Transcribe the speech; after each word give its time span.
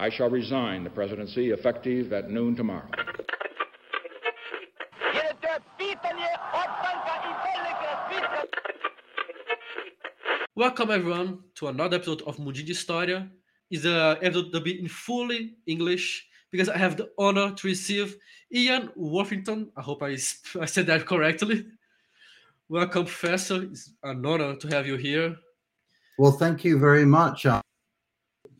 I 0.00 0.08
shall 0.08 0.30
resign 0.30 0.82
the 0.82 0.88
presidency 0.88 1.50
effective 1.50 2.14
at 2.14 2.30
noon 2.30 2.56
tomorrow. 2.56 2.88
Welcome 10.56 10.90
everyone 10.90 11.40
to 11.56 11.68
another 11.68 11.96
episode 11.96 12.22
of 12.22 12.38
Mundinho 12.38 12.64
de 12.64 12.72
História. 12.72 13.28
Is 13.70 13.84
a 13.84 14.16
episode 14.22 14.52
to 14.52 14.60
be 14.62 14.80
in 14.80 14.88
fully 14.88 15.56
English 15.66 16.26
because 16.50 16.70
I 16.70 16.78
have 16.78 16.96
the 16.96 17.10
honor 17.18 17.52
to 17.52 17.66
receive 17.66 18.16
Ian 18.50 18.88
Worthington. 18.96 19.70
I 19.76 19.82
hope 19.82 20.02
I, 20.02 20.16
I 20.58 20.64
said 20.64 20.86
that 20.86 21.04
correctly. 21.04 21.66
Welcome, 22.70 23.04
Professor. 23.04 23.64
It's 23.64 23.92
an 24.02 24.24
honor 24.24 24.56
to 24.56 24.68
have 24.68 24.86
you 24.86 24.96
here. 24.96 25.36
Well, 26.18 26.32
thank 26.32 26.64
you 26.64 26.78
very 26.78 27.04
much. 27.04 27.44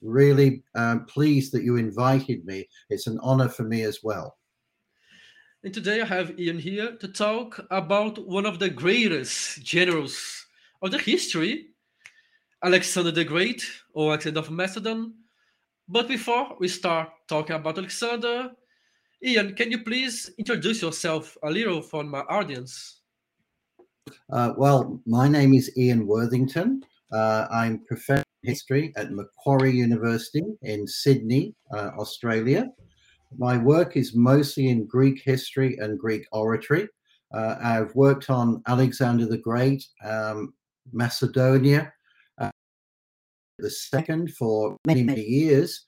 Really 0.02 0.62
um, 0.74 1.04
pleased 1.06 1.52
that 1.52 1.62
you 1.62 1.76
invited 1.76 2.44
me. 2.44 2.68
It's 2.88 3.06
an 3.06 3.18
honor 3.22 3.48
for 3.48 3.64
me 3.64 3.82
as 3.82 4.00
well. 4.02 4.36
And 5.62 5.74
today 5.74 6.00
I 6.00 6.06
have 6.06 6.38
Ian 6.40 6.58
here 6.58 6.96
to 6.96 7.08
talk 7.08 7.60
about 7.70 8.26
one 8.26 8.46
of 8.46 8.58
the 8.58 8.70
greatest 8.70 9.62
generals 9.62 10.46
of 10.80 10.90
the 10.90 10.98
history, 10.98 11.66
Alexander 12.64 13.10
the 13.10 13.24
Great, 13.24 13.66
or 13.92 14.12
Alexander 14.12 14.40
of 14.40 14.50
Macedon. 14.50 15.14
But 15.86 16.08
before 16.08 16.56
we 16.58 16.68
start 16.68 17.10
talking 17.28 17.56
about 17.56 17.76
Alexander, 17.76 18.52
Ian, 19.22 19.54
can 19.54 19.70
you 19.70 19.84
please 19.84 20.30
introduce 20.38 20.80
yourself 20.80 21.36
a 21.42 21.50
little 21.50 21.82
for 21.82 22.04
my 22.04 22.20
audience? 22.20 23.00
Uh, 24.32 24.54
well, 24.56 24.98
my 25.04 25.28
name 25.28 25.52
is 25.52 25.76
Ian 25.76 26.06
Worthington. 26.06 26.84
Uh, 27.12 27.46
I'm 27.50 27.84
professor 27.84 28.20
of 28.20 28.29
history 28.42 28.92
at 28.96 29.12
Macquarie 29.12 29.72
University 29.72 30.44
in 30.62 30.86
Sydney, 30.86 31.54
uh, 31.72 31.90
Australia. 31.98 32.68
My 33.38 33.56
work 33.56 33.96
is 33.96 34.14
mostly 34.14 34.68
in 34.68 34.86
Greek 34.86 35.22
history 35.22 35.76
and 35.78 35.98
Greek 35.98 36.26
oratory. 36.32 36.88
Uh, 37.32 37.56
I've 37.62 37.94
worked 37.94 38.28
on 38.28 38.62
Alexander 38.66 39.26
the 39.26 39.38
Great, 39.38 39.84
um, 40.04 40.52
Macedonia, 40.92 41.92
uh, 42.38 42.50
the 43.58 43.70
second 43.70 44.34
for 44.34 44.76
many, 44.86 45.02
many 45.02 45.22
years. 45.22 45.84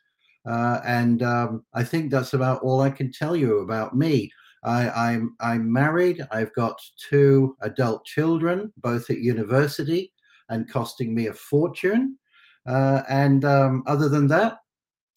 Uh, 0.49 0.81
and 0.85 1.23
um, 1.23 1.65
I 1.75 1.85
think 1.85 2.11
that's 2.11 2.35
about 2.35 2.63
all 2.63 2.81
I 2.81 2.91
can 2.91 3.13
tell 3.13 3.35
you 3.35 3.59
about 3.61 3.97
me. 3.97 4.31
I, 4.65 4.85
am 4.85 5.37
I'm, 5.41 5.61
I'm 5.61 5.73
married. 5.73 6.25
I've 6.31 6.55
got 6.55 6.81
two 6.97 7.57
adult 7.63 8.05
children, 8.05 8.73
both 8.77 9.11
at 9.11 9.19
university 9.19 10.13
and 10.49 10.71
costing 10.71 11.15
me 11.15 11.27
a 11.27 11.35
fortune. 11.35 12.19
Uh, 12.67 13.03
and 13.09 13.45
um, 13.45 13.83
other 13.87 14.09
than 14.09 14.29
that, 14.29 14.59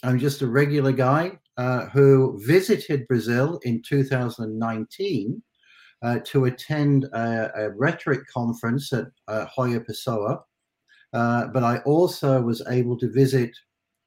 I'm 0.04 0.20
just 0.20 0.42
a 0.42 0.48
regular 0.48 0.92
guy 0.92 1.40
uh, 1.58 1.86
who 1.88 2.40
visited 2.46 3.08
Brazil 3.08 3.60
in 3.64 3.82
2019 3.88 5.42
uh, 6.04 6.20
to 6.26 6.46
attend 6.46 7.06
a, 7.06 7.52
a, 7.56 7.70
rhetoric 7.72 8.22
conference 8.32 8.92
at 8.92 9.06
uh, 9.28 9.46
João 9.56 9.84
Pessoa. 9.86 10.40
Uh, 11.14 11.48
but 11.48 11.64
I 11.64 11.78
also 11.80 12.42
was 12.42 12.62
able 12.68 12.98
to 12.98 13.12
visit 13.12 13.52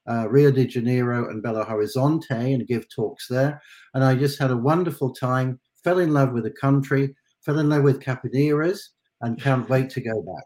uh, 0.09 0.27
Rio 0.29 0.51
de 0.51 0.67
Janeiro 0.67 1.29
and 1.29 1.43
Belo 1.43 1.67
Horizonte 1.67 2.53
and 2.53 2.67
give 2.67 2.85
talks 2.89 3.27
there. 3.27 3.61
And 3.93 4.03
I 4.03 4.15
just 4.15 4.39
had 4.39 4.51
a 4.51 4.57
wonderful 4.57 5.13
time, 5.13 5.59
fell 5.83 5.99
in 5.99 6.13
love 6.13 6.31
with 6.31 6.43
the 6.43 6.51
country, 6.51 7.15
fell 7.43 7.59
in 7.59 7.69
love 7.69 7.83
with 7.83 7.99
Caipirinhas, 7.99 8.79
and 9.21 9.41
can't 9.41 9.69
wait 9.69 9.89
to 9.91 10.01
go 10.01 10.21
back. 10.21 10.45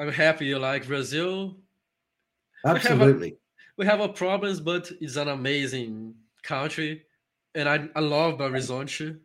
I'm 0.00 0.10
happy 0.10 0.46
you 0.46 0.58
like 0.58 0.86
Brazil. 0.86 1.58
Absolutely. 2.64 3.36
We 3.76 3.84
have, 3.84 4.00
a, 4.00 4.00
we 4.00 4.00
have 4.00 4.00
our 4.00 4.08
problems, 4.08 4.58
but 4.58 4.90
it's 4.98 5.16
an 5.16 5.28
amazing 5.28 6.14
country, 6.42 7.02
and 7.54 7.68
I, 7.68 7.86
I 7.94 8.00
love 8.00 8.38
Horizonte. 8.38 9.18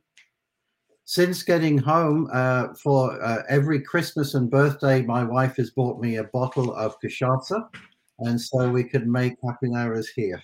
Since 1.06 1.44
getting 1.44 1.78
home 1.78 2.30
uh, 2.34 2.74
for 2.84 3.22
uh, 3.24 3.44
every 3.48 3.80
Christmas 3.80 4.34
and 4.34 4.52
birthday, 4.52 5.02
my 5.02 5.24
wife 5.24 5.56
has 5.56 5.72
bought 5.72 6.02
me 6.02 6.18
a 6.18 6.26
bottle 6.26 6.76
of 6.76 7.00
cachaça, 7.00 7.70
and 8.20 8.40
so 8.40 8.70
we 8.70 8.84
can 8.84 9.10
make 9.10 9.36
caipirinhas 9.42 10.08
here. 10.14 10.42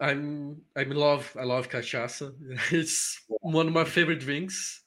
I'm 0.00 0.60
I 0.76 0.82
love 0.82 1.34
I 1.40 1.44
love 1.44 1.70
cachaça. 1.70 2.34
It's 2.72 3.22
one 3.40 3.68
of 3.68 3.72
my 3.72 3.84
favorite 3.84 4.20
drinks. 4.20 4.83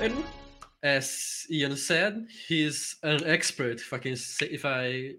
And 0.00 0.14
as 0.84 1.44
Ian 1.50 1.76
said, 1.76 2.28
he's 2.46 2.96
an 3.02 3.24
expert, 3.24 3.80
if 3.80 3.92
I 3.92 3.98
can 3.98 4.14
say, 4.14 4.46
if 4.46 4.64
I 4.64 5.14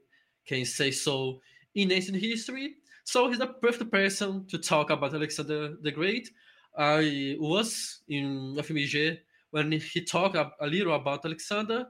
can 0.47 0.63
say 0.63 0.91
so, 0.91 1.41
in 1.75 1.91
ancient 1.91 2.17
history. 2.17 2.75
So 3.03 3.27
he's 3.27 3.39
the 3.39 3.47
perfect 3.47 3.91
person 3.91 4.47
to 4.47 4.57
talk 4.57 4.89
about 4.89 5.13
Alexander 5.13 5.75
the 5.81 5.91
Great. 5.91 6.29
I 6.77 7.35
was 7.39 8.01
in 8.07 8.55
FMG 8.55 9.17
when 9.51 9.71
he 9.73 10.01
talked 10.05 10.37
a 10.37 10.67
little 10.67 10.93
about 10.93 11.25
Alexander. 11.25 11.87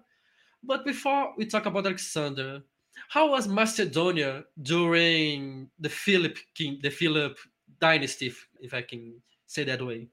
But 0.63 0.83
before 0.83 1.33
we 1.37 1.45
talk 1.45 1.67
about 1.67 1.85
Alexander, 1.85 2.63
how 3.09 3.29
was 3.29 3.47
Macedonia 3.47 4.45
during 4.63 5.69
the 5.79 5.89
Philip 5.89 6.39
king, 6.55 6.79
the 6.81 6.89
Philip 6.89 7.37
dynasty, 7.79 8.33
if 8.59 8.73
I 8.73 8.81
can 8.81 9.21
say 9.45 9.63
that 9.65 9.85
way? 9.85 10.07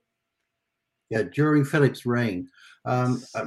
Yeah, 1.11 1.22
during 1.34 1.65
Philip's 1.65 2.06
reign. 2.06 2.49
Um, 2.84 3.22
uh, 3.34 3.44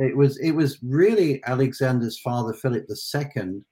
it 0.00 0.16
was 0.16 0.38
it 0.38 0.52
was 0.52 0.78
really 0.82 1.42
Alexander's 1.46 2.18
father 2.20 2.52
Philip 2.52 2.86
II 2.88 3.62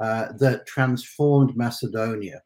uh, 0.00 0.28
that 0.38 0.66
transformed 0.66 1.56
Macedonia. 1.56 2.40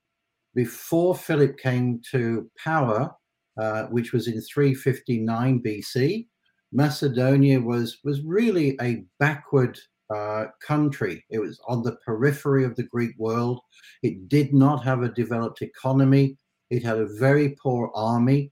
Before 0.55 1.15
Philip 1.15 1.59
came 1.59 2.00
to 2.12 2.50
power, 2.62 3.15
uh, 3.60 3.84
which 3.84 4.12
was 4.12 4.27
in 4.27 4.41
359 4.41 5.62
BC, 5.62 6.27
Macedonia 6.72 7.61
was 7.61 7.99
was 8.05 8.22
really 8.22 8.76
a 8.81 9.05
backward 9.19 9.78
uh, 10.15 10.47
country. 10.66 11.25
It 11.31 11.38
was 11.38 11.61
on 11.69 11.82
the 11.82 11.97
periphery 12.05 12.65
of 12.65 12.76
the 12.76 12.82
Greek 12.84 13.12
world. 13.19 13.61
It 14.03 14.28
did 14.28 14.55
not 14.55 14.84
have 14.84 15.03
a 15.03 15.09
developed 15.11 15.62
economy. 15.62 16.37
It 16.71 16.82
had 16.82 16.99
a 16.99 17.06
very 17.19 17.56
poor 17.62 17.91
army. 17.94 18.50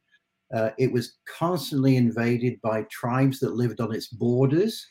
Uh, 0.54 0.70
it 0.78 0.92
was 0.92 1.18
constantly 1.38 1.96
invaded 1.96 2.60
by 2.62 2.82
tribes 2.90 3.40
that 3.40 3.54
lived 3.54 3.80
on 3.80 3.94
its 3.94 4.08
borders. 4.08 4.86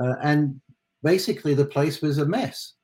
Uh, 0.00 0.14
and 0.22 0.60
basically, 1.02 1.54
the 1.54 1.64
place 1.64 2.02
was 2.02 2.18
a 2.18 2.26
mess. 2.26 2.74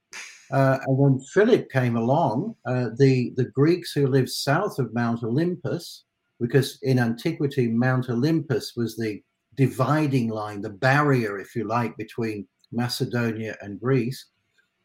Uh, 0.52 0.78
and 0.86 0.98
when 0.98 1.20
Philip 1.32 1.70
came 1.70 1.96
along, 1.96 2.54
uh, 2.66 2.90
the, 2.98 3.32
the 3.36 3.46
Greeks 3.54 3.92
who 3.92 4.06
lived 4.06 4.30
south 4.30 4.78
of 4.78 4.94
Mount 4.94 5.22
Olympus, 5.22 6.04
because 6.40 6.78
in 6.82 6.98
antiquity, 6.98 7.68
Mount 7.68 8.08
Olympus 8.10 8.72
was 8.76 8.96
the 8.96 9.22
dividing 9.56 10.28
line, 10.28 10.60
the 10.60 10.70
barrier, 10.70 11.38
if 11.38 11.54
you 11.54 11.64
like, 11.64 11.96
between 11.96 12.46
Macedonia 12.72 13.56
and 13.62 13.80
Greece. 13.80 14.26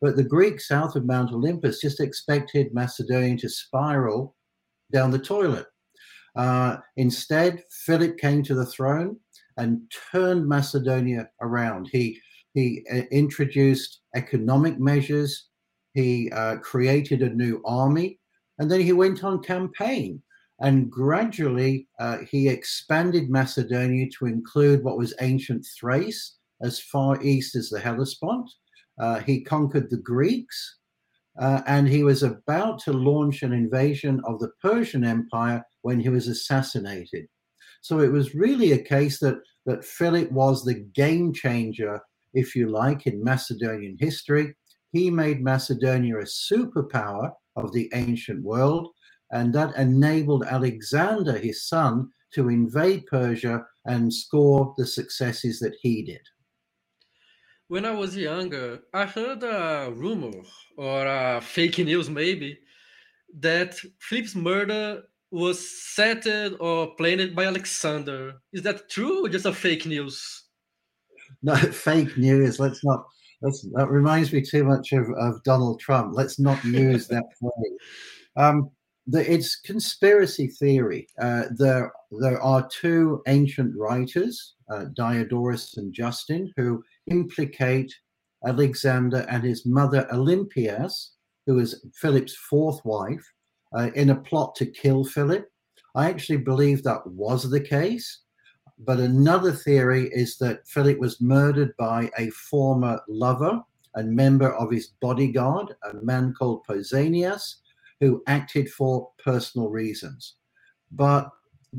But 0.01 0.15
the 0.15 0.23
Greeks 0.23 0.67
south 0.67 0.95
of 0.95 1.05
Mount 1.05 1.31
Olympus 1.31 1.81
just 1.81 1.99
expected 1.99 2.73
Macedonia 2.73 3.37
to 3.37 3.49
spiral 3.49 4.35
down 4.91 5.11
the 5.11 5.19
toilet. 5.19 5.67
Uh, 6.35 6.77
instead, 6.97 7.63
Philip 7.85 8.17
came 8.17 8.43
to 8.43 8.55
the 8.55 8.65
throne 8.65 9.17
and 9.57 9.81
turned 10.11 10.47
Macedonia 10.47 11.29
around. 11.41 11.89
He 11.91 12.19
he 12.53 12.83
uh, 12.91 13.01
introduced 13.11 14.01
economic 14.15 14.79
measures. 14.79 15.49
He 15.93 16.31
uh, 16.31 16.57
created 16.57 17.21
a 17.21 17.29
new 17.29 17.61
army, 17.65 18.19
and 18.57 18.69
then 18.69 18.81
he 18.81 18.93
went 18.93 19.23
on 19.23 19.43
campaign. 19.43 20.21
And 20.61 20.91
gradually, 20.91 21.87
uh, 21.99 22.19
he 22.29 22.49
expanded 22.49 23.29
Macedonia 23.29 24.07
to 24.17 24.25
include 24.25 24.83
what 24.83 24.97
was 24.97 25.13
ancient 25.21 25.65
Thrace, 25.79 26.35
as 26.61 26.79
far 26.79 27.21
east 27.21 27.55
as 27.55 27.69
the 27.69 27.79
Hellespont. 27.79 28.49
Uh, 28.99 29.19
he 29.19 29.41
conquered 29.41 29.89
the 29.89 29.97
Greeks, 29.97 30.79
uh, 31.39 31.61
and 31.67 31.87
he 31.87 32.03
was 32.03 32.21
about 32.21 32.79
to 32.79 32.91
launch 32.91 33.43
an 33.43 33.53
invasion 33.53 34.21
of 34.25 34.39
the 34.39 34.51
Persian 34.61 35.05
Empire 35.05 35.63
when 35.81 35.99
he 35.99 36.09
was 36.09 36.27
assassinated. 36.27 37.25
So 37.81 37.99
it 37.99 38.11
was 38.11 38.35
really 38.35 38.73
a 38.73 38.83
case 38.83 39.19
that, 39.19 39.37
that 39.65 39.85
Philip 39.85 40.31
was 40.31 40.63
the 40.63 40.85
game 40.93 41.33
changer, 41.33 42.01
if 42.33 42.55
you 42.55 42.69
like, 42.69 43.07
in 43.07 43.23
Macedonian 43.23 43.95
history. 43.99 44.53
He 44.91 45.09
made 45.09 45.41
Macedonia 45.41 46.17
a 46.17 46.23
superpower 46.23 47.31
of 47.55 47.71
the 47.71 47.89
ancient 47.93 48.43
world, 48.43 48.89
and 49.31 49.53
that 49.53 49.75
enabled 49.77 50.43
Alexander, 50.45 51.37
his 51.37 51.67
son, 51.67 52.09
to 52.33 52.49
invade 52.49 53.05
Persia 53.05 53.63
and 53.85 54.13
score 54.13 54.73
the 54.77 54.85
successes 54.85 55.59
that 55.59 55.75
he 55.81 56.03
did. 56.03 56.21
When 57.69 57.85
I 57.85 57.91
was 57.91 58.17
younger, 58.17 58.79
I 58.95 59.05
heard 59.05 59.43
a 59.43 59.91
rumor 59.93 60.41
or 60.75 61.05
a 61.05 61.39
fake 61.39 61.77
news 61.77 62.09
maybe 62.09 62.57
that 63.41 63.79
Philip's 63.99 64.33
murder 64.33 65.03
was 65.29 65.69
set 65.93 66.25
or 66.59 66.95
planned 66.95 67.35
by 67.35 67.45
Alexander. 67.45 68.41
Is 68.51 68.63
that 68.63 68.89
true 68.89 69.23
or 69.23 69.29
just 69.29 69.45
a 69.45 69.53
fake 69.53 69.85
news? 69.85 70.45
No, 71.43 71.55
fake 71.87 72.17
news. 72.17 72.59
Let's 72.59 72.83
not. 72.83 73.05
That's, 73.43 73.61
that 73.75 73.87
reminds 73.91 74.33
me 74.33 74.41
too 74.41 74.63
much 74.63 74.91
of, 74.91 75.07
of 75.19 75.43
Donald 75.43 75.79
Trump. 75.79 76.13
Let's 76.15 76.39
not 76.39 76.61
use 76.65 77.07
that 77.09 77.25
phrase. 77.39 77.77
Um, 78.35 78.71
the, 79.05 79.31
it's 79.31 79.59
conspiracy 79.59 80.47
theory. 80.47 81.07
Uh, 81.21 81.43
there, 81.55 81.91
there 82.11 82.41
are 82.41 82.67
two 82.67 83.21
ancient 83.27 83.75
writers, 83.77 84.55
uh, 84.71 84.85
Diodorus 84.95 85.77
and 85.77 85.93
Justin, 85.93 86.51
who 86.57 86.83
implicate 87.07 87.93
Alexander 88.45 89.25
and 89.29 89.43
his 89.43 89.65
mother 89.65 90.07
Olympias, 90.11 91.11
who 91.45 91.59
is 91.59 91.83
Philip's 91.93 92.35
fourth 92.35 92.83
wife, 92.83 93.25
uh, 93.77 93.91
in 93.95 94.09
a 94.09 94.15
plot 94.15 94.55
to 94.55 94.65
kill 94.65 95.03
Philip. 95.03 95.47
I 95.95 96.09
actually 96.09 96.37
believe 96.37 96.83
that 96.83 97.05
was 97.05 97.49
the 97.49 97.61
case. 97.61 98.21
But 98.79 98.99
another 98.99 99.51
theory 99.51 100.09
is 100.13 100.37
that 100.37 100.67
Philip 100.67 100.99
was 100.99 101.19
murdered 101.19 101.75
by 101.77 102.09
a 102.17 102.29
former 102.29 103.01
lover 103.09 103.61
and 103.95 104.15
member 104.15 104.53
of 104.53 104.71
his 104.71 104.93
bodyguard, 105.01 105.75
a 105.83 105.95
man 106.01 106.33
called 106.33 106.65
Pausanias, 106.65 107.55
who 107.99 108.23
acted 108.27 108.69
for 108.71 109.09
personal 109.23 109.69
reasons. 109.69 110.35
But 110.91 111.29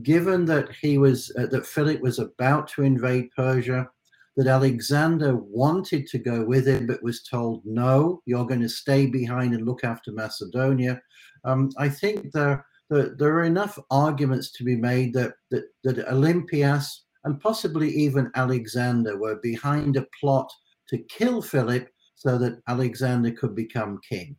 given 0.02 0.44
that 0.46 0.70
he 0.80 0.98
was 0.98 1.32
uh, 1.38 1.46
that 1.46 1.66
Philip 1.66 2.00
was 2.00 2.18
about 2.18 2.68
to 2.68 2.82
invade 2.82 3.30
Persia, 3.36 3.88
that 4.36 4.46
Alexander 4.46 5.36
wanted 5.36 6.06
to 6.08 6.18
go 6.18 6.44
with 6.44 6.66
him, 6.66 6.86
but 6.86 7.02
was 7.02 7.22
told, 7.22 7.62
"No, 7.64 8.22
you're 8.26 8.46
going 8.46 8.60
to 8.60 8.68
stay 8.68 9.06
behind 9.06 9.54
and 9.54 9.66
look 9.66 9.84
after 9.84 10.12
Macedonia." 10.12 11.00
Um, 11.44 11.70
I 11.78 11.88
think 11.88 12.32
there, 12.32 12.64
there, 12.88 13.14
there 13.18 13.34
are 13.34 13.44
enough 13.44 13.78
arguments 13.90 14.52
to 14.52 14.64
be 14.64 14.76
made 14.76 15.14
that 15.14 15.34
that, 15.50 15.64
that 15.84 16.08
Olympias 16.08 17.04
and 17.24 17.40
possibly 17.40 17.90
even 17.90 18.30
Alexander 18.34 19.18
were 19.18 19.38
behind 19.42 19.96
a 19.96 20.06
plot 20.18 20.50
to 20.88 20.98
kill 21.08 21.42
Philip 21.42 21.88
so 22.14 22.38
that 22.38 22.60
Alexander 22.68 23.30
could 23.30 23.54
become 23.54 24.00
king 24.08 24.36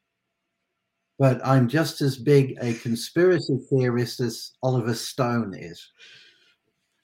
but 1.21 1.39
I'm 1.45 1.67
just 1.67 2.01
as 2.01 2.17
big 2.17 2.57
a 2.63 2.73
conspiracy 2.73 3.59
theorist 3.69 4.19
as 4.21 4.53
Oliver 4.63 4.95
Stone 4.95 5.53
is. 5.53 5.91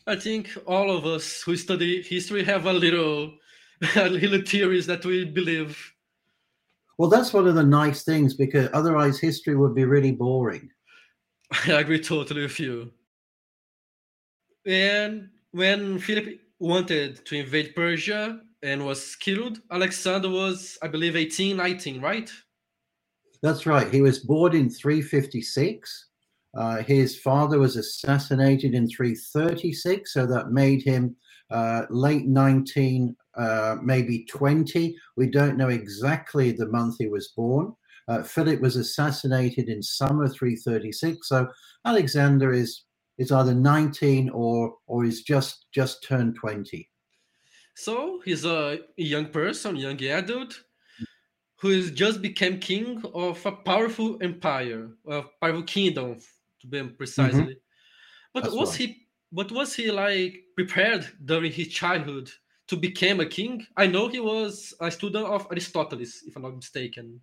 I 0.07 0.15
think 0.15 0.57
all 0.65 0.89
of 0.89 1.05
us 1.05 1.43
who 1.43 1.55
study 1.55 2.01
history 2.01 2.43
have 2.43 2.65
a 2.65 2.73
little, 2.73 3.33
a 3.95 4.09
little 4.09 4.41
theories 4.41 4.87
that 4.87 5.05
we 5.05 5.23
believe. 5.25 5.93
Well, 6.97 7.11
that's 7.11 7.31
one 7.31 7.47
of 7.47 7.53
the 7.53 7.63
nice 7.63 8.05
things 8.05 8.33
because 8.33 8.69
otherwise 8.73 9.19
history 9.19 9.55
would 9.55 9.75
be 9.75 9.85
really 9.85 10.13
boring. 10.13 10.71
I 11.67 11.73
agree 11.73 12.01
totally 12.01 12.41
with 12.41 12.59
you. 12.59 12.91
And 14.65 15.29
when 15.51 15.99
Philip 15.99 16.39
wanted 16.57 17.23
to 17.23 17.35
invade 17.35 17.75
Persia 17.75 18.41
and 18.63 18.83
was 18.83 19.15
killed, 19.15 19.61
Alexander 19.69 20.31
was, 20.31 20.75
I 20.81 20.87
believe, 20.87 21.15
18, 21.15 21.55
19, 21.55 22.01
right? 22.01 22.31
That's 23.41 23.65
right. 23.65 23.91
He 23.91 24.01
was 24.01 24.19
born 24.19 24.55
in 24.55 24.69
356. 24.69 26.05
Uh, 26.57 26.77
his 26.83 27.19
father 27.19 27.59
was 27.59 27.75
assassinated 27.75 28.73
in 28.73 28.89
336, 28.89 30.11
so 30.11 30.25
that 30.25 30.51
made 30.51 30.81
him 30.81 31.15
uh, 31.51 31.83
late 31.89 32.25
19, 32.25 33.15
uh, 33.37 33.75
maybe 33.83 34.25
20. 34.25 34.95
We 35.15 35.27
don't 35.29 35.57
know 35.57 35.69
exactly 35.69 36.51
the 36.51 36.67
month 36.67 36.95
he 36.97 37.07
was 37.07 37.29
born. 37.35 37.73
Uh, 38.07 38.23
Philip 38.23 38.61
was 38.61 38.77
assassinated 38.77 39.67
in 39.69 39.83
summer 39.83 40.27
336, 40.27 41.27
so 41.27 41.47
Alexander 41.85 42.53
is 42.53 42.83
is 43.17 43.31
either 43.31 43.53
19 43.53 44.29
or 44.29 44.75
or 44.85 45.03
is 45.03 45.23
just 45.23 45.65
just 45.73 46.03
turned 46.03 46.35
20. 46.35 46.89
So 47.75 48.21
he's 48.23 48.45
a 48.45 48.79
young 48.95 49.27
person, 49.27 49.75
young 49.75 50.01
adult 50.03 50.59
who 51.59 51.69
is 51.69 51.91
just 51.91 52.21
became 52.21 52.59
king 52.59 53.01
of 53.13 53.43
a 53.45 53.51
powerful 53.51 54.17
empire, 54.21 54.89
a 55.07 55.23
powerful 55.41 55.63
kingdom, 55.63 56.19
to 56.61 56.67
be 56.67 56.83
precisely. 56.83 57.41
Mm-hmm. 57.41 58.33
But 58.33 58.43
That's 58.43 58.55
was 58.55 58.69
right. 58.71 58.89
he? 58.89 59.07
But 59.31 59.51
was 59.51 59.73
he 59.73 59.91
like 59.91 60.43
prepared 60.55 61.07
during 61.25 61.51
his 61.51 61.67
childhood 61.69 62.31
to 62.67 62.77
become 62.77 63.19
a 63.19 63.25
king? 63.25 63.65
I 63.75 63.87
know 63.87 64.07
he 64.07 64.19
was 64.19 64.73
a 64.79 64.91
student 64.91 65.25
of 65.25 65.47
Aristotle, 65.51 65.99
if 66.01 66.35
I'm 66.35 66.43
not 66.43 66.55
mistaken. 66.55 67.21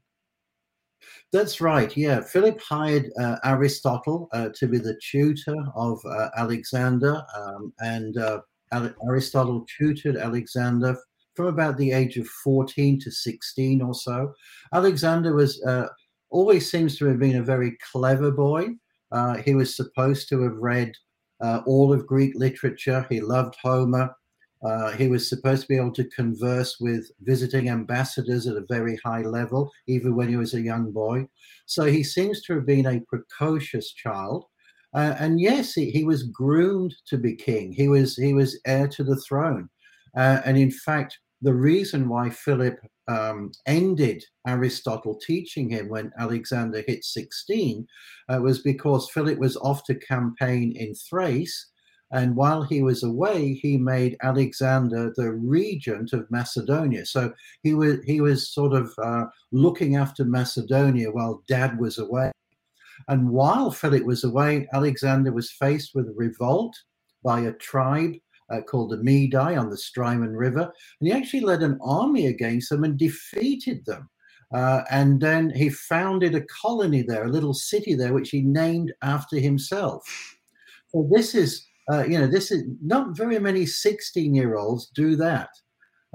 That's 1.32 1.60
right. 1.60 1.94
Yeah, 1.96 2.20
Philip 2.20 2.60
hired 2.60 3.10
uh, 3.18 3.36
Aristotle 3.44 4.28
uh, 4.32 4.48
to 4.54 4.66
be 4.66 4.78
the 4.78 4.98
tutor 5.10 5.56
of 5.74 5.98
uh, 6.04 6.30
Alexander, 6.36 7.22
um, 7.36 7.72
and 7.80 8.16
uh, 8.16 8.40
Aristotle 9.06 9.66
tutored 9.78 10.16
Alexander 10.16 10.96
from 11.34 11.46
about 11.46 11.76
the 11.76 11.92
age 11.92 12.16
of 12.16 12.26
14 12.26 13.00
to 13.00 13.10
16 13.10 13.82
or 13.82 13.94
so. 13.94 14.32
Alexander 14.72 15.34
was 15.34 15.62
uh, 15.64 15.88
always 16.30 16.70
seems 16.70 16.98
to 16.98 17.06
have 17.06 17.18
been 17.18 17.36
a 17.36 17.42
very 17.42 17.76
clever 17.92 18.30
boy. 18.30 18.68
Uh, 19.12 19.36
he 19.36 19.54
was 19.54 19.76
supposed 19.76 20.28
to 20.28 20.42
have 20.42 20.56
read 20.56 20.92
uh, 21.40 21.60
all 21.66 21.92
of 21.92 22.06
Greek 22.06 22.34
literature. 22.34 23.06
He 23.08 23.20
loved 23.20 23.56
Homer. 23.62 24.14
Uh, 24.64 24.92
he 24.92 25.08
was 25.08 25.28
supposed 25.28 25.62
to 25.62 25.68
be 25.68 25.76
able 25.76 25.92
to 25.92 26.08
converse 26.08 26.78
with 26.80 27.10
visiting 27.20 27.68
ambassadors 27.68 28.46
at 28.46 28.56
a 28.56 28.64
very 28.68 28.98
high 29.04 29.20
level, 29.20 29.70
even 29.86 30.16
when 30.16 30.28
he 30.28 30.36
was 30.36 30.54
a 30.54 30.60
young 30.60 30.90
boy. 30.90 31.26
So 31.66 31.84
he 31.84 32.02
seems 32.02 32.42
to 32.42 32.54
have 32.54 32.66
been 32.66 32.86
a 32.86 33.00
precocious 33.00 33.92
child. 33.92 34.46
Uh, 34.94 35.14
and 35.18 35.38
yes, 35.38 35.74
he, 35.74 35.90
he 35.90 36.04
was 36.04 36.22
groomed 36.22 36.94
to 37.08 37.18
be 37.18 37.34
king. 37.34 37.72
He 37.72 37.88
was 37.88 38.16
he 38.16 38.32
was 38.32 38.58
heir 38.64 38.88
to 38.88 39.04
the 39.04 39.16
throne. 39.16 39.68
Uh, 40.16 40.40
and 40.44 40.56
in 40.56 40.70
fact, 40.70 41.18
the 41.44 41.54
reason 41.54 42.08
why 42.08 42.30
Philip 42.30 42.78
um, 43.06 43.52
ended 43.66 44.24
Aristotle 44.46 45.20
teaching 45.26 45.68
him 45.68 45.90
when 45.90 46.10
Alexander 46.18 46.82
hit 46.86 47.04
16 47.04 47.86
uh, 48.30 48.40
was 48.40 48.60
because 48.60 49.10
Philip 49.10 49.38
was 49.38 49.58
off 49.58 49.84
to 49.84 49.94
campaign 49.94 50.74
in 50.74 50.94
Thrace. 50.94 51.70
And 52.12 52.34
while 52.34 52.62
he 52.62 52.80
was 52.80 53.02
away, 53.02 53.52
he 53.52 53.76
made 53.76 54.16
Alexander 54.22 55.12
the 55.16 55.32
regent 55.32 56.14
of 56.14 56.30
Macedonia. 56.30 57.04
So 57.04 57.34
he 57.62 57.74
was 57.74 57.98
he 58.06 58.22
was 58.22 58.50
sort 58.50 58.72
of 58.72 58.94
uh, 59.02 59.24
looking 59.52 59.96
after 59.96 60.24
Macedonia 60.24 61.10
while 61.10 61.42
Dad 61.46 61.78
was 61.78 61.98
away. 61.98 62.32
And 63.08 63.30
while 63.30 63.70
Philip 63.70 64.04
was 64.04 64.24
away, 64.24 64.66
Alexander 64.72 65.32
was 65.32 65.50
faced 65.50 65.90
with 65.94 66.08
a 66.08 66.14
revolt 66.16 66.74
by 67.22 67.40
a 67.40 67.52
tribe 67.52 68.14
uh, 68.54 68.62
called 68.62 68.90
the 68.90 68.98
Maedi 68.98 69.58
on 69.58 69.70
the 69.70 69.76
Strymon 69.76 70.36
River. 70.36 70.72
And 71.00 71.08
he 71.08 71.12
actually 71.12 71.40
led 71.40 71.62
an 71.62 71.78
army 71.82 72.26
against 72.26 72.70
them 72.70 72.84
and 72.84 72.98
defeated 72.98 73.84
them. 73.86 74.08
Uh, 74.52 74.82
and 74.90 75.20
then 75.20 75.50
he 75.50 75.68
founded 75.68 76.34
a 76.34 76.44
colony 76.62 77.02
there, 77.02 77.24
a 77.24 77.30
little 77.30 77.54
city 77.54 77.94
there, 77.94 78.12
which 78.12 78.30
he 78.30 78.42
named 78.42 78.92
after 79.02 79.38
himself. 79.38 80.04
So 80.88 81.08
this 81.10 81.34
is, 81.34 81.66
uh, 81.90 82.04
you 82.04 82.18
know, 82.18 82.28
this 82.28 82.52
is 82.52 82.62
not 82.80 83.16
very 83.16 83.38
many 83.38 83.66
16 83.66 84.34
year 84.34 84.56
olds 84.56 84.90
do 84.94 85.16
that. 85.16 85.48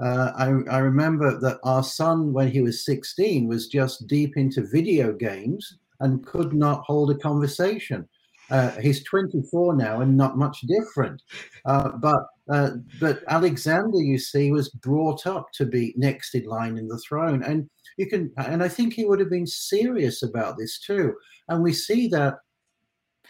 Uh, 0.02 0.32
I, 0.34 0.76
I, 0.76 0.78
remember 0.78 1.38
that 1.40 1.58
our 1.62 1.82
son, 1.82 2.32
when 2.32 2.50
he 2.50 2.62
was 2.62 2.86
16, 2.86 3.46
was 3.46 3.68
just 3.68 4.06
deep 4.06 4.38
into 4.38 4.66
video 4.66 5.12
games 5.12 5.76
and 6.00 6.24
could 6.24 6.54
not 6.54 6.84
hold 6.86 7.10
a 7.10 7.18
conversation. 7.18 8.08
Uh, 8.50 8.70
he's 8.80 9.04
24 9.04 9.76
now 9.76 10.00
and 10.00 10.16
not 10.16 10.36
much 10.36 10.60
different. 10.62 11.22
Uh, 11.64 11.90
but 12.00 12.26
uh, 12.50 12.70
but 13.00 13.22
Alexander, 13.28 13.98
you 13.98 14.18
see, 14.18 14.50
was 14.50 14.70
brought 14.70 15.26
up 15.26 15.46
to 15.54 15.64
be 15.64 15.94
next 15.96 16.34
in 16.34 16.44
line 16.44 16.76
in 16.76 16.88
the 16.88 16.98
throne, 16.98 17.44
and 17.44 17.68
you 17.96 18.08
can 18.08 18.32
and 18.38 18.62
I 18.62 18.68
think 18.68 18.92
he 18.92 19.04
would 19.04 19.20
have 19.20 19.30
been 19.30 19.46
serious 19.46 20.22
about 20.22 20.58
this 20.58 20.80
too. 20.80 21.14
And 21.48 21.62
we 21.62 21.72
see 21.72 22.08
that. 22.08 22.38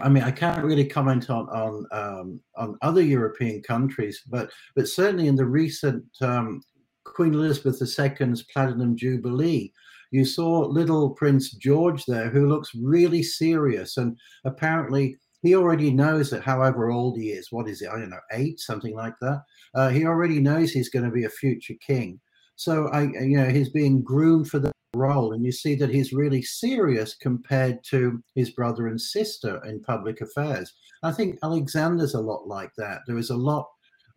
I 0.00 0.08
mean, 0.08 0.22
I 0.22 0.30
can't 0.30 0.64
really 0.64 0.86
comment 0.86 1.28
on 1.28 1.48
on 1.50 1.86
um, 1.92 2.40
on 2.56 2.78
other 2.80 3.02
European 3.02 3.62
countries, 3.62 4.22
but 4.26 4.50
but 4.74 4.88
certainly 4.88 5.26
in 5.26 5.36
the 5.36 5.44
recent 5.44 6.04
um, 6.22 6.62
Queen 7.04 7.34
Elizabeth 7.34 7.82
II's 7.82 8.44
Platinum 8.44 8.96
Jubilee, 8.96 9.72
you 10.10 10.24
saw 10.24 10.60
little 10.60 11.10
Prince 11.10 11.52
George 11.52 12.04
there, 12.06 12.30
who 12.30 12.48
looks 12.48 12.70
really 12.74 13.22
serious, 13.22 13.96
and 13.96 14.16
apparently 14.44 15.16
he 15.42 15.54
already 15.54 15.90
knows 15.90 16.30
that 16.30 16.42
however 16.42 16.90
old 16.90 17.16
he 17.16 17.30
is, 17.30 17.48
what 17.50 17.68
is 17.68 17.80
it? 17.82 17.88
I 17.88 17.98
don't 17.98 18.10
know, 18.10 18.20
eight, 18.32 18.60
something 18.60 18.94
like 18.94 19.14
that. 19.20 19.42
Uh, 19.74 19.88
he 19.88 20.04
already 20.04 20.40
knows 20.40 20.70
he's 20.70 20.90
going 20.90 21.04
to 21.04 21.10
be 21.10 21.24
a 21.24 21.30
future 21.30 21.74
king. 21.86 22.20
So 22.56 22.88
I, 22.88 23.02
you 23.02 23.38
know, 23.38 23.48
he's 23.48 23.70
being 23.70 24.02
groomed 24.02 24.48
for 24.50 24.58
the 24.58 24.72
role, 24.94 25.32
and 25.32 25.44
you 25.44 25.52
see 25.52 25.74
that 25.76 25.88
he's 25.90 26.12
really 26.12 26.42
serious 26.42 27.14
compared 27.14 27.82
to 27.84 28.22
his 28.34 28.50
brother 28.50 28.88
and 28.88 29.00
sister 29.00 29.62
in 29.64 29.80
public 29.82 30.20
affairs. 30.20 30.72
I 31.02 31.12
think 31.12 31.38
Alexander's 31.42 32.14
a 32.14 32.20
lot 32.20 32.46
like 32.46 32.72
that. 32.76 33.00
There 33.06 33.18
is 33.18 33.30
a 33.30 33.36
lot 33.36 33.66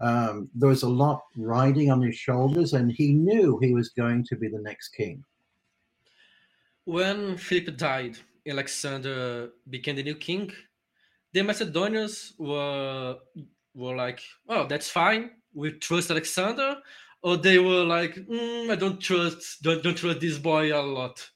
Um, 0.01 0.49
there 0.53 0.69
was 0.69 0.83
a 0.83 0.89
lot 0.89 1.21
riding 1.37 1.89
on 1.89 2.01
his 2.01 2.15
shoulders, 2.15 2.73
and 2.73 2.91
he 2.91 3.13
knew 3.13 3.57
he 3.61 3.73
was 3.73 3.89
going 3.89 4.25
to 4.25 4.35
be 4.35 4.49
the 4.49 4.65
next 4.69 4.89
king. 4.89 5.23
When 6.85 7.37
Philip 7.37 7.77
died, 7.77 8.17
Alexander 8.47 9.51
became 9.69 9.95
the 9.95 10.03
new 10.03 10.15
king. 10.15 10.51
The 11.33 11.41
Macedonians 11.41 12.33
were 12.37 13.17
were 13.73 13.95
like, 13.95 14.21
"Oh, 14.47 14.67
that's 14.67 14.89
fine. 14.89 15.31
We 15.53 15.71
trust 15.71 16.11
Alexander," 16.11 16.77
or 17.21 17.37
they 17.37 17.59
were 17.59 17.83
like, 17.85 18.15
mm, 18.15 18.69
"I 18.69 18.75
don't 18.75 18.99
trust, 18.99 19.63
don't 19.63 19.81
don't 19.81 19.97
trust 19.97 20.19
this 20.19 20.37
boy 20.37 20.73
a 20.73 20.81
lot." 20.81 21.29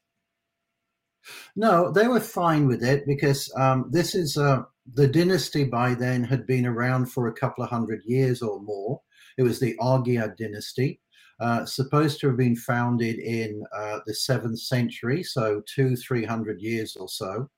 No, 1.55 1.91
they 1.91 2.07
were 2.07 2.19
fine 2.19 2.67
with 2.67 2.83
it 2.83 3.05
because 3.05 3.51
um, 3.57 3.89
this 3.91 4.15
is 4.15 4.37
uh, 4.37 4.63
the 4.93 5.07
dynasty 5.07 5.63
by 5.63 5.93
then 5.93 6.23
had 6.23 6.45
been 6.45 6.65
around 6.65 7.07
for 7.11 7.27
a 7.27 7.33
couple 7.33 7.63
of 7.63 7.69
hundred 7.69 8.01
years 8.05 8.41
or 8.41 8.61
more. 8.61 9.01
It 9.37 9.43
was 9.43 9.59
the 9.59 9.75
Argead 9.79 10.35
dynasty, 10.37 11.01
uh, 11.39 11.65
supposed 11.65 12.19
to 12.19 12.27
have 12.27 12.37
been 12.37 12.55
founded 12.55 13.19
in 13.19 13.63
uh, 13.75 13.99
the 14.05 14.13
seventh 14.13 14.59
century, 14.59 15.23
so 15.23 15.61
two, 15.73 15.95
three 15.95 16.25
hundred 16.25 16.59
years 16.61 16.95
or 16.95 17.07
so. 17.07 17.49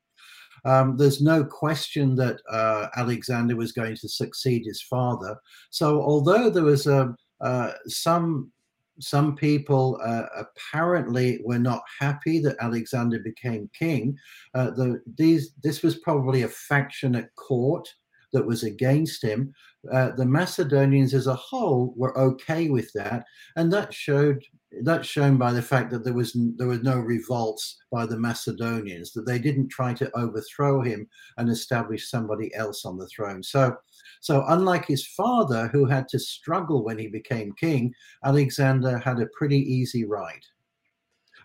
Um, 0.64 0.96
there's 0.96 1.22
no 1.22 1.44
question 1.44 2.14
that 2.16 2.40
uh, 2.50 2.88
Alexander 2.96 3.56
was 3.56 3.72
going 3.72 3.96
to 3.96 4.08
succeed 4.08 4.64
his 4.66 4.82
father. 4.82 5.36
So, 5.70 6.02
although 6.02 6.50
there 6.50 6.64
was 6.64 6.86
a, 6.86 7.14
uh, 7.40 7.72
some 7.86 8.52
some 8.98 9.34
people 9.34 9.98
uh, 10.04 10.26
apparently 10.36 11.40
were 11.42 11.58
not 11.58 11.82
happy 11.98 12.38
that 12.40 12.56
Alexander 12.60 13.18
became 13.20 13.70
king. 13.72 14.14
The, 14.52 15.00
these, 15.16 15.54
this 15.62 15.82
was 15.82 16.00
probably 16.00 16.42
a 16.42 16.48
faction 16.48 17.14
at 17.16 17.34
court 17.34 17.88
that 18.32 18.46
was 18.46 18.62
against 18.62 19.22
him. 19.22 19.52
Uh, 19.92 20.10
the 20.16 20.26
Macedonians 20.26 21.14
as 21.14 21.26
a 21.26 21.34
whole 21.34 21.94
were 21.96 22.16
okay 22.18 22.68
with 22.68 22.92
that, 22.92 23.24
and 23.56 23.72
that 23.72 23.92
showed 23.92 24.42
that's 24.82 25.08
shown 25.08 25.36
by 25.36 25.52
the 25.52 25.62
fact 25.62 25.90
that 25.90 26.04
there 26.04 26.12
was 26.12 26.36
there 26.56 26.68
was 26.68 26.82
no 26.82 26.96
revolts 26.98 27.76
by 27.90 28.06
the 28.06 28.18
Macedonians 28.18 29.12
that 29.12 29.26
they 29.26 29.38
didn't 29.38 29.68
try 29.68 29.92
to 29.94 30.16
overthrow 30.16 30.80
him 30.80 31.08
and 31.38 31.48
establish 31.48 32.08
somebody 32.08 32.54
else 32.54 32.84
on 32.84 32.96
the 32.96 33.08
throne. 33.08 33.42
So, 33.42 33.76
so 34.20 34.44
unlike 34.48 34.86
his 34.86 35.06
father 35.06 35.68
who 35.68 35.86
had 35.86 36.06
to 36.08 36.18
struggle 36.18 36.84
when 36.84 36.98
he 36.98 37.08
became 37.08 37.52
king, 37.54 37.92
Alexander 38.24 38.98
had 38.98 39.18
a 39.18 39.28
pretty 39.36 39.58
easy 39.58 40.04
ride. 40.04 40.44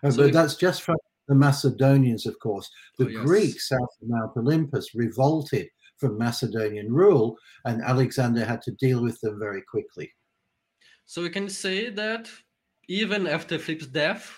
Uh, 0.04 0.10
so 0.10 0.24
but 0.24 0.32
that's 0.32 0.54
just 0.54 0.82
from 0.82 0.96
the 1.26 1.34
Macedonians, 1.34 2.26
of 2.26 2.38
course. 2.38 2.70
The 2.98 3.06
oh, 3.06 3.08
yes. 3.08 3.24
Greeks 3.24 3.68
south 3.68 3.80
of 3.80 4.08
Mount 4.08 4.36
Olympus 4.36 4.94
revolted 4.94 5.68
from 5.98 6.18
Macedonian 6.18 6.92
rule, 6.92 7.36
and 7.64 7.82
Alexander 7.82 8.44
had 8.44 8.62
to 8.62 8.72
deal 8.72 9.02
with 9.02 9.20
them 9.20 9.38
very 9.38 9.62
quickly. 9.62 10.12
So 11.04 11.22
we 11.22 11.30
can 11.30 11.48
say 11.48 11.90
that 11.90 12.28
even 12.88 13.26
after 13.26 13.58
Philip's 13.58 13.86
death, 13.86 14.30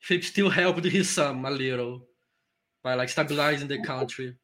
Philip 0.00 0.24
still 0.24 0.50
helped 0.50 0.84
his 0.84 1.08
son 1.10 1.44
a 1.44 1.50
little 1.50 2.06
by 2.82 2.94
like 2.94 3.08
stabilizing 3.08 3.68
the 3.68 3.82
country. 3.82 4.34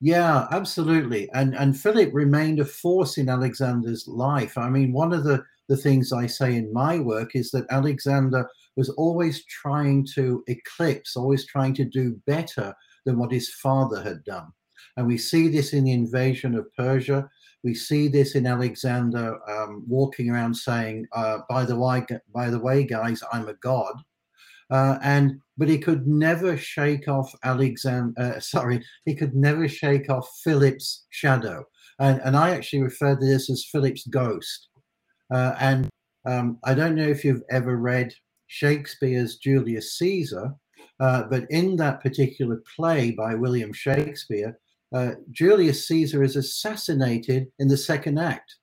Yeah, 0.00 0.46
absolutely. 0.50 1.30
And 1.32 1.54
and 1.54 1.78
Philip 1.78 2.10
remained 2.12 2.60
a 2.60 2.64
force 2.64 3.16
in 3.16 3.28
Alexander's 3.28 4.06
life. 4.06 4.58
I 4.58 4.68
mean, 4.68 4.92
one 4.92 5.12
of 5.12 5.24
the 5.24 5.42
the 5.68 5.76
things 5.76 6.12
I 6.12 6.26
say 6.26 6.56
in 6.56 6.72
my 6.72 6.98
work 6.98 7.34
is 7.34 7.50
that 7.52 7.66
Alexander 7.70 8.46
was 8.76 8.90
always 8.90 9.44
trying 9.46 10.06
to 10.14 10.44
eclipse, 10.46 11.16
always 11.16 11.46
trying 11.46 11.74
to 11.74 11.84
do 11.84 12.20
better 12.26 12.74
than 13.06 13.18
what 13.18 13.32
his 13.32 13.48
father 13.54 14.02
had 14.02 14.22
done. 14.24 14.52
And 14.96 15.06
we 15.06 15.18
see 15.18 15.48
this 15.48 15.72
in 15.72 15.84
the 15.84 15.92
invasion 15.92 16.54
of 16.54 16.72
Persia. 16.76 17.28
We 17.62 17.74
see 17.74 18.08
this 18.08 18.34
in 18.34 18.46
Alexander 18.46 19.38
um, 19.50 19.84
walking 19.88 20.30
around 20.30 20.54
saying, 20.54 21.06
uh, 21.12 21.38
"By 21.48 21.64
the 21.64 21.76
way, 21.76 22.04
by 22.32 22.50
the 22.50 22.60
way, 22.60 22.84
guys, 22.84 23.22
I'm 23.32 23.48
a 23.48 23.54
god." 23.54 23.94
Uh, 24.70 24.98
and 25.02 25.40
but 25.56 25.68
he 25.68 25.78
could 25.78 26.06
never 26.06 26.56
shake 26.56 27.08
off 27.08 27.32
Alexander. 27.44 28.14
Uh, 28.20 28.40
sorry, 28.40 28.82
he 29.04 29.14
could 29.14 29.34
never 29.34 29.68
shake 29.68 30.10
off 30.10 30.28
Philip's 30.42 31.06
shadow. 31.10 31.64
And, 32.00 32.20
and 32.24 32.36
I 32.36 32.50
actually 32.50 32.82
refer 32.82 33.14
to 33.14 33.24
this 33.24 33.48
as 33.50 33.68
Philip's 33.70 34.06
ghost. 34.08 34.68
Uh, 35.32 35.54
and 35.60 35.88
um, 36.26 36.58
I 36.64 36.74
don't 36.74 36.96
know 36.96 37.06
if 37.06 37.24
you've 37.24 37.42
ever 37.50 37.76
read 37.76 38.12
Shakespeare's 38.48 39.36
Julius 39.36 39.96
Caesar, 39.98 40.54
uh, 41.00 41.24
but 41.24 41.44
in 41.50 41.76
that 41.76 42.00
particular 42.02 42.62
play 42.76 43.12
by 43.12 43.34
William 43.34 43.72
Shakespeare, 43.72 44.58
uh, 44.94 45.12
Julius 45.32 45.88
Caesar 45.88 46.22
is 46.22 46.36
assassinated 46.36 47.48
in 47.58 47.68
the 47.68 47.76
second 47.76 48.18
act. 48.18 48.56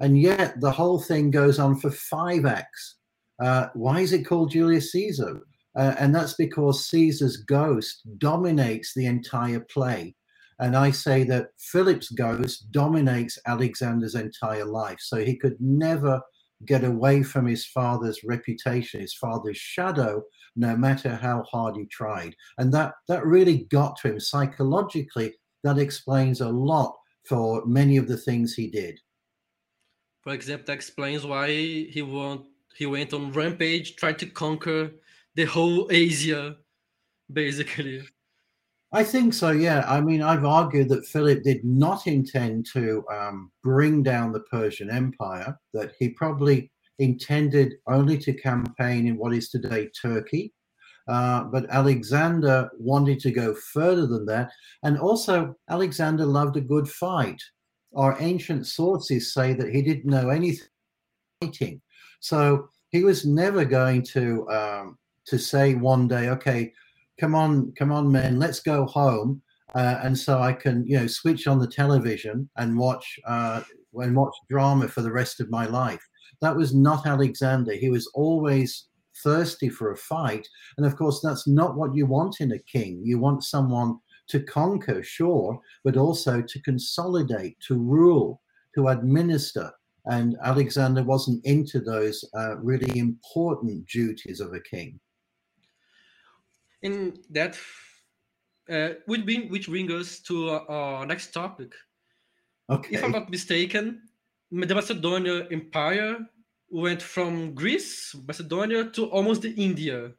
And 0.00 0.20
yet 0.20 0.60
the 0.60 0.70
whole 0.70 1.00
thing 1.00 1.30
goes 1.30 1.58
on 1.58 1.76
for 1.76 1.90
five 1.90 2.46
acts. 2.46 2.96
Uh, 3.40 3.68
why 3.74 4.00
is 4.00 4.12
it 4.12 4.22
called 4.22 4.52
Julius 4.52 4.92
Caesar? 4.92 5.40
Uh, 5.76 5.94
and 5.98 6.14
that's 6.14 6.34
because 6.34 6.86
Caesar's 6.86 7.38
ghost 7.38 8.02
dominates 8.18 8.94
the 8.94 9.06
entire 9.06 9.60
play. 9.60 10.14
And 10.60 10.76
I 10.76 10.92
say 10.92 11.24
that 11.24 11.48
Philip's 11.58 12.10
ghost 12.10 12.70
dominates 12.70 13.38
Alexander's 13.46 14.14
entire 14.14 14.64
life. 14.64 14.98
So 15.00 15.24
he 15.24 15.36
could 15.36 15.56
never 15.60 16.20
get 16.66 16.84
away 16.84 17.24
from 17.24 17.46
his 17.46 17.66
father's 17.66 18.22
reputation, 18.22 19.00
his 19.00 19.14
father's 19.14 19.56
shadow, 19.56 20.22
no 20.54 20.76
matter 20.76 21.16
how 21.16 21.42
hard 21.50 21.76
he 21.76 21.86
tried. 21.86 22.36
And 22.58 22.72
that, 22.74 22.92
that 23.08 23.26
really 23.26 23.64
got 23.70 23.96
to 24.00 24.12
him 24.12 24.20
psychologically 24.20 25.34
that 25.62 25.78
explains 25.78 26.40
a 26.40 26.48
lot 26.48 26.96
for 27.24 27.64
many 27.66 27.96
of 27.96 28.08
the 28.08 28.16
things 28.16 28.54
he 28.54 28.68
did. 28.68 28.98
For 30.22 30.32
example, 30.32 30.66
that 30.66 30.74
explains 30.74 31.26
why 31.26 31.48
he 31.48 32.02
went 32.02 32.42
he 32.74 32.86
went 32.86 33.12
on 33.12 33.32
rampage, 33.32 33.96
trying 33.96 34.16
to 34.16 34.26
conquer 34.26 34.90
the 35.34 35.44
whole 35.44 35.88
Asia, 35.90 36.56
basically. 37.30 38.02
I 38.92 39.04
think 39.04 39.32
so. 39.34 39.50
Yeah. 39.50 39.84
I 39.86 40.00
mean, 40.00 40.22
I've 40.22 40.44
argued 40.44 40.88
that 40.90 41.06
Philip 41.06 41.42
did 41.42 41.64
not 41.64 42.06
intend 42.06 42.66
to 42.74 43.04
um, 43.10 43.50
bring 43.62 44.02
down 44.02 44.32
the 44.32 44.40
Persian 44.40 44.90
Empire. 44.90 45.58
That 45.72 45.92
he 45.98 46.10
probably 46.10 46.70
intended 46.98 47.74
only 47.86 48.18
to 48.18 48.34
campaign 48.34 49.06
in 49.06 49.16
what 49.16 49.34
is 49.34 49.48
today 49.48 49.90
Turkey, 50.00 50.52
uh, 51.08 51.44
but 51.44 51.68
Alexander 51.70 52.70
wanted 52.78 53.20
to 53.20 53.30
go 53.30 53.54
further 53.54 54.06
than 54.06 54.26
that. 54.26 54.50
And 54.82 54.98
also, 54.98 55.54
Alexander 55.68 56.24
loved 56.24 56.56
a 56.56 56.60
good 56.60 56.88
fight. 56.88 57.40
Our 57.94 58.16
ancient 58.20 58.66
sources 58.66 59.34
say 59.34 59.52
that 59.54 59.74
he 59.74 59.82
didn't 59.82 60.10
know 60.10 60.30
anything 60.30 60.68
fighting. 61.42 61.80
So 62.20 62.68
he 62.90 63.04
was 63.04 63.24
never 63.24 63.64
going 63.64 64.02
to 64.14 64.48
um, 64.50 64.98
to 65.26 65.38
say 65.38 65.74
one 65.74 66.08
day, 66.08 66.28
okay, 66.30 66.72
come 67.20 67.34
on, 67.34 67.72
come 67.78 67.92
on, 67.92 68.10
men, 68.10 68.38
let's 68.38 68.60
go 68.60 68.86
home. 68.86 69.42
Uh, 69.74 70.00
and 70.02 70.18
so 70.18 70.40
I 70.40 70.52
can, 70.52 70.86
you 70.86 70.98
know, 70.98 71.06
switch 71.06 71.46
on 71.46 71.58
the 71.58 71.66
television 71.66 72.48
and 72.56 72.76
watch 72.76 73.18
uh, 73.26 73.62
and 73.94 74.16
watch 74.16 74.34
drama 74.50 74.88
for 74.88 75.02
the 75.02 75.12
rest 75.12 75.40
of 75.40 75.50
my 75.50 75.66
life. 75.66 76.02
That 76.40 76.56
was 76.56 76.74
not 76.74 77.06
Alexander. 77.06 77.72
He 77.72 77.88
was 77.88 78.10
always 78.14 78.88
thirsty 79.16 79.68
for 79.68 79.92
a 79.92 79.96
fight. 79.96 80.46
And 80.76 80.86
of 80.86 80.96
course, 80.96 81.20
that's 81.20 81.46
not 81.46 81.76
what 81.76 81.94
you 81.94 82.06
want 82.06 82.40
in 82.40 82.52
a 82.52 82.58
king. 82.58 83.00
You 83.04 83.18
want 83.18 83.44
someone 83.44 83.98
to 84.28 84.40
conquer, 84.40 85.02
sure, 85.02 85.60
but 85.84 85.96
also 85.96 86.42
to 86.42 86.62
consolidate, 86.62 87.58
to 87.68 87.76
rule, 87.76 88.40
to 88.74 88.88
administer. 88.88 89.70
And 90.06 90.36
Alexander 90.42 91.02
wasn't 91.04 91.44
into 91.44 91.80
those 91.80 92.24
uh, 92.36 92.56
really 92.56 92.98
important 92.98 93.86
duties 93.86 94.40
of 94.40 94.52
a 94.54 94.60
king. 94.60 94.98
In 96.82 97.18
that, 97.30 97.56
uh, 98.68 98.94
which, 99.06 99.24
bring, 99.24 99.48
which 99.50 99.68
brings 99.68 99.92
us 99.92 100.20
to 100.20 100.50
our 100.50 101.06
next 101.06 101.32
topic. 101.32 101.72
Okay. 102.70 102.96
If 102.96 103.04
I'm 103.04 103.12
not 103.12 103.30
mistaken, 103.30 104.02
the 104.50 104.74
Macedonian 104.74 105.46
Empire 105.52 106.18
went 106.72 107.02
from 107.02 107.54
Greece, 107.54 108.14
Macedonia 108.26 108.86
to 108.90 109.04
almost 109.06 109.44
India. 109.44 110.12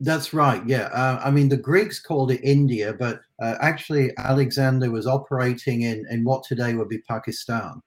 That's 0.00 0.32
right. 0.32 0.62
Yeah. 0.66 0.88
Uh, 0.92 1.20
I 1.22 1.30
mean, 1.30 1.48
the 1.48 1.56
Greeks 1.56 2.00
called 2.00 2.32
it 2.32 2.40
India, 2.42 2.92
but 2.92 3.20
uh, 3.40 3.56
actually, 3.60 4.10
Alexander 4.18 4.90
was 4.90 5.06
operating 5.06 5.82
in, 5.82 6.04
in 6.10 6.24
what 6.24 6.42
today 6.42 6.74
would 6.74 6.88
be 6.88 7.02
Pakistan. 7.08 7.80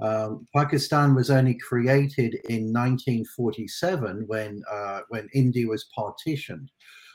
Um, 0.00 0.46
Pakistan 0.54 1.14
was 1.14 1.30
only 1.30 1.54
created 1.54 2.34
in 2.48 2.72
1947 2.72 4.24
when 4.26 4.62
uh, 4.70 5.00
when 5.08 5.28
India 5.32 5.66
was 5.68 5.86
partitioned. 5.94 6.70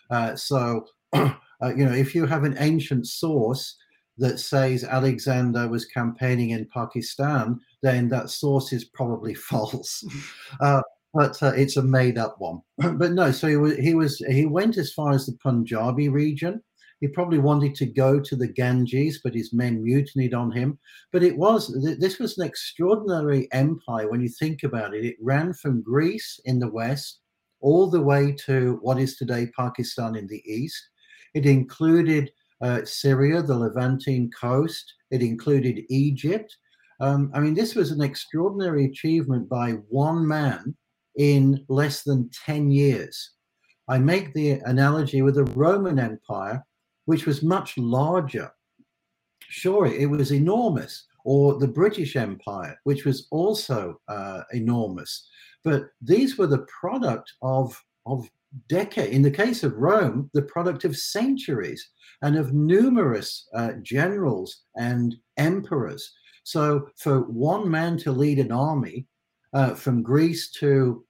Uh, 0.10 0.36
so, 0.36 0.86
uh, 1.14 1.30
you 1.76 1.86
know, 1.86 1.94
if 1.94 2.16
you 2.16 2.26
have 2.26 2.46
an 2.46 2.56
ancient 2.60 3.06
source 3.08 3.76
that 4.20 4.40
says 4.40 4.84
Alexander 4.84 5.68
was 5.68 5.86
campaigning 5.86 6.52
in 6.52 6.68
Pakistan, 6.74 7.60
then 7.82 8.10
that 8.10 8.30
source 8.30 8.72
is 8.74 8.86
probably 8.86 9.34
false. 9.50 10.04
Uh, 10.60 10.82
but 11.14 11.42
uh, 11.42 11.54
it's 11.56 11.78
a 11.78 11.82
made 11.82 12.18
up 12.18 12.36
one. 12.40 12.62
but 12.98 13.14
no, 13.14 13.32
so 13.32 13.48
he 13.48 13.58
was, 13.58 13.76
he 13.78 13.94
was 13.96 14.18
he 14.30 14.46
went 14.46 14.78
as 14.78 14.94
far 14.94 15.12
as 15.12 15.26
the 15.26 15.38
Punjabi 15.42 16.10
region, 16.10 16.62
He 17.02 17.08
probably 17.08 17.40
wanted 17.40 17.74
to 17.76 17.86
go 17.86 18.20
to 18.20 18.36
the 18.36 18.48
Ganges, 18.48 19.20
but 19.24 19.34
his 19.34 19.54
men 19.54 19.84
mutinied 19.84 20.34
on 20.34 20.52
him. 20.52 20.78
But 21.12 21.24
it 21.24 21.38
was 21.38 21.76
this 22.00 22.20
was 22.20 22.38
an 22.38 22.46
extraordinary 22.46 23.48
empire 23.52 24.10
when 24.10 24.22
you 24.22 24.30
think 24.30 24.64
about 24.64 24.94
it. 24.94 25.06
It 25.06 25.16
ran 25.20 25.54
from 25.54 25.82
Greece 25.82 26.40
in 26.46 26.60
the 26.60 26.70
west 26.70 27.20
all 27.62 27.90
the 27.90 28.02
way 28.02 28.34
to 28.46 28.80
what 28.82 29.00
is 29.00 29.18
today 29.18 29.48
Pakistan 29.58 30.16
in 30.16 30.28
the 30.28 30.44
east. 30.46 30.90
It 31.34 31.46
included 31.46 32.32
uh, 32.62 32.84
Syria, 32.86 33.42
the 33.42 33.58
Levantine 33.58 34.30
coast. 34.40 34.94
It 35.12 35.22
included 35.22 35.86
Egypt. 35.90 36.56
Um, 37.00 37.32
I 37.34 37.40
mean, 37.40 37.54
this 37.54 37.76
was 37.76 37.92
an 37.92 38.02
extraordinary 38.02 38.86
achievement 38.86 39.48
by 39.50 39.72
one 39.90 40.28
man 40.28 40.76
in 41.18 41.66
less 41.70 42.04
than 42.04 42.30
10 42.46 42.72
years. 42.72 43.32
I 43.88 43.98
make 43.98 44.34
the 44.34 44.52
analogy 44.66 45.22
with 45.22 45.36
the 45.36 45.46
Roman 45.46 45.98
Empire, 45.98 46.64
which 47.06 47.26
was 47.26 47.42
much 47.42 47.78
larger. 47.78 48.52
Sure, 49.40 49.88
it 49.88 50.10
was 50.10 50.32
enormous, 50.32 51.08
or 51.26 51.58
the 51.58 51.68
British 51.68 52.16
Empire, 52.16 52.80
which 52.84 53.06
was 53.06 53.28
also 53.32 54.00
uh, 54.08 54.44
enormous. 54.54 55.28
But 55.64 55.86
these 56.02 56.38
were 56.38 56.48
the 56.48 56.66
product 56.80 57.34
of, 57.42 57.76
of 58.06 58.30
decade. 58.68 59.14
In 59.14 59.22
the 59.22 59.32
case 59.32 59.64
of 59.64 59.78
Rome, 59.78 60.30
the 60.34 60.42
product 60.42 60.84
of 60.86 60.98
centuries 60.98 61.88
and 62.22 62.36
of 62.36 62.54
numerous 62.54 63.48
uh, 63.56 63.74
generals 63.82 64.64
and 64.76 65.16
emperors. 65.38 66.12
So 66.44 66.90
for 66.98 67.22
one 67.22 67.70
man 67.70 67.98
to 68.00 68.12
lead 68.12 68.40
an 68.40 68.52
army 68.52 69.08
uh, 69.54 69.76
from 69.76 70.04
Greece 70.04 70.52
to 70.60 71.06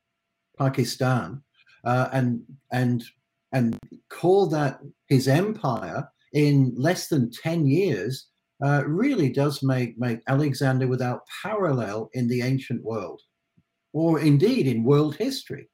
Pakistan 0.57 1.41
uh, 1.85 2.09
and 2.11 2.41
and 2.71 3.03
and 3.51 3.77
call 4.09 4.47
that 4.47 4.79
his 5.07 5.27
empire 5.27 6.07
in 6.33 6.73
less 6.75 7.07
than 7.07 7.31
10 7.31 7.65
years 7.67 8.27
uh, 8.63 8.83
really 8.85 9.29
does 9.29 9.63
make, 9.63 9.97
make 9.97 10.19
Alexander 10.27 10.87
without 10.87 11.21
parallel 11.41 12.09
in 12.13 12.27
the 12.27 12.41
ancient 12.41 12.83
world, 12.83 13.21
or 13.93 14.19
indeed 14.19 14.67
in 14.67 14.83
world 14.83 15.15
history. 15.15 15.67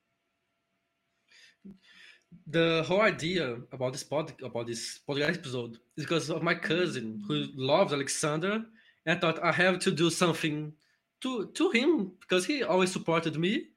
The 2.47 2.83
whole 2.87 3.01
idea 3.01 3.57
about 3.71 3.93
this 3.93 4.03
pod, 4.03 4.33
about 4.43 4.67
this 4.67 4.99
podcast 5.07 5.37
episode 5.37 5.77
is 5.97 6.05
because 6.05 6.29
of 6.29 6.43
my 6.43 6.55
cousin 6.55 7.23
who 7.27 7.45
loves 7.55 7.93
Alexander, 7.93 8.63
and 9.05 9.17
I 9.17 9.19
thought 9.19 9.43
I 9.43 9.51
have 9.51 9.79
to 9.79 9.91
do 9.91 10.09
something 10.09 10.73
to 11.21 11.51
to 11.53 11.71
him 11.71 12.11
because 12.19 12.45
he 12.45 12.63
always 12.63 12.91
supported 12.91 13.37
me, 13.37 13.67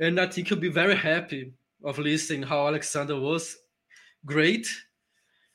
and 0.00 0.20
I 0.20 0.26
think 0.26 0.48
he'll 0.48 0.58
be 0.58 0.68
very 0.68 0.96
happy 0.96 1.52
of 1.84 1.98
listening 1.98 2.42
how 2.42 2.66
Alexander 2.66 3.18
was 3.18 3.56
great. 4.24 4.66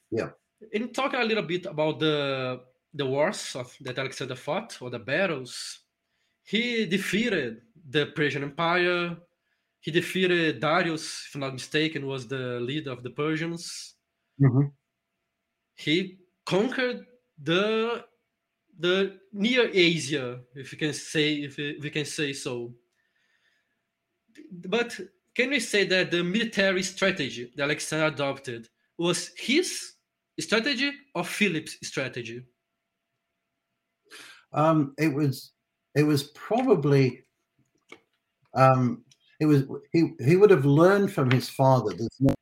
Yeah. 0.10 0.30
And 0.74 0.94
talking 0.94 1.20
a 1.20 1.26
little 1.26 1.44
bit 1.44 1.66
about 1.66 2.00
the 2.00 2.62
the 2.94 3.06
wars 3.06 3.56
of, 3.56 3.76
that 3.82 3.98
Alexander 3.98 4.36
fought 4.36 4.78
or 4.82 4.90
the 4.90 5.00
battles, 5.00 5.80
he 6.44 6.86
defeated 6.86 7.62
the 7.90 8.08
Persian 8.08 8.44
Empire. 8.44 9.18
He 9.82 9.92
defeated 9.92 10.60
Darius, 10.60 11.26
if 11.28 11.36
I'm 11.36 11.42
not 11.42 11.54
mistaken, 11.54 12.06
was 12.06 12.28
the 12.28 12.60
leader 12.60 12.92
of 12.92 13.02
the 13.02 13.10
Persians. 13.10 13.96
Mm-hmm. 14.40 14.68
He 15.76 16.20
conquered 16.46 17.06
the 17.42 18.06
the 18.80 19.20
near 19.34 19.70
Asia, 19.72 20.40
if 20.56 20.72
you 20.72 20.78
can 20.78 20.94
say 20.94 21.34
if 21.34 21.58
we 21.58 21.90
can 21.90 22.06
say 22.06 22.32
so. 22.34 22.74
But 24.52 25.00
can 25.36 25.50
we 25.50 25.60
say 25.60 25.86
that 25.86 26.12
the 26.12 26.24
military 26.24 26.84
strategy 26.84 27.52
that 27.56 27.64
Alexander 27.64 28.08
adopted 28.08 28.70
was 28.98 29.32
his 29.38 29.94
strategy 30.40 30.92
or 31.16 31.24
Philip's 31.24 31.78
strategy? 31.84 32.44
Um, 34.54 34.94
it 34.98 35.14
was 35.14 35.54
it 35.96 36.04
was 36.04 36.24
probably 36.24 37.24
um, 38.54 39.04
it 39.42 39.46
was 39.46 39.64
he 39.92 40.14
he 40.24 40.38
would 40.38 40.52
have 40.52 40.66
learned 40.66 41.12
from 41.12 41.30
his 41.30 41.50
father. 41.50 41.94
There's 41.94 42.36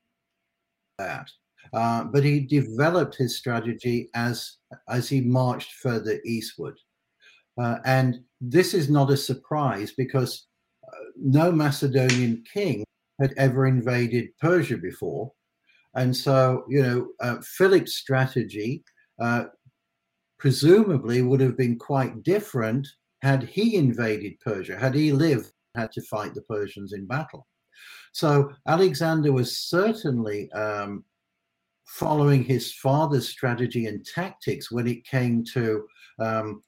that, 1.00 1.32
uh, 1.74 2.04
but 2.04 2.24
he 2.24 2.42
developed 2.42 3.16
his 3.16 3.38
strategy 3.38 4.10
as 4.14 4.58
as 4.88 5.10
he 5.10 5.22
marched 5.22 5.74
further 5.82 6.20
eastward, 6.26 6.78
uh, 7.60 7.78
and 7.86 8.20
this 8.40 8.76
is 8.76 8.90
not 8.90 9.10
a 9.10 9.18
surprise 9.18 9.94
because 9.98 10.46
no 11.16 11.52
Macedonian 11.52 12.44
king 12.52 12.84
had 13.20 13.34
ever 13.38 13.68
invaded 13.68 14.30
Persia 14.40 14.78
before. 14.78 15.32
And 15.96 16.16
so, 16.16 16.66
you 16.70 16.82
know, 16.82 17.08
uh, 17.20 17.42
Philip's 17.42 17.96
strategy 17.96 18.84
uh, 19.22 19.46
presumably 20.38 21.22
would 21.22 21.42
have 21.42 21.58
been 21.58 21.78
quite 21.78 22.24
different 22.24 22.88
had 23.22 23.44
he 23.44 23.76
invaded 23.76 24.40
Persia, 24.40 24.78
had 24.78 24.96
he 24.96 25.12
lived, 25.12 25.52
had 25.76 25.92
to 25.94 26.02
fight 26.02 26.34
the 26.34 26.42
Persians 26.44 26.94
in 26.94 27.06
battle. 27.06 27.48
So 28.12 28.52
Alexander 28.68 29.32
was 29.32 29.58
certainly 29.58 30.52
um, 30.52 31.04
following 31.86 32.44
his 32.44 32.74
father's 32.74 33.28
strategy 33.30 33.88
and 33.88 34.06
tactics 34.06 34.72
when 34.72 34.88
it 34.88 35.06
came 35.06 35.44
to, 35.54 35.86
um, 36.20 36.62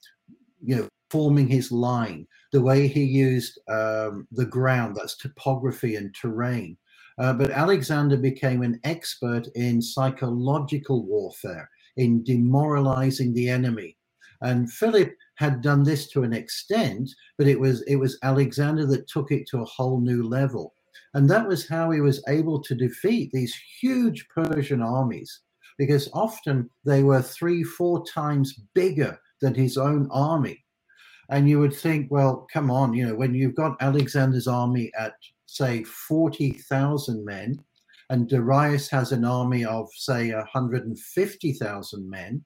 you 0.64 0.76
know, 0.76 0.88
forming 1.10 1.48
his 1.48 1.72
line, 1.72 2.26
the 2.54 2.62
way 2.62 2.88
he 2.88 3.04
used 3.04 3.60
um, 3.70 4.28
the 4.32 4.46
ground, 4.46 4.96
that's 4.96 5.18
topography 5.18 5.96
and 5.96 6.16
terrain. 6.16 6.78
Uh, 7.18 7.34
but 7.34 7.52
Alexander 7.52 8.18
became 8.18 8.62
an 8.62 8.80
expert 8.84 9.48
in 9.56 9.82
psychological 9.82 11.06
warfare, 11.06 11.70
in 11.98 12.24
demoralizing 12.24 13.34
the 13.34 13.50
enemy. 13.50 13.98
And 14.41 14.71
Philip 14.71 15.13
had 15.36 15.62
done 15.62 15.84
this 15.84 16.08
to 16.10 16.23
an 16.23 16.34
extent, 16.34 17.10
but 17.38 17.47
it 17.47 17.60
was 17.60 17.82
it 17.84 17.95
was 17.95 18.17
Alexander 18.23 18.86
that 18.88 19.08
took 19.08 19.32
it 19.32 19.47
to 19.49 19.62
a 19.62 19.65
whole 19.65 19.99
new 19.99 20.23
level. 20.23 20.73
And 21.13 21.30
that 21.30 21.47
was 21.47 21.67
how 21.67 21.91
he 21.91 22.01
was 22.01 22.23
able 22.27 22.62
to 22.63 22.75
defeat 22.75 23.32
these 23.32 23.56
huge 23.82 24.27
Persian 24.30 24.82
armies, 24.82 25.41
because 25.77 26.10
often 26.13 26.69
they 26.86 27.04
were 27.04 27.21
three, 27.21 27.63
four 27.63 28.06
times 28.06 28.62
bigger 28.73 29.17
than 29.41 29.54
his 29.54 29.77
own 29.77 30.08
army. 30.12 30.63
And 31.30 31.49
you 31.49 31.60
would 31.60 31.73
think, 31.73 32.12
well, 32.12 32.47
come 32.51 32.69
on, 32.69 32.93
you 32.93 33.08
know, 33.08 33.15
when 33.15 33.34
you've 33.34 33.56
got 33.56 33.82
Alexander's 33.82 34.47
army 34.47 34.91
at, 34.97 35.13
say, 35.45 35.84
40,000 35.84 37.23
men, 37.25 37.58
and 38.10 38.27
Darius 38.27 38.89
has 38.89 39.13
an 39.13 39.23
army 39.23 39.63
of, 39.63 39.88
say, 39.95 40.34
150,000 40.34 42.10
men, 42.10 42.43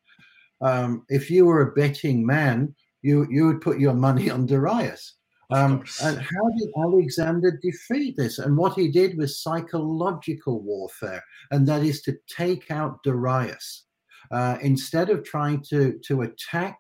um, 0.62 1.06
if 1.10 1.30
you 1.30 1.46
were 1.46 1.62
a 1.62 1.74
betting 1.74 2.26
man, 2.26 2.74
you, 3.02 3.28
you 3.30 3.46
would 3.46 3.62
put 3.62 3.80
your 3.80 3.94
money 3.94 4.30
on 4.36 4.46
Darius. 4.46 5.16
Um, 5.52 5.84
and 6.02 6.18
how 6.18 6.50
did 6.58 6.70
Alexander 6.78 7.60
defeat 7.62 8.18
this? 8.18 8.40
And 8.40 8.58
what 8.58 8.74
he 8.74 8.90
did 8.90 9.18
was 9.18 9.42
psychological 9.44 10.62
warfare, 10.62 11.24
and 11.52 11.68
that 11.68 11.84
is 11.84 12.02
to 12.04 12.18
take 12.36 12.72
out 12.72 13.04
Darius. 13.04 13.84
Uh, 14.32 14.58
instead 14.62 15.12
of 15.12 15.24
trying 15.24 15.62
to, 15.70 16.00
to 16.08 16.24
attack 16.24 16.80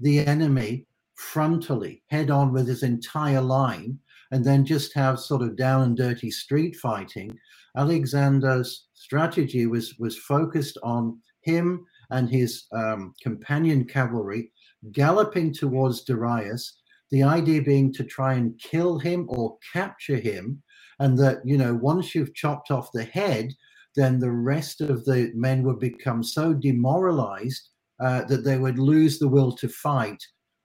the 0.00 0.26
enemy 0.26 0.84
frontally, 1.16 2.02
head 2.08 2.28
on 2.28 2.52
with 2.52 2.66
his 2.66 2.82
entire 2.82 3.40
line, 3.40 4.00
and 4.32 4.44
then 4.44 4.64
just 4.64 4.92
have 4.94 5.20
sort 5.20 5.42
of 5.42 5.56
down 5.56 5.82
and 5.82 5.96
dirty 5.96 6.30
street 6.30 6.74
fighting. 6.74 7.38
Alexander's 7.76 8.86
strategy 8.94 9.66
was 9.66 9.94
was 9.98 10.18
focused 10.18 10.78
on 10.82 11.18
him 11.42 11.86
and 12.12 12.30
his 12.30 12.64
um, 12.72 13.14
companion 13.22 13.84
cavalry 13.84 14.52
galloping 14.92 15.52
towards 15.52 16.04
Darius. 16.04 16.78
The 17.10 17.22
idea 17.22 17.60
being 17.62 17.92
to 17.94 18.04
try 18.04 18.34
and 18.34 18.58
kill 18.58 18.98
him 18.98 19.26
or 19.28 19.58
capture 19.72 20.16
him, 20.16 20.62
and 20.98 21.18
that 21.18 21.38
you 21.44 21.58
know 21.58 21.74
once 21.74 22.14
you've 22.14 22.34
chopped 22.34 22.70
off 22.70 22.92
the 22.92 23.04
head, 23.04 23.52
then 23.96 24.18
the 24.18 24.30
rest 24.30 24.80
of 24.80 25.04
the 25.04 25.30
men 25.34 25.62
would 25.64 25.78
become 25.78 26.22
so 26.22 26.54
demoralized 26.54 27.68
uh, 28.00 28.24
that 28.24 28.44
they 28.44 28.58
would 28.58 28.78
lose 28.78 29.18
the 29.18 29.28
will 29.28 29.52
to 29.52 29.68
fight 29.68 30.22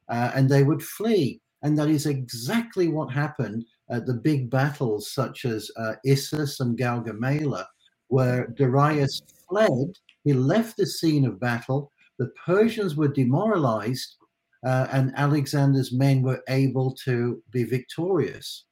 uh, 0.10 0.32
and 0.36 0.50
they 0.50 0.64
would 0.64 0.82
flee. 0.82 1.42
And 1.64 1.78
that 1.78 1.90
is 1.90 2.06
exactly 2.06 2.88
what 2.88 3.12
happened 3.12 3.66
at 3.90 4.06
the 4.06 4.14
big 4.14 4.50
battles 4.50 5.12
such 5.12 5.46
as 5.46 5.70
uh, 5.78 5.94
Issus 6.06 6.60
and 6.60 6.78
Gaugamela, 6.78 7.66
where 8.08 8.48
Darius 8.56 9.22
fled. 9.50 9.94
He 10.28 10.34
left 10.34 10.76
the 10.76 10.86
scene 10.86 11.24
of 11.26 11.40
battle. 11.40 11.90
The 12.20 12.30
Persians 12.46 12.98
were 12.98 13.08
demoralized, 13.08 14.18
uh, 14.66 14.88
and 14.92 15.13
Alexander's 15.16 15.94
men 15.94 16.22
were 16.22 16.44
able 16.50 16.94
to 17.06 17.42
be 17.50 17.63
victorious. 17.63 18.66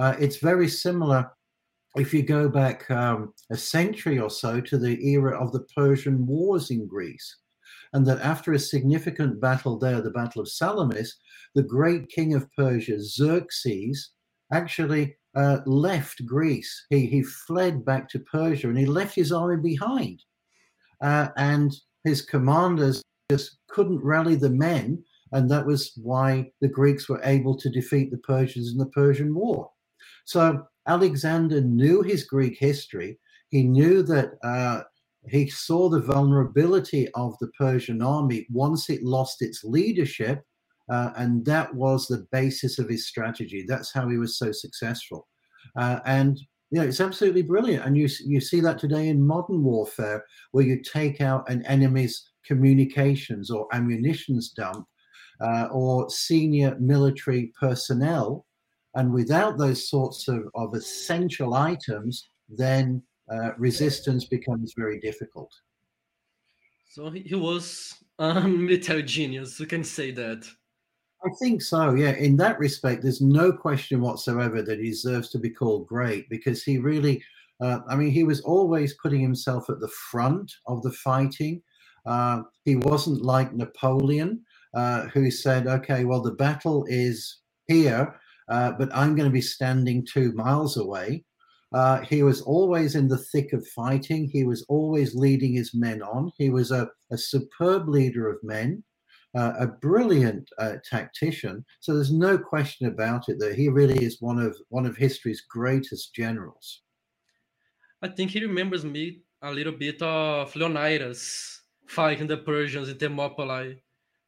Uh, 0.00 0.16
it's 0.18 0.38
very 0.38 0.66
similar 0.66 1.30
if 1.94 2.12
you 2.12 2.24
go 2.24 2.48
back 2.48 2.90
um, 2.90 3.32
a 3.52 3.56
century 3.56 4.18
or 4.18 4.28
so 4.28 4.60
to 4.60 4.76
the 4.76 5.00
era 5.08 5.40
of 5.40 5.52
the 5.52 5.64
Persian 5.76 6.26
Wars 6.26 6.72
in 6.72 6.88
Greece 6.88 7.36
and 7.92 8.04
that 8.06 8.20
after 8.20 8.52
a 8.52 8.58
significant 8.58 9.40
battle 9.40 9.78
there, 9.78 10.00
the 10.00 10.10
Battle 10.10 10.42
of 10.42 10.48
Salamis, 10.48 11.16
the 11.54 11.62
great 11.62 12.08
king 12.08 12.34
of 12.34 12.50
Persia, 12.56 12.98
Xerxes, 12.98 14.10
actually 14.52 15.16
uh, 15.36 15.58
left 15.64 16.26
Greece. 16.26 16.86
He, 16.90 17.06
he 17.06 17.22
fled 17.22 17.84
back 17.84 18.08
to 18.08 18.18
Persia 18.18 18.68
and 18.68 18.78
he 18.78 18.86
left 18.86 19.14
his 19.14 19.30
army 19.30 19.62
behind. 19.62 20.24
Uh, 21.02 21.28
and 21.36 21.74
his 22.04 22.22
commanders 22.22 23.02
just 23.30 23.58
couldn't 23.68 24.02
rally 24.02 24.36
the 24.36 24.50
men, 24.50 25.02
and 25.32 25.50
that 25.50 25.66
was 25.66 25.92
why 25.96 26.50
the 26.60 26.68
Greeks 26.68 27.08
were 27.08 27.20
able 27.24 27.56
to 27.56 27.70
defeat 27.70 28.10
the 28.10 28.18
Persians 28.18 28.72
in 28.72 28.78
the 28.78 28.86
Persian 28.86 29.34
War. 29.34 29.70
So 30.24 30.64
Alexander 30.86 31.60
knew 31.60 32.02
his 32.02 32.24
Greek 32.24 32.58
history. 32.58 33.18
He 33.50 33.62
knew 33.64 34.02
that 34.04 34.32
uh, 34.44 34.82
he 35.28 35.48
saw 35.48 35.88
the 35.88 36.00
vulnerability 36.00 37.08
of 37.14 37.36
the 37.40 37.48
Persian 37.58 38.02
army 38.02 38.46
once 38.50 38.90
it 38.90 39.02
lost 39.02 39.42
its 39.42 39.62
leadership, 39.64 40.42
uh, 40.90 41.10
and 41.16 41.44
that 41.44 41.72
was 41.74 42.06
the 42.06 42.26
basis 42.32 42.78
of 42.78 42.88
his 42.88 43.06
strategy. 43.06 43.64
That's 43.66 43.92
how 43.92 44.08
he 44.08 44.18
was 44.18 44.36
so 44.36 44.52
successful. 44.52 45.28
Uh, 45.76 46.00
and 46.06 46.40
know, 46.78 46.84
it's 46.84 47.00
absolutely 47.00 47.42
brilliant. 47.42 47.84
And 47.84 47.96
you 47.96 48.08
you 48.24 48.40
see 48.40 48.60
that 48.60 48.78
today 48.78 49.08
in 49.08 49.26
modern 49.26 49.62
warfare, 49.62 50.24
where 50.52 50.64
you 50.64 50.80
take 50.82 51.20
out 51.20 51.48
an 51.50 51.64
enemy's 51.66 52.30
communications 52.44 53.50
or 53.50 53.68
ammunitions 53.72 54.50
dump 54.50 54.86
uh, 55.40 55.68
or 55.70 56.08
senior 56.10 56.76
military 56.80 57.52
personnel, 57.58 58.46
and 58.94 59.12
without 59.12 59.58
those 59.58 59.88
sorts 59.88 60.28
of, 60.28 60.44
of 60.54 60.74
essential 60.74 61.54
items, 61.54 62.28
then 62.48 63.02
uh, 63.30 63.50
resistance 63.58 64.24
becomes 64.24 64.74
very 64.76 64.98
difficult. 65.00 65.52
So 66.88 67.10
he 67.10 67.34
was 67.34 67.94
a 68.18 68.40
military 68.48 69.02
genius. 69.02 69.58
You 69.58 69.66
can 69.66 69.84
say 69.84 70.10
that. 70.12 70.46
I 71.24 71.30
think 71.38 71.62
so. 71.62 71.94
Yeah, 71.94 72.12
in 72.12 72.36
that 72.38 72.58
respect, 72.58 73.02
there's 73.02 73.20
no 73.20 73.52
question 73.52 74.00
whatsoever 74.00 74.62
that 74.62 74.78
he 74.80 74.90
deserves 74.90 75.28
to 75.30 75.38
be 75.38 75.50
called 75.50 75.86
great 75.86 76.28
because 76.30 76.62
he 76.64 76.78
really, 76.78 77.22
uh, 77.60 77.80
I 77.88 77.96
mean, 77.96 78.10
he 78.10 78.24
was 78.24 78.40
always 78.40 78.94
putting 79.02 79.20
himself 79.20 79.70
at 79.70 79.80
the 79.80 79.92
front 80.10 80.52
of 80.66 80.82
the 80.82 80.92
fighting. 80.92 81.62
Uh, 82.06 82.42
he 82.64 82.76
wasn't 82.76 83.22
like 83.22 83.54
Napoleon, 83.54 84.42
uh, 84.74 85.02
who 85.08 85.30
said, 85.30 85.66
"Okay, 85.68 86.04
well, 86.04 86.22
the 86.22 86.32
battle 86.32 86.86
is 86.88 87.40
here, 87.68 88.18
uh, 88.48 88.72
but 88.72 88.88
I'm 88.94 89.14
going 89.14 89.28
to 89.28 89.32
be 89.32 89.42
standing 89.42 90.06
two 90.06 90.32
miles 90.32 90.76
away." 90.76 91.24
Uh, 91.72 92.00
he 92.00 92.22
was 92.22 92.42
always 92.42 92.94
in 92.96 93.08
the 93.08 93.18
thick 93.18 93.52
of 93.52 93.66
fighting. 93.68 94.28
He 94.28 94.44
was 94.44 94.64
always 94.68 95.14
leading 95.14 95.54
his 95.54 95.72
men 95.74 96.02
on. 96.02 96.32
He 96.38 96.50
was 96.50 96.70
a, 96.70 96.90
a 97.12 97.18
superb 97.18 97.88
leader 97.88 98.28
of 98.28 98.38
men, 98.42 98.82
uh, 99.34 99.52
a 99.58 99.66
brilliant 99.66 100.48
uh, 100.58 100.74
tactician. 100.88 101.64
So 101.80 101.94
there's 101.94 102.12
no 102.12 102.36
question 102.38 102.86
about 102.88 103.28
it 103.28 103.38
that 103.38 103.54
he 103.54 103.68
really 103.68 104.04
is 104.04 104.20
one 104.20 104.38
of 104.38 104.56
one 104.68 104.86
of 104.86 104.96
history's 104.96 105.42
greatest 105.42 106.14
generals. 106.14 106.82
I 108.02 108.08
think 108.08 108.30
he 108.30 108.44
remembers 108.44 108.84
me 108.84 109.22
a 109.42 109.52
little 109.52 109.72
bit 109.72 110.02
of 110.02 110.54
Leonidas 110.54 111.62
fighting 111.86 112.26
the 112.26 112.38
Persians 112.38 112.88
in 112.88 112.98
Thermopylae, 112.98 113.82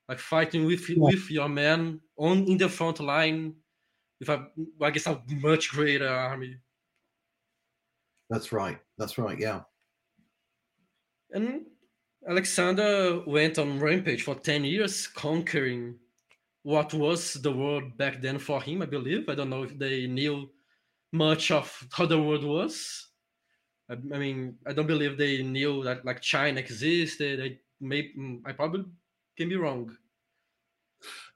like 0.09 0.19
fighting 0.19 0.65
with 0.65 0.89
yeah. 0.89 0.97
with 0.99 1.31
your 1.31 1.49
men 1.49 2.01
on 2.17 2.45
in 2.45 2.59
the 2.59 2.69
front 2.69 3.01
line 3.01 3.55
with 4.21 4.29
a 4.29 4.47
I 4.81 4.91
guess 4.91 5.07
a 5.07 5.21
much 5.29 5.71
greater 5.71 6.09
army. 6.09 6.57
That's 8.31 8.53
right. 8.53 8.79
That's 8.99 9.19
right. 9.19 9.39
Yeah. 9.39 9.61
And 11.33 11.67
Alexander 12.29 13.23
went 13.27 13.59
on 13.59 13.79
rampage 13.79 14.23
for 14.23 14.35
10 14.35 14.65
years, 14.65 15.07
conquering 15.07 15.97
what 16.63 16.95
was 16.95 17.35
the 17.35 17.53
world 17.53 17.97
back 17.99 18.23
then 18.23 18.39
for 18.39 18.63
him, 18.63 18.81
I 18.81 18.87
believe. 18.87 19.29
I 19.29 19.35
don't 19.35 19.51
know 19.51 19.65
if 19.65 19.79
they 19.79 20.07
knew 20.07 20.49
much 21.13 21.51
of 21.51 21.87
how 21.93 22.07
the 22.07 22.21
world 22.21 22.45
was. 22.45 23.09
I, 23.91 23.95
I 23.95 24.19
mean, 24.19 24.57
I 24.67 24.73
don't 24.73 24.87
believe 24.87 25.19
they 25.19 25.43
knew 25.43 25.85
that 25.85 26.05
like 26.05 26.23
China 26.23 26.59
existed. 26.59 27.41
I 27.43 27.59
may, 27.81 28.11
I 28.47 28.53
probably 28.53 28.87
can 29.37 29.51
be 29.51 29.57
wrong. 29.57 29.95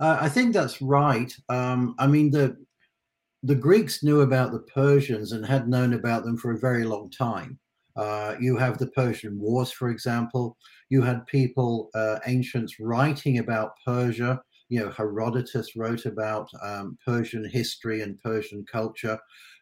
Uh, 0.01 0.17
I 0.21 0.31
think 0.31 0.55
that's 0.55 0.81
right. 0.81 1.33
Um, 1.51 1.95
I 1.99 2.07
mean, 2.07 2.31
the 2.31 2.57
the 3.43 3.55
Greeks 3.55 4.03
knew 4.03 4.23
about 4.23 4.51
the 4.51 4.61
Persians 4.61 5.33
and 5.33 5.47
had 5.47 5.69
known 5.69 5.93
about 5.93 6.25
them 6.25 6.37
for 6.37 6.53
a 6.53 6.59
very 6.59 6.85
long 6.85 7.11
time. 7.11 7.59
Uh, 7.99 8.37
you 8.41 8.57
have 8.57 8.79
the 8.79 8.87
Persian 8.89 9.39
Wars, 9.39 9.73
for 9.73 9.91
example. 9.91 10.57
You 10.89 11.03
had 11.03 11.27
people, 11.27 11.91
uh, 11.95 12.21
ancients, 12.27 12.79
writing 12.81 13.39
about 13.39 13.73
Persia. 13.85 14.41
You 14.69 14.81
know, 14.81 14.91
Herodotus 14.91 15.75
wrote 15.77 16.07
about 16.07 16.49
um, 16.63 16.97
Persian 17.05 17.49
history 17.49 18.03
and 18.03 18.21
Persian 18.23 18.65
culture. 18.71 19.19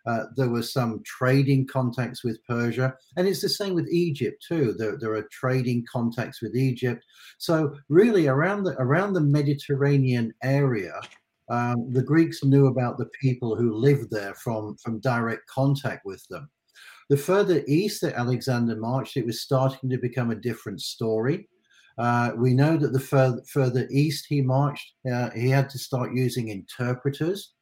Uh, 0.06 0.24
there 0.36 0.50
were 0.50 0.62
some 0.62 1.00
trading 1.04 1.66
contacts 1.66 2.22
with 2.22 2.38
Persia, 2.46 2.94
and 3.16 3.26
it's 3.26 3.42
the 3.42 3.48
same 3.48 3.74
with 3.74 3.88
Egypt 3.88 4.44
too. 4.46 4.74
There, 4.76 4.96
there 5.00 5.14
are 5.14 5.28
trading 5.32 5.84
contacts 5.90 6.42
with 6.42 6.54
Egypt. 6.54 7.04
So 7.38 7.76
really, 7.88 8.26
around 8.26 8.64
the 8.64 8.76
around 8.78 9.14
the 9.14 9.20
Mediterranean 9.20 10.32
area, 10.42 11.00
um, 11.48 11.92
the 11.92 12.02
Greeks 12.02 12.42
knew 12.42 12.66
about 12.66 12.98
the 12.98 13.08
people 13.20 13.56
who 13.56 13.74
lived 13.74 14.10
there 14.10 14.34
from, 14.34 14.76
from 14.82 15.00
direct 15.00 15.46
contact 15.48 16.04
with 16.04 16.26
them. 16.28 16.48
The 17.08 17.16
further 17.16 17.62
east 17.68 18.00
that 18.00 18.14
Alexander 18.14 18.76
marched, 18.76 19.16
it 19.16 19.26
was 19.26 19.40
starting 19.40 19.88
to 19.90 19.98
become 19.98 20.30
a 20.30 20.36
different 20.36 20.80
story. 20.80 21.48
Uh, 21.98 22.32
we 22.36 22.52
know 22.52 22.76
that 22.76 22.92
the 22.92 23.00
further, 23.00 23.40
further 23.48 23.86
east 23.90 24.26
he 24.28 24.42
marched, 24.42 24.92
uh, 25.10 25.30
he 25.30 25.48
had 25.48 25.70
to 25.70 25.78
start 25.78 26.14
using 26.14 26.48
interpreters, 26.48 27.54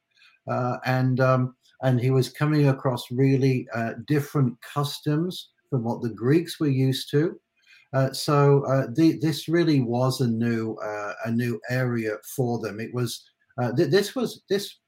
uh, 0.49 0.77
and 0.85 1.19
um, 1.19 1.55
and 1.83 2.01
he 2.01 2.09
was 2.09 2.29
coming 2.29 2.67
across 2.67 3.11
really 3.11 3.67
uh, 3.73 3.93
different 4.07 4.53
customs 4.61 5.51
from 5.69 5.83
what 5.83 6.01
the 6.01 6.09
Greeks 6.09 6.59
were 6.59 6.67
used 6.67 7.09
to. 7.11 7.39
Uh, 7.93 8.11
so 8.11 8.65
uh, 8.65 8.87
the, 8.93 9.17
this 9.21 9.47
really 9.47 9.79
was 9.79 10.19
a 10.19 10.27
new 10.27 10.77
a 11.25 11.31
new 11.31 11.61
area 11.69 12.17
for 12.35 12.59
them. 12.59 12.79
It 12.81 12.93
was 12.93 13.23
th- 13.77 13.91
this 13.91 14.15
was 14.15 14.41
this. 14.49 14.79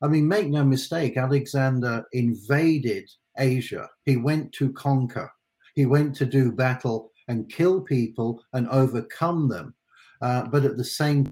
I 0.00 0.08
mean, 0.08 0.28
make 0.28 0.48
no 0.48 0.64
mistake. 0.64 1.16
Alexander 1.16 2.04
invaded 2.12 3.08
Asia. 3.38 3.88
He 4.04 4.16
went 4.16 4.52
to 4.54 4.72
conquer. 4.72 5.30
He 5.74 5.86
went 5.86 6.14
to 6.16 6.26
do 6.26 6.52
battle 6.52 7.10
and 7.28 7.50
kill 7.50 7.80
people 7.80 8.42
and 8.52 8.68
overcome 8.68 9.48
them. 9.48 9.74
Uh, 10.20 10.46
but 10.48 10.64
at 10.64 10.76
the 10.76 10.84
same 10.84 11.30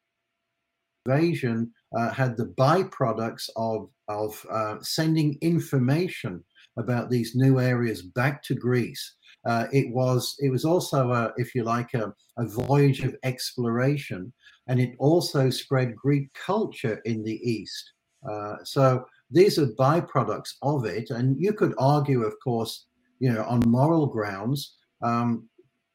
invasion 1.06 1.72
uh, 1.96 2.10
had 2.10 2.36
the 2.36 2.46
byproducts 2.58 3.48
of 3.56 3.88
of 4.08 4.44
uh, 4.50 4.76
sending 4.80 5.38
information 5.40 6.42
about 6.76 7.10
these 7.10 7.34
new 7.34 7.60
areas 7.60 8.02
back 8.02 8.42
to 8.42 8.54
Greece. 8.54 9.14
Uh, 9.46 9.66
it 9.72 9.92
was 9.92 10.36
it 10.40 10.50
was 10.50 10.64
also 10.64 11.12
a, 11.12 11.32
if 11.36 11.54
you 11.54 11.64
like 11.64 11.94
a, 11.94 12.12
a 12.38 12.46
voyage 12.46 13.00
of 13.04 13.16
exploration 13.22 14.32
and 14.68 14.80
it 14.80 14.94
also 14.98 15.50
spread 15.50 15.96
Greek 15.96 16.32
culture 16.34 17.00
in 17.04 17.22
the 17.24 17.40
East. 17.48 17.92
Uh, 18.30 18.56
so 18.64 19.04
these 19.30 19.58
are 19.58 19.66
byproducts 19.66 20.54
of 20.62 20.84
it, 20.84 21.10
and 21.10 21.40
you 21.40 21.52
could 21.52 21.74
argue, 21.78 22.22
of 22.22 22.34
course, 22.42 22.86
you 23.18 23.32
know, 23.32 23.44
on 23.44 23.62
moral 23.66 24.06
grounds, 24.06 24.76
um, 25.02 25.48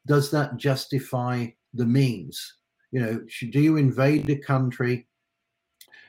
does 0.07 0.31
that 0.31 0.57
justify 0.57 1.47
the 1.73 1.85
means? 1.85 2.57
You 2.91 3.01
know, 3.01 3.25
do 3.51 3.59
you 3.59 3.77
invade 3.77 4.29
a 4.29 4.37
country, 4.37 5.07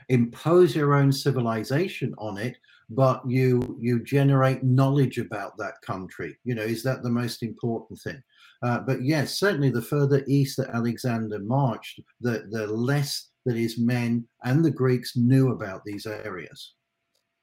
impose 0.08 0.76
your 0.76 0.94
own 0.94 1.10
civilization 1.10 2.14
on 2.18 2.38
it, 2.38 2.56
but 2.90 3.22
you 3.28 3.76
you 3.80 4.04
generate 4.04 4.62
knowledge 4.62 5.18
about 5.18 5.56
that 5.58 5.80
country? 5.82 6.38
You 6.44 6.54
know, 6.54 6.62
is 6.62 6.82
that 6.84 7.02
the 7.02 7.10
most 7.10 7.42
important 7.42 8.00
thing? 8.00 8.22
Uh, 8.62 8.80
but 8.80 9.02
yes, 9.02 9.38
certainly 9.38 9.70
the 9.70 9.82
further 9.82 10.22
east 10.26 10.56
that 10.58 10.70
Alexander 10.70 11.38
marched, 11.40 12.00
the, 12.20 12.46
the 12.50 12.66
less 12.66 13.30
that 13.44 13.56
his 13.56 13.78
men 13.78 14.26
and 14.44 14.64
the 14.64 14.70
Greeks 14.70 15.16
knew 15.16 15.52
about 15.52 15.84
these 15.84 16.06
areas. 16.06 16.74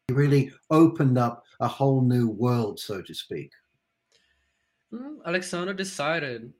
He 0.08 0.14
really 0.14 0.52
opened 0.70 1.18
up 1.18 1.46
a 1.62 1.68
whole 1.68 2.02
new 2.02 2.28
world, 2.28 2.80
so 2.80 3.02
to 3.02 3.14
speak. 3.14 3.52
Hmm, 4.92 5.20
Alexander 5.26 5.74
decided, 5.74 6.52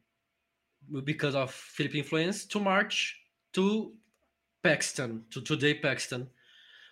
because 1.04 1.36
of 1.36 1.52
Philip 1.52 1.96
influence, 1.96 2.46
to 2.46 2.60
march 2.60 3.20
to 3.54 3.94
Pakistan, 4.64 5.24
to 5.32 5.42
today 5.42 5.74
Pakistan. 5.74 6.28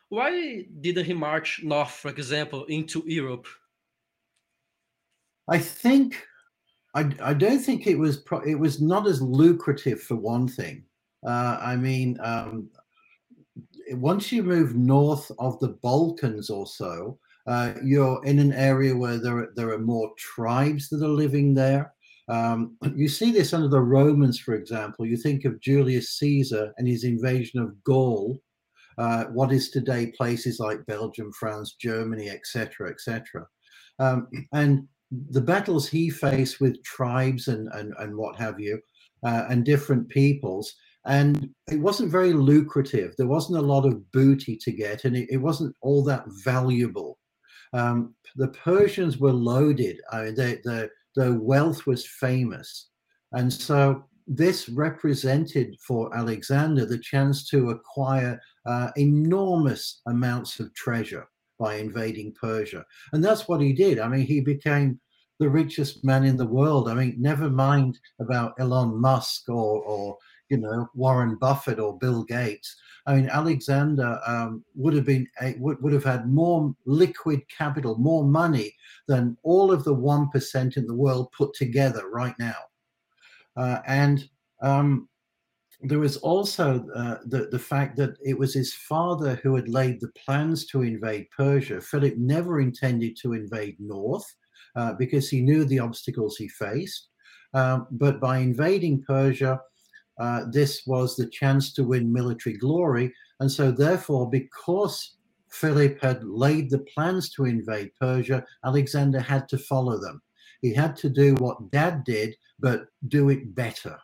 Why 0.10 0.66
didn't 0.82 1.06
he 1.06 1.14
march 1.14 1.62
north, 1.64 1.92
for 1.92 2.10
example, 2.10 2.66
into 2.66 3.02
Europe? 3.06 3.48
I 5.48 5.58
think 5.58 6.28
I, 6.94 7.10
I 7.22 7.34
don't 7.34 7.60
think 7.60 7.88
it 7.88 7.98
was 7.98 8.18
pro- 8.18 8.42
it 8.42 8.56
was 8.56 8.82
not 8.82 9.08
as 9.08 9.22
lucrative 9.22 10.02
for 10.02 10.16
one 10.16 10.50
thing. 10.50 10.84
Uh, 11.26 11.58
I 11.62 11.78
mean, 11.78 12.18
um, 12.22 12.70
once 13.94 14.32
you 14.32 14.44
move 14.44 14.76
north 14.76 15.32
of 15.40 15.60
the 15.60 15.78
Balkans 15.82 16.50
or 16.50 16.66
so, 16.66 17.20
uh, 17.48 17.74
you're 17.84 18.24
in 18.26 18.40
an 18.40 18.54
area 18.54 18.96
where 18.96 19.18
there 19.18 19.38
are, 19.40 19.54
there 19.56 19.72
are 19.72 19.80
more 19.80 20.12
tribes 20.18 20.90
that 20.90 21.04
are 21.04 21.10
living 21.10 21.54
there. 21.54 21.94
Um, 22.30 22.78
you 22.96 23.08
see 23.08 23.32
this 23.32 23.54
under 23.54 23.68
the 23.68 23.82
Romans, 23.82 24.40
for 24.40 24.56
example. 24.56 25.06
You 25.06 25.18
think 25.18 25.46
of 25.46 25.60
Julius 25.60 26.18
Caesar 26.18 26.74
and 26.78 26.88
his 26.88 27.04
invasion 27.04 27.60
of 27.60 27.84
Gaul, 27.84 28.40
uh, 28.98 29.26
what 29.26 29.52
is 29.52 29.70
today 29.70 30.12
places 30.16 30.60
like 30.60 30.86
Belgium, 30.86 31.32
France, 31.34 31.76
Germany, 31.80 32.30
etc., 32.30 32.90
etc. 32.90 33.48
Um, 34.00 34.28
and 34.54 34.88
the 35.30 35.42
battles 35.42 35.90
he 35.90 36.10
faced 36.10 36.62
with 36.62 36.82
tribes 36.84 37.50
and 37.50 37.68
and, 37.74 37.94
and 38.00 38.16
what 38.16 38.38
have 38.38 38.60
you, 38.60 38.80
uh, 39.26 39.46
and 39.50 39.66
different 39.66 40.08
peoples, 40.10 40.74
and 41.06 41.50
it 41.72 41.80
wasn't 41.80 42.12
very 42.12 42.34
lucrative. 42.34 43.16
There 43.18 43.28
wasn't 43.28 43.60
a 43.60 43.68
lot 43.74 43.86
of 43.86 44.12
booty 44.12 44.58
to 44.58 44.72
get, 44.72 45.06
and 45.06 45.16
it, 45.16 45.28
it 45.30 45.38
wasn't 45.38 45.76
all 45.82 46.04
that 46.06 46.26
valuable. 46.44 47.18
Um, 47.74 48.16
the 48.36 48.50
Persians 48.50 49.18
were 49.18 49.32
loaded. 49.32 50.00
I 50.12 50.24
mean, 50.24 50.36
they, 50.36 50.60
the 50.64 50.90
their 51.16 51.34
wealth 51.34 51.86
was 51.86 52.08
famous, 52.08 52.90
and 53.34 53.52
so 53.52 54.06
this 54.28 54.70
represented 54.70 55.76
for 55.86 56.16
Alexander 56.16 56.86
the 56.86 57.00
chance 57.00 57.50
to 57.50 57.72
acquire 57.72 58.40
uh, 58.66 58.92
enormous 58.96 60.02
amounts 60.08 60.60
of 60.60 60.74
treasure 60.74 61.28
by 61.60 61.76
invading 61.76 62.34
Persia. 62.40 62.86
And 63.14 63.24
that's 63.24 63.48
what 63.48 63.62
he 63.62 63.74
did. 63.74 64.00
I 64.00 64.08
mean, 64.08 64.26
he 64.26 64.42
became 64.42 65.00
the 65.40 65.50
richest 65.50 66.04
man 66.04 66.24
in 66.24 66.38
the 66.38 66.46
world. 66.46 66.88
I 66.88 66.94
mean, 66.94 67.16
never 67.20 67.50
mind 67.50 68.00
about 68.20 68.54
Elon 68.60 69.00
Musk 69.00 69.50
or, 69.50 69.82
or 69.84 70.18
you 70.52 70.58
know, 70.58 70.90
Warren 70.94 71.36
Buffett 71.36 71.80
or 71.80 71.98
Bill 71.98 72.24
Gates. 72.24 72.76
I 73.08 73.16
mean, 73.16 73.30
Alexander 73.30 74.20
um, 74.28 74.64
would 74.76 74.94
have 74.94 75.06
been 75.06 75.26
would, 75.58 75.82
would 75.82 75.94
have 75.94 76.04
had 76.04 76.30
more 76.30 76.76
liquid 76.86 77.42
capital, 77.50 77.98
more 77.98 78.26
money 78.26 78.76
than 79.08 79.38
all 79.44 79.72
of 79.72 79.84
the 79.86 79.94
one 79.94 80.30
percent 80.30 80.78
in 80.78 80.86
the 80.86 80.94
world 80.94 81.32
put 81.32 81.54
together 81.54 82.10
right 82.10 82.36
now. 82.38 82.60
Uh, 83.56 83.80
and 83.88 84.30
um, 84.62 85.08
there 85.82 86.00
was 86.00 86.18
also 86.18 86.86
uh, 86.94 87.18
the, 87.26 87.48
the 87.52 87.60
fact 87.60 87.96
that 87.98 88.12
it 88.24 88.38
was 88.38 88.54
his 88.54 88.74
father 88.74 89.40
who 89.42 89.56
had 89.56 89.70
laid 89.70 90.00
the 90.00 90.12
plans 90.26 90.66
to 90.68 90.84
invade 90.84 91.28
Persia. 91.36 91.82
Philip 91.82 92.18
never 92.18 92.62
intended 92.62 93.18
to 93.22 93.34
invade 93.34 93.78
north 93.80 94.26
uh, 94.76 94.94
because 94.94 95.30
he 95.30 95.42
knew 95.42 95.66
the 95.66 95.80
obstacles 95.80 96.38
he 96.38 96.48
faced. 96.48 97.08
Um, 97.54 97.88
but 97.92 98.20
by 98.20 98.38
invading 98.38 99.04
Persia, 99.06 99.60
uh, 100.22 100.46
this 100.52 100.84
was 100.86 101.16
the 101.16 101.26
chance 101.26 101.74
to 101.74 101.84
win 101.84 102.14
military 102.14 102.56
glory. 102.56 103.12
And 103.40 103.52
so, 103.52 103.72
therefore, 103.72 104.30
because 104.30 105.18
Philip 105.50 106.00
had 106.00 106.24
laid 106.24 106.70
the 106.70 106.86
plans 106.94 107.32
to 107.32 107.46
invade 107.46 107.90
Persia, 108.00 108.46
Alexander 108.64 109.20
had 109.20 109.50
to 109.50 109.58
follow 109.58 110.00
them. 110.00 110.22
He 110.62 110.76
had 110.76 110.96
to 110.98 111.10
do 111.10 111.34
what 111.36 111.72
dad 111.72 112.04
did, 112.04 112.36
but 112.60 112.86
do 113.08 113.30
it 113.30 113.56
better. 113.56 113.98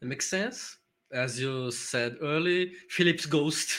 It 0.00 0.06
makes 0.06 0.30
sense. 0.30 0.78
As 1.12 1.40
you 1.40 1.72
said 1.72 2.16
early, 2.22 2.74
Philip's 2.88 3.26
ghost 3.26 3.70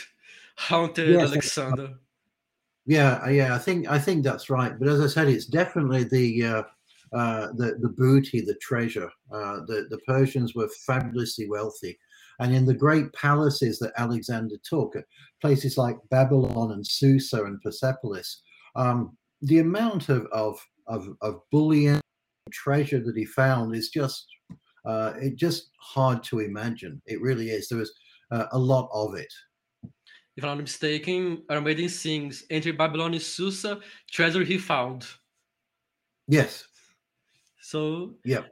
haunted 0.58 1.08
yes, 1.08 1.30
Alexander. 1.30 1.94
Yeah, 2.86 3.30
yeah, 3.30 3.56
I 3.56 3.60
think 3.60 3.88
I 3.88 4.00
think 4.00 4.26
that's 4.26 4.50
right. 4.50 4.78
But 4.78 4.90
as 4.90 5.00
I 5.00 5.08
said, 5.08 5.30
it's 5.30 5.46
definitely 5.46 6.04
the 6.04 6.44
uh, 6.44 6.64
uh, 7.14 7.48
the 7.56 7.78
the 7.82 7.90
booty, 7.90 8.42
the 8.42 8.58
treasure. 8.62 9.10
Uh, 9.32 9.62
the 9.68 9.88
the 9.90 10.00
Persians 10.06 10.56
were 10.56 10.70
fabulously 10.86 11.50
wealthy, 11.50 11.98
and 12.40 12.54
in 12.54 12.66
the 12.66 12.74
great 12.74 13.12
palaces 13.14 13.80
that 13.80 13.94
Alexander 13.98 14.56
took, 14.64 14.96
places 15.42 15.78
like 15.78 15.98
Babylon 16.10 16.72
and 16.72 16.86
Susa 16.86 17.44
and 17.44 17.62
Persepolis, 17.62 18.42
um, 18.76 19.18
the 19.42 19.60
amount 19.60 20.10
of, 20.10 20.28
of 20.32 20.60
of 20.88 21.08
of 21.22 21.42
bullion 21.52 22.02
treasure 22.52 23.00
that 23.04 23.18
he 23.18 23.26
found 23.26 23.76
is 23.76 23.90
just 23.90 24.28
uh, 24.86 25.14
it 25.20 25.36
just 25.36 25.70
hard 25.80 26.24
to 26.24 26.40
imagine. 26.40 27.02
It 27.06 27.22
really 27.22 27.50
is. 27.50 27.68
There 27.68 27.80
was 27.80 27.94
uh, 28.32 28.46
a 28.52 28.58
lot 28.58 28.90
of 28.94 29.16
it. 29.16 29.32
If 30.38 30.44
I'm 30.44 30.58
not 30.58 30.60
mistaken, 30.60 31.44
Armaden 31.50 31.90
sings 31.90 32.44
"Enter 32.50 32.74
Babylon 32.74 33.14
and 33.14 33.22
Susa, 33.22 33.80
treasure 34.12 34.44
he 34.44 34.58
found." 34.58 35.06
Yes. 36.28 36.66
So 37.68 38.14
yeah, 38.24 38.44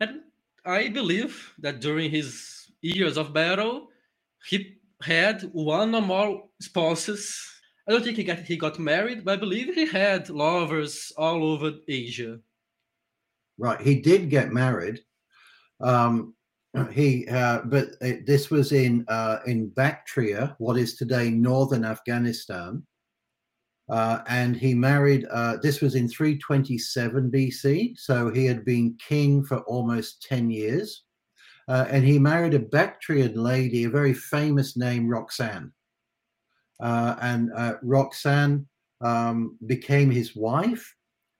and 0.00 0.20
I 0.66 0.88
believe 0.90 1.54
that 1.60 1.80
during 1.80 2.10
his 2.10 2.68
years 2.82 3.16
of 3.16 3.32
battle, 3.32 3.88
he 4.46 4.76
had 5.00 5.40
one 5.54 5.94
or 5.94 6.02
more 6.02 6.42
spouses. 6.60 7.40
I 7.88 7.92
don't 7.92 8.04
think 8.04 8.18
he 8.18 8.24
got 8.24 8.40
he 8.40 8.58
got 8.58 8.78
married, 8.78 9.24
but 9.24 9.32
I 9.32 9.36
believe 9.40 9.74
he 9.74 9.86
had 9.86 10.28
lovers 10.28 11.10
all 11.16 11.42
over 11.42 11.72
Asia. 11.88 12.38
Right, 13.56 13.80
he 13.80 14.02
did 14.02 14.28
get 14.28 14.52
married. 14.52 15.00
Um, 15.80 16.34
he, 16.92 17.26
uh, 17.26 17.62
but 17.64 17.96
it, 18.02 18.26
this 18.26 18.50
was 18.50 18.72
in 18.72 19.06
uh, 19.08 19.38
in 19.46 19.68
Bactria, 19.70 20.54
what 20.58 20.76
is 20.76 20.96
today 20.96 21.30
northern 21.30 21.86
Afghanistan, 21.86 22.82
uh, 23.88 24.20
and 24.28 24.56
he 24.56 24.74
married. 24.74 25.26
Uh, 25.30 25.56
this 25.62 25.80
was 25.80 25.94
in 25.94 26.08
327 26.08 27.30
BC, 27.30 27.98
so 27.98 28.30
he 28.30 28.46
had 28.46 28.64
been 28.64 28.96
king 29.06 29.44
for 29.44 29.58
almost 29.60 30.22
10 30.22 30.50
years, 30.50 31.04
uh, 31.68 31.86
and 31.90 32.04
he 32.04 32.18
married 32.18 32.54
a 32.54 32.58
Bactrian 32.58 33.34
lady, 33.34 33.84
a 33.84 33.90
very 33.90 34.14
famous 34.14 34.76
name, 34.76 35.08
Roxanne, 35.08 35.72
uh, 36.80 37.16
and 37.20 37.50
Roxanne 37.82 38.66
um, 39.00 39.56
became 39.66 40.10
his 40.10 40.34
wife 40.34 40.94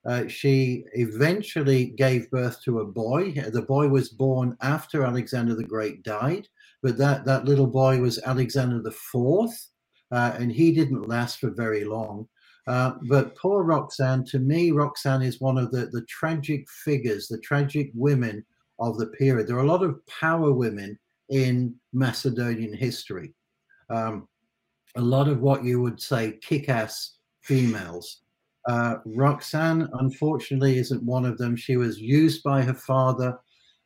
uh, 0.07 0.29
she 0.29 0.85
eventually 0.93 1.87
gave 1.87 2.31
birth 2.31 2.63
to 2.63 2.81
a 2.81 2.85
boy. 2.85 3.33
The 3.33 3.63
boy 3.63 3.89
was 3.89 4.11
born 4.11 4.57
after 4.61 5.05
Alexander 5.05 5.55
the 5.55 5.65
Great 5.65 6.03
died, 6.03 6.47
but 6.83 6.99
that, 6.99 7.25
that 7.25 7.47
little 7.47 7.67
boy 7.67 8.01
was 8.01 8.19
Alexander 8.25 8.83
the 8.83 8.91
Fourth, 8.91 9.71
uh, 10.13 10.35
and 10.39 10.53
he 10.53 10.73
didn't 10.73 11.09
last 11.09 11.39
for 11.39 11.51
very 11.51 11.85
long. 11.85 12.29
Uh, 12.66 12.92
but 13.09 13.37
poor 13.37 13.62
Roxanne, 13.62 14.24
to 14.24 14.38
me, 14.38 14.70
Roxanne 14.70 15.22
is 15.22 15.40
one 15.40 15.59
of 15.59 15.70
the, 15.70 15.87
the 15.87 16.05
tragic 16.09 16.68
figures, 16.70 17.29
the 17.29 17.38
tragic 17.38 17.90
women 17.94 18.44
of 18.79 18.98
the 18.98 19.07
period. 19.09 19.46
There 19.46 19.57
are 19.57 19.64
a 19.64 19.66
lot 19.66 19.83
of 19.83 20.05
power 20.07 20.53
women 20.53 20.98
in 21.29 21.74
Macedonian 21.92 22.74
history. 22.74 23.35
Um, 23.90 24.29
a 24.96 25.00
lot 25.00 25.29
of 25.29 25.40
what 25.40 25.64
you 25.64 25.81
would 25.83 26.00
say 26.00 26.38
kick 26.42 26.68
ass 26.68 27.16
females. 27.42 28.22
Uh, 28.66 28.96
Roxanne, 29.05 29.88
unfortunately, 30.00 30.79
isn't 30.79 31.03
one 31.03 31.27
of 31.27 31.37
them. 31.37 31.57
She 31.57 31.77
was 31.77 32.00
used 32.00 32.42
by 32.42 32.62
her 32.62 32.74
father. 32.74 33.38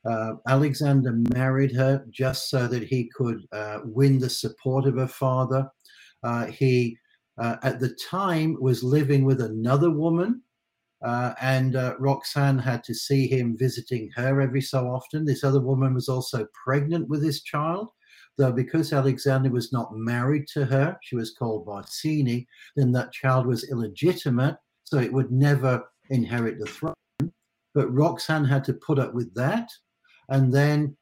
Uh, 0.09 0.35
Alexander 0.47 1.13
married 1.35 1.73
her 1.75 2.05
just 2.11 2.49
so 2.49 2.69
that 2.69 2.85
he 2.85 3.11
could 3.15 3.43
uh, 3.53 3.81
win 3.85 4.19
the 4.19 4.31
support 4.31 4.87
of 4.87 4.97
her 4.97 5.09
father. 5.09 5.69
Uh, 6.23 6.47
he, 6.47 6.97
uh, 7.39 7.57
at 7.63 7.81
the 7.81 7.97
time, 8.11 8.57
was 8.61 8.83
living 8.83 9.25
with 9.25 9.41
another 9.41 9.91
woman, 9.91 10.43
uh, 11.05 11.35
and 11.41 11.75
Roxanne 11.99 12.59
had 12.59 12.83
to 12.85 12.95
see 12.95 13.29
him 13.29 13.57
visiting 13.57 14.11
her 14.17 14.41
every 14.41 14.61
so 14.61 14.87
often. 14.87 15.25
This 15.25 15.45
other 15.45 15.61
woman 15.61 15.95
was 15.95 16.09
also 16.09 16.47
pregnant 16.65 17.09
with 17.09 17.23
his 17.23 17.43
child 17.43 17.91
though 18.37 18.53
because 18.53 18.93
Alexander 18.93 19.51
was 19.51 19.73
not 19.73 19.97
married 19.97 20.47
to 20.47 20.65
her, 20.65 20.97
she 21.03 21.17
was 21.17 21.33
called 21.33 21.67
Barsine, 21.67 22.47
then 22.77 22.93
that 22.93 23.13
child 23.13 23.47
was 23.49 23.69
illegitimate 23.69 24.57
so 24.89 24.99
it 24.99 25.13
would 25.13 25.31
never 25.31 25.83
inherit 26.09 26.59
the 26.59 26.67
throne. 26.67 26.95
But 27.75 27.93
Roxanne 27.93 28.47
had 28.47 28.65
to 28.65 28.73
put 28.73 28.99
up 28.99 29.13
with 29.13 29.35
that. 29.35 29.69
And 30.31 30.51
then 30.51 30.97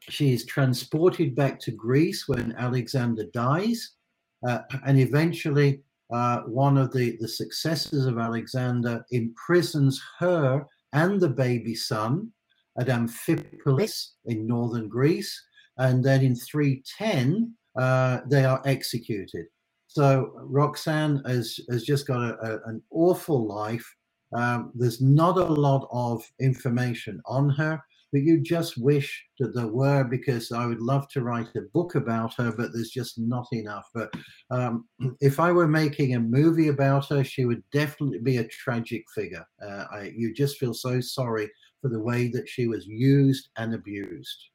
she 0.00 0.32
is 0.32 0.46
transported 0.46 1.34
back 1.36 1.60
to 1.60 1.70
Greece 1.70 2.26
when 2.26 2.54
Alexander 2.56 3.24
dies. 3.34 3.96
Uh, 4.46 4.60
and 4.86 4.98
eventually, 4.98 5.80
uh, 6.12 6.40
one 6.42 6.78
of 6.78 6.92
the, 6.92 7.16
the 7.20 7.28
successors 7.28 8.06
of 8.06 8.18
Alexander 8.18 9.04
imprisons 9.10 10.00
her 10.18 10.66
and 10.92 11.20
the 11.20 11.28
baby 11.28 11.74
son 11.74 12.32
at 12.78 12.88
Amphipolis 12.88 14.12
in 14.26 14.46
northern 14.46 14.88
Greece. 14.88 15.40
And 15.76 16.02
then 16.02 16.22
in 16.22 16.34
310, 16.34 17.54
uh, 17.78 18.20
they 18.26 18.44
are 18.44 18.62
executed. 18.64 19.46
So 19.86 20.32
Roxanne 20.34 21.22
has, 21.26 21.58
has 21.70 21.84
just 21.84 22.06
got 22.06 22.22
a, 22.22 22.38
a, 22.40 22.68
an 22.68 22.82
awful 22.90 23.46
life. 23.46 23.86
Um, 24.34 24.72
there's 24.74 25.00
not 25.00 25.36
a 25.38 25.44
lot 25.44 25.88
of 25.90 26.22
information 26.40 27.20
on 27.26 27.48
her, 27.50 27.80
but 28.12 28.22
you 28.22 28.40
just 28.40 28.78
wish 28.78 29.24
that 29.38 29.54
there 29.54 29.68
were 29.68 30.04
because 30.04 30.50
I 30.52 30.66
would 30.66 30.80
love 30.80 31.08
to 31.10 31.22
write 31.22 31.48
a 31.56 31.62
book 31.74 31.94
about 31.94 32.34
her, 32.34 32.52
but 32.52 32.72
there's 32.72 32.90
just 32.90 33.18
not 33.18 33.46
enough. 33.52 33.86
But 33.94 34.12
um, 34.50 34.86
if 35.20 35.38
I 35.40 35.52
were 35.52 35.68
making 35.68 36.14
a 36.14 36.20
movie 36.20 36.68
about 36.68 37.08
her, 37.08 37.22
she 37.22 37.44
would 37.44 37.62
definitely 37.72 38.20
be 38.20 38.38
a 38.38 38.48
tragic 38.48 39.04
figure. 39.14 39.46
Uh, 39.62 39.84
I, 39.92 40.12
you 40.16 40.32
just 40.32 40.58
feel 40.58 40.74
so 40.74 41.00
sorry 41.00 41.50
for 41.80 41.90
the 41.90 42.00
way 42.00 42.28
that 42.28 42.48
she 42.48 42.66
was 42.66 42.86
used 42.86 43.48
and 43.56 43.74
abused. 43.74 44.50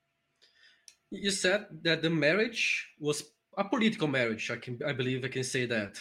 You 1.12 1.30
said 1.30 1.68
that 1.84 2.02
the 2.02 2.10
marriage 2.10 2.88
was 3.00 3.24
a 3.58 3.63
political 3.63 4.08
marriage. 4.08 4.50
I 4.50 4.56
can, 4.56 4.80
I 4.86 4.94
believe, 4.94 5.24
I 5.24 5.28
can 5.28 5.44
say 5.44 5.66
that. 5.68 6.00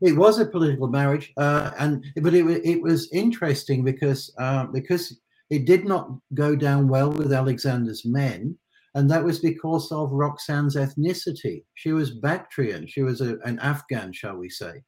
It 0.00 0.16
was 0.16 0.38
a 0.38 0.46
political 0.46 0.88
marriage, 0.88 1.32
uh, 1.36 1.70
and 1.78 2.04
but 2.20 2.34
it 2.34 2.44
it 2.64 2.82
was 2.82 3.10
interesting 3.12 3.84
because 3.84 4.34
uh, 4.38 4.66
because 4.66 5.20
it 5.50 5.66
did 5.66 5.84
not 5.84 6.10
go 6.34 6.56
down 6.56 6.88
well 6.88 7.10
with 7.10 7.32
Alexander's 7.32 8.04
men, 8.04 8.58
and 8.94 9.10
that 9.10 9.24
was 9.24 9.40
because 9.40 9.90
of 9.92 10.12
Roxanne's 10.12 10.76
ethnicity. 10.76 11.64
She 11.74 11.92
was 11.92 12.18
Bactrian. 12.20 12.86
She 12.86 13.02
was 13.02 13.20
a, 13.20 13.38
an 13.44 13.58
Afghan, 13.58 14.12
shall 14.12 14.36
we 14.36 14.48
say, 14.48 14.82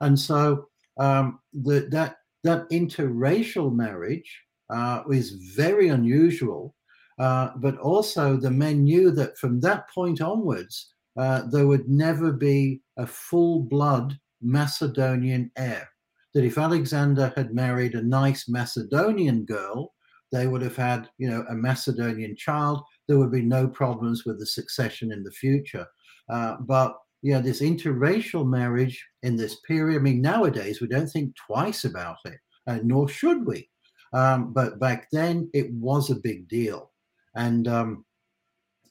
and 0.00 0.18
so 0.18 0.66
um, 0.98 1.40
the, 1.52 1.88
that 1.90 2.16
that 2.44 2.68
interracial 2.70 3.72
marriage 3.72 4.42
uh, 4.72 5.02
is 5.10 5.32
very 5.54 5.88
unusual, 5.88 6.74
uh, 7.18 7.50
but 7.56 7.78
also 7.78 8.36
the 8.36 8.50
men 8.50 8.84
knew 8.84 9.10
that 9.12 9.38
from 9.38 9.60
that 9.60 9.88
point 9.90 10.20
onwards, 10.20 10.94
uh, 11.18 11.42
there 11.50 11.66
would 11.66 11.88
never 11.88 12.32
be 12.32 12.80
a 12.98 13.06
full 13.06 13.60
blood 13.60 14.18
Macedonian 14.40 15.50
heir. 15.56 15.88
That 16.34 16.44
if 16.44 16.56
Alexander 16.56 17.32
had 17.36 17.54
married 17.54 17.94
a 17.94 18.02
nice 18.02 18.48
Macedonian 18.48 19.44
girl, 19.44 19.92
they 20.32 20.46
would 20.46 20.62
have 20.62 20.76
had, 20.76 21.08
you 21.18 21.30
know, 21.30 21.44
a 21.48 21.54
Macedonian 21.54 22.34
child. 22.36 22.82
There 23.06 23.18
would 23.18 23.30
be 23.30 23.42
no 23.42 23.68
problems 23.68 24.24
with 24.24 24.38
the 24.38 24.46
succession 24.46 25.12
in 25.12 25.22
the 25.22 25.30
future. 25.30 25.86
Uh, 26.28 26.56
but 26.60 26.96
yeah, 27.22 27.40
this 27.40 27.60
interracial 27.60 28.46
marriage 28.46 29.06
in 29.22 29.36
this 29.36 29.60
period. 29.60 29.98
I 29.98 30.02
mean, 30.02 30.20
nowadays 30.20 30.80
we 30.80 30.88
don't 30.88 31.06
think 31.06 31.34
twice 31.36 31.84
about 31.84 32.16
it, 32.24 32.38
uh, 32.66 32.78
nor 32.82 33.08
should 33.08 33.46
we. 33.46 33.68
Um, 34.12 34.52
but 34.52 34.78
back 34.78 35.08
then 35.12 35.48
it 35.54 35.72
was 35.72 36.10
a 36.10 36.16
big 36.16 36.48
deal, 36.48 36.90
and 37.34 37.66
um, 37.66 38.04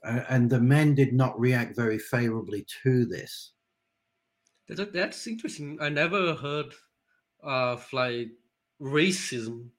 and 0.04 0.50
the 0.50 0.60
men 0.60 0.96
did 0.96 1.14
not 1.14 1.40
react 1.40 1.76
very 1.76 2.00
favorably 2.00 2.66
to 2.84 3.06
this. 3.06 3.54
That's 4.68 5.28
interesting. 5.28 5.78
I 5.80 5.90
never 5.90 6.34
heard 6.34 6.74
of 7.44 7.86
like 7.94 8.30
racism. 8.82 9.70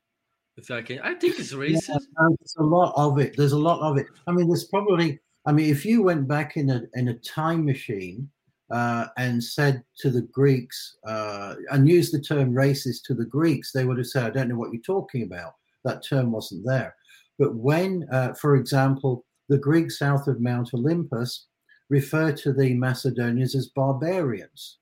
If 0.62 0.70
I 0.70 0.80
can, 0.80 1.00
I 1.00 1.14
think 1.14 1.40
it's 1.40 1.52
racist. 1.52 1.88
Yeah, 1.88 2.28
there's 2.38 2.56
a 2.58 2.62
lot 2.62 2.94
of 2.96 3.18
it. 3.18 3.36
There's 3.36 3.52
a 3.52 3.58
lot 3.58 3.80
of 3.80 3.98
it. 3.98 4.06
I 4.28 4.32
mean, 4.32 4.46
there's 4.46 4.64
probably. 4.64 5.18
I 5.44 5.50
mean, 5.50 5.68
if 5.68 5.84
you 5.84 6.04
went 6.04 6.28
back 6.28 6.56
in 6.56 6.70
a 6.70 6.82
in 6.94 7.08
a 7.08 7.18
time 7.18 7.64
machine 7.64 8.30
uh, 8.70 9.06
and 9.16 9.42
said 9.42 9.82
to 9.98 10.10
the 10.10 10.22
Greeks 10.22 10.98
uh, 11.04 11.56
and 11.72 11.88
used 11.88 12.14
the 12.14 12.20
term 12.20 12.52
racist 12.52 13.02
to 13.06 13.14
the 13.14 13.24
Greeks, 13.24 13.72
they 13.72 13.84
would 13.84 13.98
have 13.98 14.06
said, 14.06 14.24
"I 14.24 14.30
don't 14.30 14.50
know 14.50 14.56
what 14.56 14.72
you're 14.72 14.82
talking 14.82 15.24
about." 15.24 15.54
That 15.82 16.06
term 16.06 16.30
wasn't 16.30 16.64
there. 16.64 16.94
But 17.40 17.56
when, 17.56 18.06
uh, 18.12 18.34
for 18.34 18.54
example, 18.54 19.24
the 19.48 19.58
Greeks 19.58 19.98
south 19.98 20.28
of 20.28 20.40
Mount 20.40 20.74
Olympus 20.74 21.48
refer 21.88 22.30
to 22.30 22.52
the 22.52 22.72
Macedonians 22.74 23.56
as 23.56 23.66
barbarians. 23.66 24.78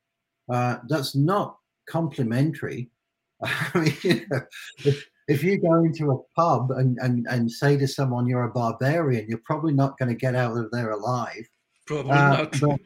Uh, 0.52 0.76
that's 0.88 1.16
not 1.16 1.56
complimentary. 1.88 2.90
I 3.42 3.70
mean, 3.74 3.96
you 4.02 4.26
know, 4.30 4.92
if, 5.30 5.42
you 5.42 5.60
go 5.60 5.84
into 5.84 6.10
a 6.10 6.18
pub 6.36 6.70
and, 6.72 6.98
and, 7.00 7.26
and 7.30 7.50
say 7.50 7.76
to 7.76 7.86
someone 7.86 8.26
you're 8.26 8.44
a 8.44 8.52
barbarian, 8.52 9.26
you're 9.28 9.40
probably 9.44 9.72
not 9.72 9.98
going 9.98 10.08
to 10.08 10.14
get 10.14 10.34
out 10.34 10.56
of 10.56 10.70
there 10.70 10.90
alive. 10.90 11.48
Probably 11.86 12.12
uh, 12.12 12.48
not. 12.60 12.60
But, 12.60 12.80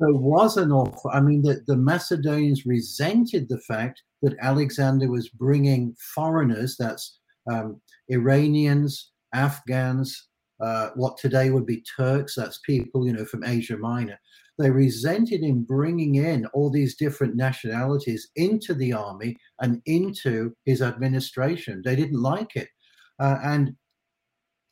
there 0.00 0.14
was 0.14 0.56
an 0.56 0.72
awful, 0.72 1.10
I 1.12 1.20
mean, 1.20 1.42
the, 1.42 1.62
the 1.66 1.76
Macedonians 1.76 2.66
resented 2.66 3.48
the 3.48 3.60
fact 3.60 4.02
that 4.22 4.36
Alexander 4.40 5.08
was 5.08 5.28
bringing 5.28 5.94
foreigners, 6.14 6.76
that's 6.76 7.18
um, 7.50 7.80
Iranians, 8.08 9.12
Afghans, 9.34 10.28
uh, 10.60 10.90
what 10.94 11.16
today 11.16 11.50
would 11.50 11.66
be 11.66 11.84
Turks, 11.96 12.34
that's 12.34 12.58
people, 12.58 13.06
you 13.06 13.12
know, 13.12 13.24
from 13.24 13.44
Asia 13.44 13.76
Minor. 13.76 14.18
They 14.58 14.70
resented 14.70 15.42
him 15.42 15.64
bringing 15.64 16.16
in 16.16 16.46
all 16.46 16.70
these 16.70 16.96
different 16.96 17.34
nationalities 17.34 18.28
into 18.36 18.74
the 18.74 18.92
army 18.92 19.36
and 19.60 19.82
into 19.86 20.54
his 20.64 20.80
administration. 20.80 21.82
They 21.84 21.96
didn't 21.96 22.22
like 22.22 22.54
it. 22.56 22.68
Uh, 23.18 23.38
and 23.42 23.74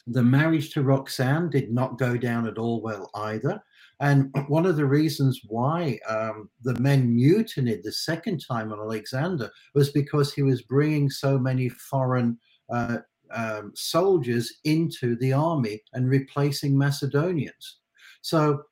the 0.06 0.22
marriage 0.22 0.72
to 0.72 0.82
Roxanne 0.82 1.50
did 1.50 1.72
not 1.72 1.98
go 1.98 2.16
down 2.16 2.46
at 2.46 2.58
all 2.58 2.80
well 2.80 3.10
either. 3.14 3.62
And 4.00 4.34
one 4.48 4.66
of 4.66 4.76
the 4.76 4.86
reasons 4.86 5.40
why 5.46 5.98
um, 6.08 6.50
the 6.62 6.78
men 6.78 7.14
mutinied 7.14 7.82
the 7.82 7.92
second 7.92 8.44
time 8.46 8.72
on 8.72 8.78
Alexander 8.78 9.50
was 9.74 9.90
because 9.90 10.32
he 10.32 10.42
was 10.42 10.62
bringing 10.62 11.10
so 11.10 11.38
many 11.38 11.68
foreign 11.68 12.38
uh, 12.72 12.98
um, 13.32 13.72
soldiers 13.74 14.52
into 14.64 15.16
the 15.16 15.32
army 15.32 15.82
and 15.94 16.08
replacing 16.08 16.76
Macedonians. 16.76 17.78
So, 18.20 18.62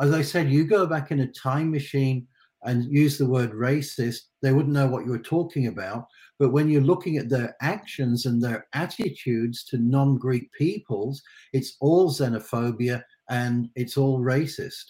as 0.00 0.12
I 0.12 0.22
said, 0.22 0.50
you 0.50 0.64
go 0.64 0.86
back 0.86 1.10
in 1.10 1.20
a 1.20 1.32
time 1.32 1.70
machine 1.70 2.26
and 2.64 2.84
use 2.84 3.18
the 3.18 3.28
word 3.28 3.52
racist, 3.52 4.22
they 4.42 4.52
wouldn't 4.52 4.74
know 4.74 4.86
what 4.86 5.04
you 5.04 5.12
were 5.12 5.18
talking 5.18 5.68
about. 5.68 6.06
But 6.38 6.50
when 6.50 6.68
you're 6.68 6.82
looking 6.82 7.16
at 7.16 7.28
their 7.28 7.56
actions 7.60 8.26
and 8.26 8.42
their 8.42 8.66
attitudes 8.72 9.64
to 9.66 9.78
non 9.78 10.18
Greek 10.18 10.52
peoples, 10.52 11.22
it's 11.52 11.76
all 11.80 12.10
xenophobia 12.10 13.02
and 13.28 13.68
it's 13.74 13.96
all 13.96 14.20
racist. 14.20 14.84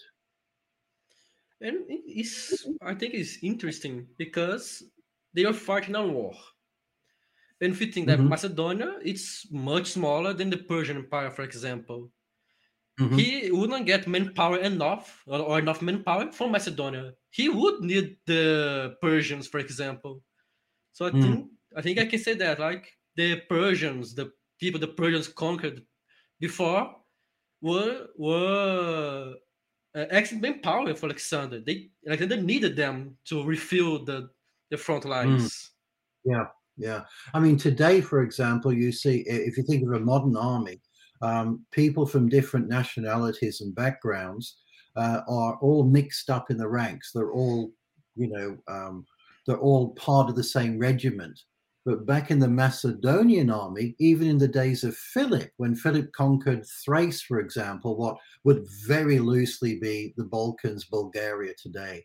And 1.61 1.79
it's, 1.89 2.67
I 2.83 2.95
think 2.95 3.15
it's 3.15 3.39
interesting 3.43 4.07
because 4.17 4.83
they 5.35 5.45
are 5.45 5.53
fighting 5.53 5.97
a 5.97 6.07
war. 6.07 6.33
And 7.61 7.73
if 7.73 7.81
you 7.81 7.91
think 7.91 8.07
that 8.07 8.19
mm-hmm. 8.19 8.29
Macedonia, 8.29 8.99
it's 9.03 9.51
much 9.51 9.89
smaller 9.93 10.33
than 10.33 10.51
the 10.51 10.59
Persian 10.59 10.97
Empire, 10.97 11.31
for 11.31 11.43
example. 11.43 12.11
Mm-hmm. 12.99 13.17
He 13.17 13.51
wouldn't 13.53 13.87
get 13.87 14.09
manpower 14.09 14.59
enough 14.59 15.23
or, 15.27 15.39
or, 15.39 15.59
enough 15.61 15.83
manpower 15.83 16.33
from 16.33 16.51
Macedonia. 16.51 17.13
He 17.31 17.49
would 17.49 17.81
need 17.81 18.17
the 18.27 18.97
Persians, 19.01 19.47
for 19.47 19.59
example. 19.59 20.21
So 20.93 21.07
I 21.07 21.11
mm. 21.11 21.23
think 21.23 21.47
I 21.77 21.83
think 21.83 21.99
I 21.99 22.07
can 22.07 22.19
say 22.19 22.35
that 22.35 22.59
like 22.59 22.91
the 23.15 23.41
Persians, 23.49 24.15
the 24.15 24.33
people 24.59 24.81
the 24.81 24.89
Persians 24.89 25.29
conquered 25.29 25.83
before 26.41 26.97
were 27.63 28.07
were 28.17 29.35
uh, 29.95 30.07
actually 30.11 30.41
manpower 30.41 30.93
for 30.95 31.07
Alexander. 31.07 31.61
They 31.61 31.91
Alexander 32.07 32.43
needed 32.43 32.75
them 32.75 33.17
to 33.27 33.45
refill 33.45 34.05
the 34.05 34.31
the 34.71 34.77
front 34.77 35.05
mm. 35.05 35.11
lines. 35.11 35.53
Mm. 36.27 36.33
Yeah. 36.33 36.45
Yeah. 36.79 37.03
I 37.35 37.41
mean, 37.41 37.57
today, 37.57 38.01
for 38.01 38.23
example, 38.23 38.73
you 38.73 38.93
see, 38.93 39.25
if 39.27 39.57
you 39.57 39.65
think 39.65 39.83
of 39.83 39.93
a 39.93 40.01
modern 40.01 40.37
army, 40.37 40.81
um, 41.23 41.65
people 41.73 42.07
from 42.07 42.29
different 42.29 42.69
nationalities 42.69 43.61
and 43.61 43.75
backgrounds 43.75 44.59
uh, 44.97 45.21
are 45.29 45.59
all 45.61 45.85
mixed 45.85 46.31
up 46.31 46.51
in 46.51 46.57
the 46.57 46.69
ranks. 46.69 47.13
They're 47.13 47.33
all, 47.33 47.73
you 48.17 48.29
know, 48.29 48.57
um, 48.69 49.07
they're 49.47 49.59
all 49.59 49.91
part 49.91 50.29
of 50.29 50.37
the 50.37 50.45
same 50.45 50.79
regiment. 50.79 51.41
But 51.87 52.05
back 52.05 52.31
in 52.31 52.39
the 52.39 52.49
Macedonian 52.49 53.49
army, 53.51 53.95
even 53.99 54.29
in 54.29 54.37
the 54.37 54.49
days 54.49 54.85
of 54.85 54.95
Philip, 54.95 55.51
when 55.57 55.75
Philip 55.75 56.13
conquered 56.13 56.67
Thrace, 56.85 57.23
for 57.23 57.41
example, 57.41 57.97
what 57.97 58.19
would 58.45 58.67
very 58.87 59.19
loosely 59.19 59.79
be 59.79 60.13
the 60.19 60.25
Balkans, 60.25 60.85
Bulgaria 60.85 61.55
today, 61.57 62.03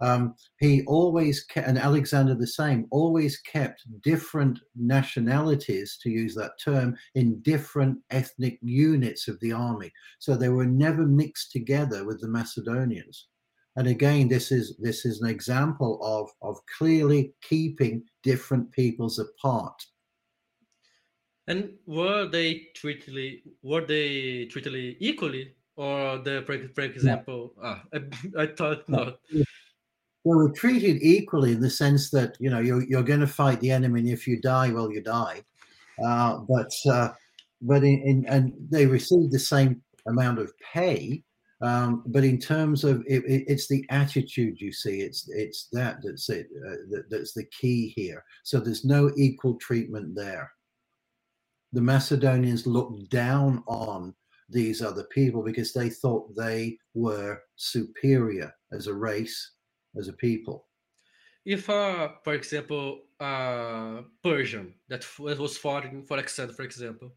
um, 0.00 0.34
he 0.60 0.82
always 0.86 1.44
kept, 1.44 1.68
and 1.68 1.78
Alexander 1.78 2.34
the 2.34 2.46
same, 2.46 2.86
always 2.90 3.38
kept 3.40 3.82
different 4.02 4.58
nationalities, 4.76 5.98
to 6.02 6.10
use 6.10 6.34
that 6.34 6.52
term, 6.62 6.96
in 7.14 7.40
different 7.42 7.98
ethnic 8.10 8.58
units 8.62 9.28
of 9.28 9.38
the 9.40 9.52
army. 9.52 9.92
So 10.18 10.36
they 10.36 10.48
were 10.48 10.66
never 10.66 11.06
mixed 11.06 11.52
together 11.52 12.04
with 12.04 12.20
the 12.20 12.28
Macedonians. 12.28 13.28
And 13.76 13.88
again, 13.88 14.28
this 14.28 14.52
is 14.52 14.76
this 14.78 15.04
is 15.04 15.20
an 15.20 15.28
example 15.28 15.98
of 16.02 16.30
of 16.48 16.60
clearly 16.78 17.34
keeping 17.42 18.04
different 18.22 18.70
peoples 18.70 19.18
apart. 19.18 19.74
And 21.46 21.74
were 21.86 22.26
they 22.26 22.68
treated 22.74 23.40
were 23.62 23.84
they 23.84 24.46
treated 24.46 24.96
equally, 25.00 25.54
or 25.76 26.18
the 26.18 26.42
for, 26.46 26.82
example? 26.82 27.52
Ah, 27.62 27.82
I, 27.92 27.98
I 28.42 28.46
thought 28.46 28.88
not 28.88 29.18
they 30.24 30.30
were 30.34 30.50
treated 30.52 30.98
equally 31.02 31.52
in 31.52 31.60
the 31.60 31.70
sense 31.70 32.10
that 32.10 32.36
you 32.40 32.50
know 32.50 32.60
you're, 32.60 32.84
you're 32.84 33.02
going 33.02 33.20
to 33.20 33.26
fight 33.26 33.60
the 33.60 33.70
enemy 33.70 34.00
and 34.00 34.08
if 34.08 34.26
you 34.26 34.40
die 34.40 34.70
well 34.70 34.90
you 34.90 35.00
die. 35.00 35.42
Uh, 36.04 36.38
but 36.48 36.72
uh, 36.90 37.10
but 37.62 37.84
in, 37.84 38.02
in, 38.02 38.26
and 38.28 38.52
they 38.70 38.86
received 38.86 39.32
the 39.32 39.38
same 39.38 39.80
amount 40.06 40.38
of 40.38 40.52
pay 40.58 41.22
um, 41.64 42.02
but 42.06 42.24
in 42.24 42.38
terms 42.38 42.84
of 42.84 43.02
it, 43.06 43.24
it, 43.24 43.44
it's 43.46 43.68
the 43.68 43.86
attitude 43.88 44.60
you 44.60 44.70
see. 44.70 45.00
It's 45.00 45.28
it's 45.30 45.68
that 45.72 45.98
that's 46.02 46.28
it 46.28 46.48
uh, 46.66 46.76
that, 46.90 47.04
that's 47.08 47.32
the 47.32 47.44
key 47.44 47.92
here. 47.96 48.22
So 48.42 48.60
there's 48.60 48.84
no 48.84 49.10
equal 49.16 49.54
treatment 49.54 50.14
there. 50.14 50.52
The 51.72 51.80
macedonians 51.80 52.66
looked 52.66 53.08
down 53.08 53.62
on 53.66 54.14
these 54.50 54.82
other 54.82 55.04
people 55.04 55.42
because 55.42 55.72
they 55.72 55.88
thought 55.88 56.36
they 56.36 56.76
were 56.92 57.40
superior 57.56 58.52
as 58.72 58.86
a 58.86 58.94
race 58.94 59.52
as 59.96 60.08
a 60.08 60.12
people. 60.12 60.66
If, 61.44 61.68
uh, 61.68 62.08
for 62.22 62.34
example, 62.34 63.02
uh, 63.20 64.02
Persian 64.22 64.74
that 64.88 65.06
was 65.18 65.58
fighting 65.58 66.04
for 66.04 66.14
Alexander, 66.14 66.54
for 66.54 66.62
example, 66.62 67.12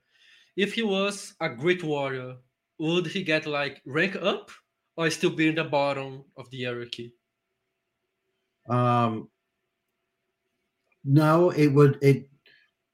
if 0.56 0.74
he 0.74 0.84
was 0.84 1.36
a 1.40 1.50
great 1.50 1.84
warrior, 1.84 2.38
would 2.80 3.08
he 3.08 3.24
get 3.24 3.46
like 3.46 3.82
rank 3.86 4.16
up 4.16 4.52
or 4.98 5.10
still 5.10 5.30
be 5.30 5.48
in 5.48 5.56
the 5.56 5.64
bottom 5.64 6.26
of 6.36 6.50
the 6.50 6.66
hierarchy? 6.66 7.14
Um, 8.70 9.30
no, 11.06 11.52
it 11.52 11.68
would 11.68 11.98
it 12.02 12.30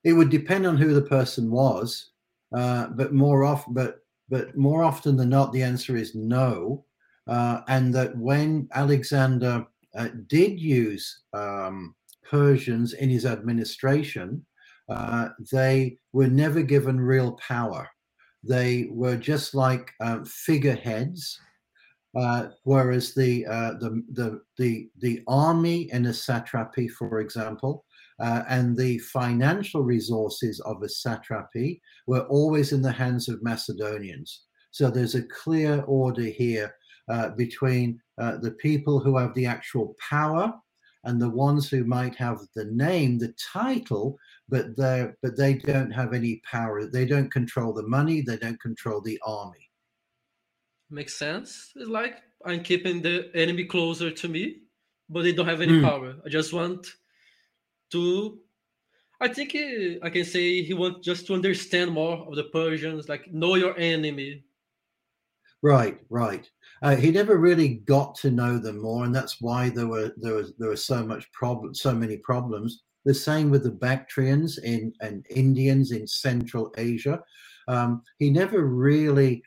it 0.03 0.13
would 0.13 0.29
depend 0.29 0.67
on 0.67 0.77
who 0.77 0.93
the 0.93 1.01
person 1.01 1.49
was, 1.49 2.11
uh, 2.55 2.87
but 2.89 3.13
more 3.13 3.43
often, 3.43 3.73
but 3.73 4.01
but 4.29 4.55
more 4.55 4.83
often 4.83 5.17
than 5.17 5.29
not, 5.29 5.51
the 5.51 5.63
answer 5.63 5.95
is 5.95 6.13
no, 6.15 6.85
uh, 7.27 7.61
and 7.67 7.93
that 7.95 8.15
when 8.17 8.67
Alexander 8.73 9.65
uh, 9.97 10.09
did 10.27 10.59
use 10.59 11.23
um, 11.33 11.95
Persians 12.29 12.93
in 12.93 13.09
his 13.09 13.25
administration, 13.25 14.45
uh, 14.89 15.29
they 15.51 15.97
were 16.11 16.27
never 16.27 16.61
given 16.61 16.99
real 16.99 17.33
power. 17.33 17.89
They 18.43 18.87
were 18.91 19.17
just 19.17 19.55
like 19.55 19.91
uh, 20.01 20.19
figureheads, 20.25 21.39
uh, 22.19 22.47
whereas 22.63 23.13
the, 23.13 23.45
uh, 23.45 23.73
the, 23.79 24.03
the, 24.11 24.41
the, 24.57 24.89
the 24.99 25.21
army 25.27 25.89
in 25.91 26.05
a 26.07 26.13
satrapy, 26.13 26.87
for 26.87 27.19
example, 27.19 27.85
uh, 28.19 28.43
and 28.47 28.77
the 28.77 28.99
financial 28.99 29.81
resources 29.81 30.59
of 30.61 30.83
a 30.83 30.89
satrapy 30.89 31.81
were 32.05 32.25
always 32.27 32.71
in 32.71 32.81
the 32.81 32.91
hands 32.91 33.29
of 33.29 33.41
Macedonians. 33.41 34.43
So 34.71 34.89
there's 34.89 35.15
a 35.15 35.23
clear 35.23 35.81
order 35.83 36.23
here 36.23 36.75
uh, 37.09 37.29
between 37.29 37.99
uh, 38.17 38.37
the 38.37 38.51
people 38.51 38.99
who 38.99 39.17
have 39.17 39.33
the 39.33 39.45
actual 39.45 39.95
power 39.99 40.53
and 41.05 41.21
the 41.21 41.29
ones 41.29 41.69
who 41.69 41.83
might 41.83 42.15
have 42.15 42.39
the 42.55 42.65
name, 42.65 43.17
the 43.17 43.33
title, 43.53 44.17
but 44.49 44.77
they 44.77 45.07
but 45.21 45.35
they 45.35 45.55
don't 45.55 45.91
have 45.91 46.13
any 46.13 46.41
power. 46.49 46.85
They 46.85 47.05
don't 47.05 47.31
control 47.31 47.73
the 47.73 47.87
money. 47.87 48.21
They 48.21 48.37
don't 48.37 48.59
control 48.59 49.01
the 49.01 49.19
army. 49.25 49.69
Makes 50.89 51.15
sense. 51.15 51.71
It's 51.75 51.89
like 51.89 52.21
I'm 52.45 52.63
keeping 52.63 53.01
the 53.01 53.29
enemy 53.35 53.65
closer 53.65 54.11
to 54.11 54.27
me, 54.27 54.59
but 55.09 55.23
they 55.23 55.33
don't 55.33 55.47
have 55.47 55.61
any 55.61 55.73
mm. 55.73 55.83
power. 55.83 56.15
I 56.25 56.29
just 56.29 56.53
want 56.53 56.87
to. 57.91 58.39
I 59.19 59.27
think 59.29 59.53
he, 59.53 59.99
I 60.03 60.09
can 60.09 60.25
say 60.25 60.63
he 60.63 60.73
wants 60.73 61.05
just 61.05 61.27
to 61.27 61.33
understand 61.33 61.91
more 61.91 62.25
of 62.27 62.35
the 62.35 62.43
Persians, 62.45 63.07
like 63.07 63.31
know 63.31 63.55
your 63.55 63.77
enemy. 63.77 64.43
Right, 65.61 65.97
right. 66.09 66.49
Uh, 66.81 66.95
he 66.95 67.11
never 67.11 67.37
really 67.37 67.75
got 67.85 68.15
to 68.15 68.31
know 68.31 68.57
them 68.57 68.81
more, 68.81 69.05
and 69.05 69.15
that's 69.15 69.39
why 69.39 69.69
there 69.69 69.87
were 69.87 70.11
there 70.17 70.35
was 70.35 70.53
there 70.57 70.69
was 70.69 70.85
so 70.85 71.05
much 71.05 71.31
problem, 71.31 71.73
so 71.73 71.93
many 71.93 72.17
problems. 72.17 72.83
The 73.05 73.13
same 73.13 73.49
with 73.49 73.63
the 73.63 73.71
Bactrians 73.71 74.57
in 74.59 74.93
and 75.01 75.25
Indians 75.29 75.91
in 75.91 76.07
Central 76.07 76.73
Asia. 76.77 77.21
Um, 77.67 78.01
he 78.19 78.29
never 78.29 78.65
really, 78.65 79.43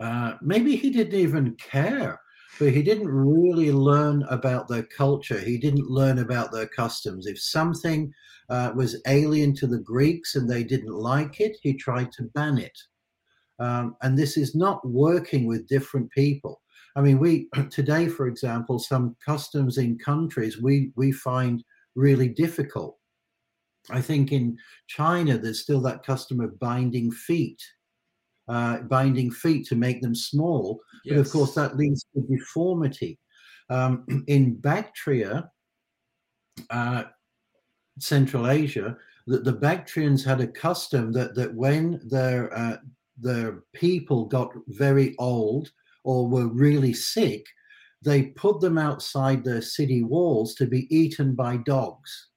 uh, 0.00 0.34
maybe 0.42 0.76
he 0.76 0.90
didn't 0.90 1.18
even 1.18 1.56
care, 1.56 2.20
but 2.58 2.72
he 2.72 2.82
didn't 2.82 3.08
really 3.08 3.72
learn 3.72 4.24
about 4.24 4.68
their 4.68 4.82
culture. 4.82 5.38
He 5.38 5.58
didn't 5.58 5.90
learn 5.90 6.18
about 6.18 6.52
their 6.52 6.66
customs. 6.66 7.26
If 7.26 7.40
something 7.40 8.12
uh, 8.50 8.72
was 8.74 9.00
alien 9.06 9.54
to 9.56 9.66
the 9.66 9.80
Greeks 9.80 10.34
and 10.34 10.48
they 10.48 10.64
didn't 10.64 10.92
like 10.94 11.40
it, 11.40 11.56
he 11.62 11.74
tried 11.74 12.12
to 12.12 12.24
ban 12.34 12.58
it. 12.58 12.78
Um, 13.62 13.96
and 14.02 14.18
this 14.18 14.36
is 14.36 14.56
not 14.56 14.86
working 14.86 15.46
with 15.46 15.68
different 15.68 16.10
people. 16.10 16.60
I 16.96 17.00
mean, 17.00 17.20
we 17.20 17.48
today, 17.70 18.08
for 18.08 18.26
example, 18.26 18.78
some 18.78 19.16
customs 19.24 19.78
in 19.78 19.98
countries 19.98 20.60
we 20.60 20.90
we 20.96 21.12
find 21.12 21.62
really 21.94 22.28
difficult. 22.28 22.98
I 23.90 24.00
think 24.00 24.32
in 24.32 24.58
China 24.88 25.38
there's 25.38 25.60
still 25.60 25.80
that 25.82 26.04
custom 26.04 26.40
of 26.40 26.58
binding 26.58 27.12
feet, 27.12 27.62
uh, 28.48 28.78
binding 28.78 29.30
feet 29.30 29.66
to 29.68 29.76
make 29.76 30.02
them 30.02 30.14
small, 30.14 30.80
yes. 31.04 31.14
but 31.14 31.20
of 31.20 31.30
course 31.30 31.54
that 31.54 31.76
leads 31.76 32.04
to 32.14 32.20
deformity. 32.22 33.18
Um, 33.70 34.04
in 34.26 34.56
Bactria, 34.56 35.50
uh, 36.70 37.04
Central 38.00 38.48
Asia, 38.48 38.96
that 39.28 39.44
the 39.44 39.52
Bactrians 39.52 40.24
had 40.24 40.40
a 40.40 40.48
custom 40.48 41.12
that 41.12 41.36
that 41.36 41.54
when 41.54 42.00
their 42.08 42.52
uh, 42.56 42.78
the 43.20 43.62
people 43.74 44.24
got 44.26 44.52
very 44.68 45.14
old 45.18 45.70
or 46.04 46.28
were 46.28 46.48
really 46.48 46.92
sick, 46.92 47.44
they 48.02 48.24
put 48.24 48.60
them 48.60 48.78
outside 48.78 49.44
their 49.44 49.62
city 49.62 50.02
walls 50.02 50.54
to 50.56 50.66
be 50.66 50.92
eaten 50.94 51.34
by 51.34 51.56
dogs. 51.58 52.28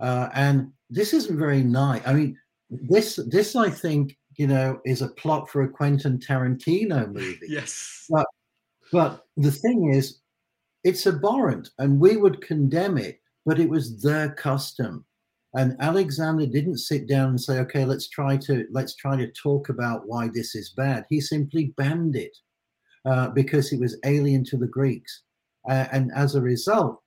Uh, 0.00 0.28
and 0.34 0.70
this 0.90 1.12
isn't 1.12 1.38
very 1.38 1.62
nice. 1.62 2.02
I 2.06 2.12
mean, 2.12 2.38
this 2.70 3.18
this 3.28 3.54
I 3.54 3.70
think 3.70 4.16
you 4.36 4.46
know 4.46 4.80
is 4.84 5.02
a 5.02 5.08
plot 5.08 5.48
for 5.48 5.62
a 5.62 5.68
Quentin 5.68 6.18
Tarantino 6.18 7.12
movie. 7.12 7.38
yes. 7.48 8.06
But 8.08 8.26
but 8.92 9.24
the 9.36 9.50
thing 9.50 9.92
is, 9.92 10.20
it's 10.84 11.06
abhorrent, 11.06 11.70
and 11.78 12.00
we 12.00 12.16
would 12.16 12.40
condemn 12.40 12.98
it. 12.98 13.20
But 13.44 13.58
it 13.58 13.68
was 13.68 14.00
their 14.02 14.32
custom. 14.34 15.04
And 15.54 15.76
Alexander 15.80 16.46
didn't 16.46 16.78
sit 16.78 17.06
down 17.06 17.30
and 17.30 17.40
say, 17.40 17.58
okay, 17.58 17.84
let's 17.84 18.08
try 18.08 18.36
to 18.38 18.66
let's 18.70 18.94
try 18.96 19.16
to 19.16 19.30
talk 19.32 19.68
about 19.68 20.06
why 20.06 20.28
this 20.32 20.54
is 20.54 20.70
bad. 20.70 21.04
He 21.10 21.20
simply 21.20 21.74
banned 21.76 22.16
it 22.16 22.36
uh, 23.04 23.28
because 23.28 23.72
it 23.72 23.80
was 23.80 23.98
alien 24.04 24.44
to 24.44 24.56
the 24.56 24.66
Greeks. 24.66 25.22
Uh, 25.68 25.86
and 25.92 26.10
as 26.14 26.34
a 26.34 26.40
result, 26.40 27.00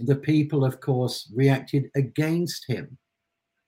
the 0.00 0.16
people, 0.16 0.64
of 0.64 0.80
course, 0.80 1.30
reacted 1.34 1.90
against 1.94 2.64
him. 2.68 2.96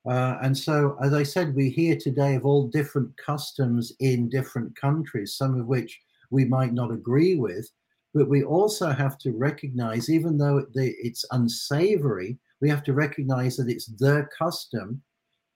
Uh, 0.09 0.39
and 0.43 0.57
so, 0.57 0.97
as 1.03 1.13
I 1.13 1.23
said, 1.23 1.55
we 1.55 1.69
hear 1.69 1.97
today 1.97 2.35
of 2.35 2.47
all 2.47 2.69
different 2.69 3.15
customs 3.19 3.93
in 4.01 4.31
different 4.31 4.75
countries, 4.77 5.35
some 5.35 5.61
of 5.61 5.67
which 5.67 6.01
we 6.31 6.45
might 6.45 6.73
not 6.73 6.91
agree 6.91 7.37
with. 7.37 7.69
But 8.15 8.29
we 8.29 8.43
also 8.43 8.91
have 8.91 9.19
to 9.19 9.33
recognize, 9.33 10.09
even 10.09 10.39
though 10.39 10.65
it's 10.75 11.27
unsavory, 11.31 12.39
we 12.61 12.69
have 12.69 12.83
to 12.85 12.93
recognize 12.93 13.57
that 13.57 13.69
it's 13.69 13.87
their 13.87 14.29
custom. 14.39 15.03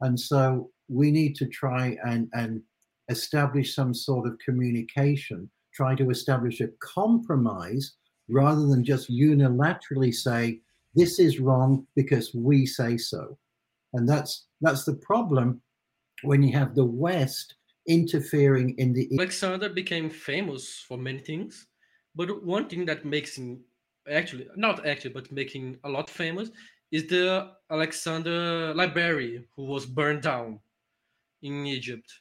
And 0.01 0.19
so 0.19 0.71
we 0.89 1.11
need 1.11 1.35
to 1.37 1.47
try 1.47 1.97
and, 2.05 2.29
and 2.35 2.63
establish 3.09 3.75
some 3.75 3.95
sort 3.95 4.27
of 4.27 4.39
communication, 4.45 5.51
try 5.75 5.95
to 5.95 6.11
establish 6.11 6.61
a 6.61 6.69
compromise 6.81 7.95
rather 8.29 8.67
than 8.67 8.85
just 8.85 9.11
unilaterally 9.11 10.15
say, 10.15 10.61
this 10.95 11.19
is 11.19 11.41
wrong 11.41 11.87
because 11.97 12.35
we 12.35 12.67
say 12.67 12.97
so. 12.97 13.39
And 13.95 14.09
that's 14.09 14.47
that's 14.61 14.85
the 14.85 14.95
problem 14.95 15.61
when 16.23 16.43
you 16.43 16.53
have 16.53 16.75
the 16.75 16.85
West 16.85 17.55
interfering 17.89 18.75
in 18.79 18.93
the 18.93 19.09
Alexander 19.19 19.69
became 19.69 20.09
famous 20.09 20.85
for 20.87 20.97
many 20.97 21.19
things, 21.19 21.67
but 22.15 22.45
one 22.45 22.69
thing 22.69 22.87
that 22.87 23.05
makes 23.05 23.37
him 23.37 23.61
actually 24.11 24.49
not 24.57 24.87
actually 24.87 25.13
but 25.13 25.31
making 25.31 25.79
a 25.85 25.89
lot 25.89 26.11
famous 26.11 26.51
is 26.93 27.07
the 27.09 27.51
Alexander 27.71 28.75
Library 28.75 29.49
who 29.57 29.65
was 29.65 29.87
burned 29.87 30.23
down 30.23 30.61
in 31.41 31.67
Egypt. 31.67 32.21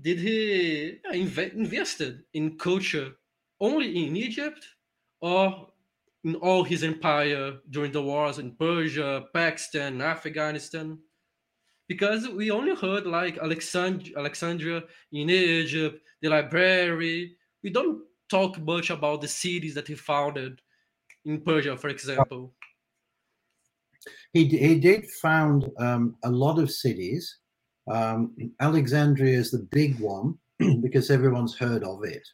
Did 0.00 0.18
he 0.18 0.98
inv- 1.12 1.54
invested 1.54 2.24
in 2.34 2.58
culture 2.58 3.14
only 3.60 4.06
in 4.06 4.16
Egypt 4.16 4.66
or 5.20 5.72
in 6.24 6.34
all 6.34 6.64
his 6.64 6.82
empire 6.82 7.58
during 7.70 7.92
the 7.92 8.02
wars 8.02 8.38
in 8.38 8.56
Persia, 8.56 9.24
Pakistan, 9.32 10.02
Afghanistan? 10.02 10.98
Because 11.86 12.28
we 12.28 12.50
only 12.50 12.74
heard 12.74 13.06
like 13.06 13.36
Alexand- 13.36 14.14
Alexandria 14.16 14.82
in 15.12 15.30
Egypt, 15.30 16.04
the 16.20 16.28
library. 16.28 17.36
We 17.62 17.70
don't 17.70 18.02
talk 18.28 18.58
much 18.58 18.90
about 18.90 19.20
the 19.20 19.28
cities 19.28 19.74
that 19.74 19.86
he 19.86 19.94
founded 19.94 20.60
in 21.24 21.40
Persia, 21.40 21.76
for 21.76 21.88
example 21.88 22.57
he, 24.32 24.46
he 24.46 24.78
did 24.78 25.08
found 25.22 25.70
um, 25.78 26.16
a 26.24 26.30
lot 26.30 26.58
of 26.58 26.70
cities. 26.70 27.38
Um, 27.90 28.34
Alexandria 28.60 29.38
is 29.38 29.50
the 29.50 29.66
big 29.70 29.98
one 29.98 30.38
because 30.82 31.10
everyone's 31.10 31.56
heard 31.56 31.84
of 31.84 32.04
it. 32.04 32.26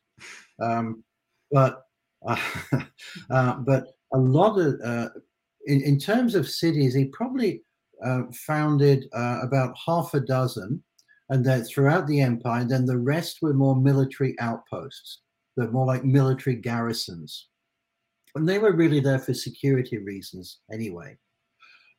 Um, 0.61 1.05
but 1.51 1.83
uh, 2.27 2.41
uh, 3.31 3.55
but 3.59 3.89
a 4.13 4.19
lot 4.19 4.59
of 4.59 4.81
uh, 4.85 5.09
in, 5.67 5.83
in 5.83 5.99
terms 5.99 6.35
of 6.35 6.49
cities, 6.49 6.95
he 6.95 7.07
probably 7.07 7.63
uh, 8.05 8.23
founded 8.33 9.07
uh, 9.15 9.41
about 9.43 9.77
half 9.87 10.15
a 10.15 10.21
dozen, 10.21 10.83
and 11.31 11.45
then 11.45 11.65
throughout 11.65 12.07
the 12.07 12.21
empire. 12.21 12.65
Then 12.65 12.87
the 12.87 12.99
rest 12.99 13.39
were 13.43 13.55
more 13.55 13.77
military 13.77 14.39
outposts. 14.41 15.21
They're 15.57 15.71
more 15.71 15.87
like 15.87 16.05
military 16.05 16.57
garrisons, 16.57 17.49
and 18.35 18.49
they 18.49 18.59
were 18.59 18.73
really 18.73 19.01
there 19.01 19.19
for 19.19 19.35
security 19.35 19.99
reasons 19.99 20.59
anyway. 20.73 21.17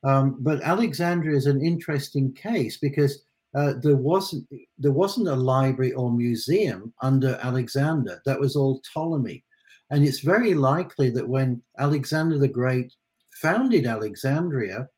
Um, 0.04 0.36
but 0.40 0.62
Alexandria 0.62 1.36
is 1.36 1.46
an 1.46 1.64
interesting 1.64 2.32
case 2.34 2.76
because 2.76 3.24
uh, 3.56 3.74
there 3.82 3.96
wasn't 3.96 4.46
there 4.78 4.92
wasn't 4.92 5.28
a 5.28 5.34
library 5.34 5.92
or 5.92 6.12
museum 6.12 6.92
under 7.02 7.38
Alexander. 7.42 8.20
That 8.26 8.38
was 8.38 8.54
all 8.54 8.82
Ptolemy, 8.92 9.42
and 9.90 10.04
it's 10.04 10.20
very 10.20 10.54
likely 10.54 11.10
that 11.10 11.28
when 11.28 11.62
Alexander 11.78 12.38
the 12.38 12.48
Great 12.48 12.92
founded 13.40 13.86
Alexandria, 13.86 14.88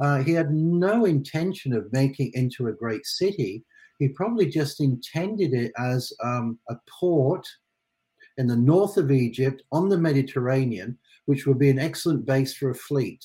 uh, 0.00 0.22
he 0.22 0.32
had 0.32 0.52
no 0.52 1.04
intention 1.04 1.72
of 1.72 1.92
making 1.92 2.28
it 2.28 2.38
into 2.38 2.68
a 2.68 2.72
great 2.72 3.06
city. 3.06 3.64
He 3.98 4.08
probably 4.08 4.46
just 4.46 4.80
intended 4.80 5.52
it 5.52 5.72
as 5.78 6.12
um, 6.22 6.58
a 6.68 6.76
port 6.88 7.46
in 8.36 8.46
the 8.46 8.56
north 8.56 8.96
of 8.96 9.12
Egypt 9.12 9.62
on 9.70 9.88
the 9.88 9.98
Mediterranean, 9.98 10.98
which 11.26 11.46
would 11.46 11.58
be 11.58 11.70
an 11.70 11.78
excellent 11.78 12.26
base 12.26 12.54
for 12.54 12.70
a 12.70 12.74
fleet. 12.74 13.24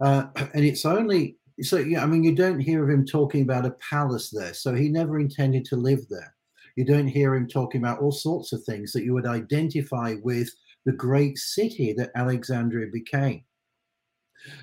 Uh, 0.00 0.26
and 0.54 0.64
it's 0.64 0.84
only 0.84 1.38
so 1.60 1.78
yeah, 1.78 2.02
I 2.02 2.06
mean, 2.06 2.24
you 2.24 2.34
don't 2.34 2.58
hear 2.58 2.82
of 2.82 2.90
him 2.90 3.06
talking 3.06 3.42
about 3.42 3.66
a 3.66 3.76
palace 3.90 4.30
there. 4.30 4.54
So 4.54 4.74
he 4.74 4.88
never 4.88 5.20
intended 5.20 5.64
to 5.66 5.76
live 5.76 6.00
there. 6.10 6.34
You 6.76 6.84
don't 6.84 7.06
hear 7.06 7.34
him 7.34 7.46
talking 7.46 7.80
about 7.80 8.00
all 8.00 8.10
sorts 8.10 8.52
of 8.52 8.64
things 8.64 8.92
that 8.92 9.04
you 9.04 9.14
would 9.14 9.26
identify 9.26 10.16
with 10.22 10.50
the 10.84 10.92
great 10.92 11.38
city 11.38 11.92
that 11.92 12.10
Alexandria 12.16 12.88
became. 12.92 13.44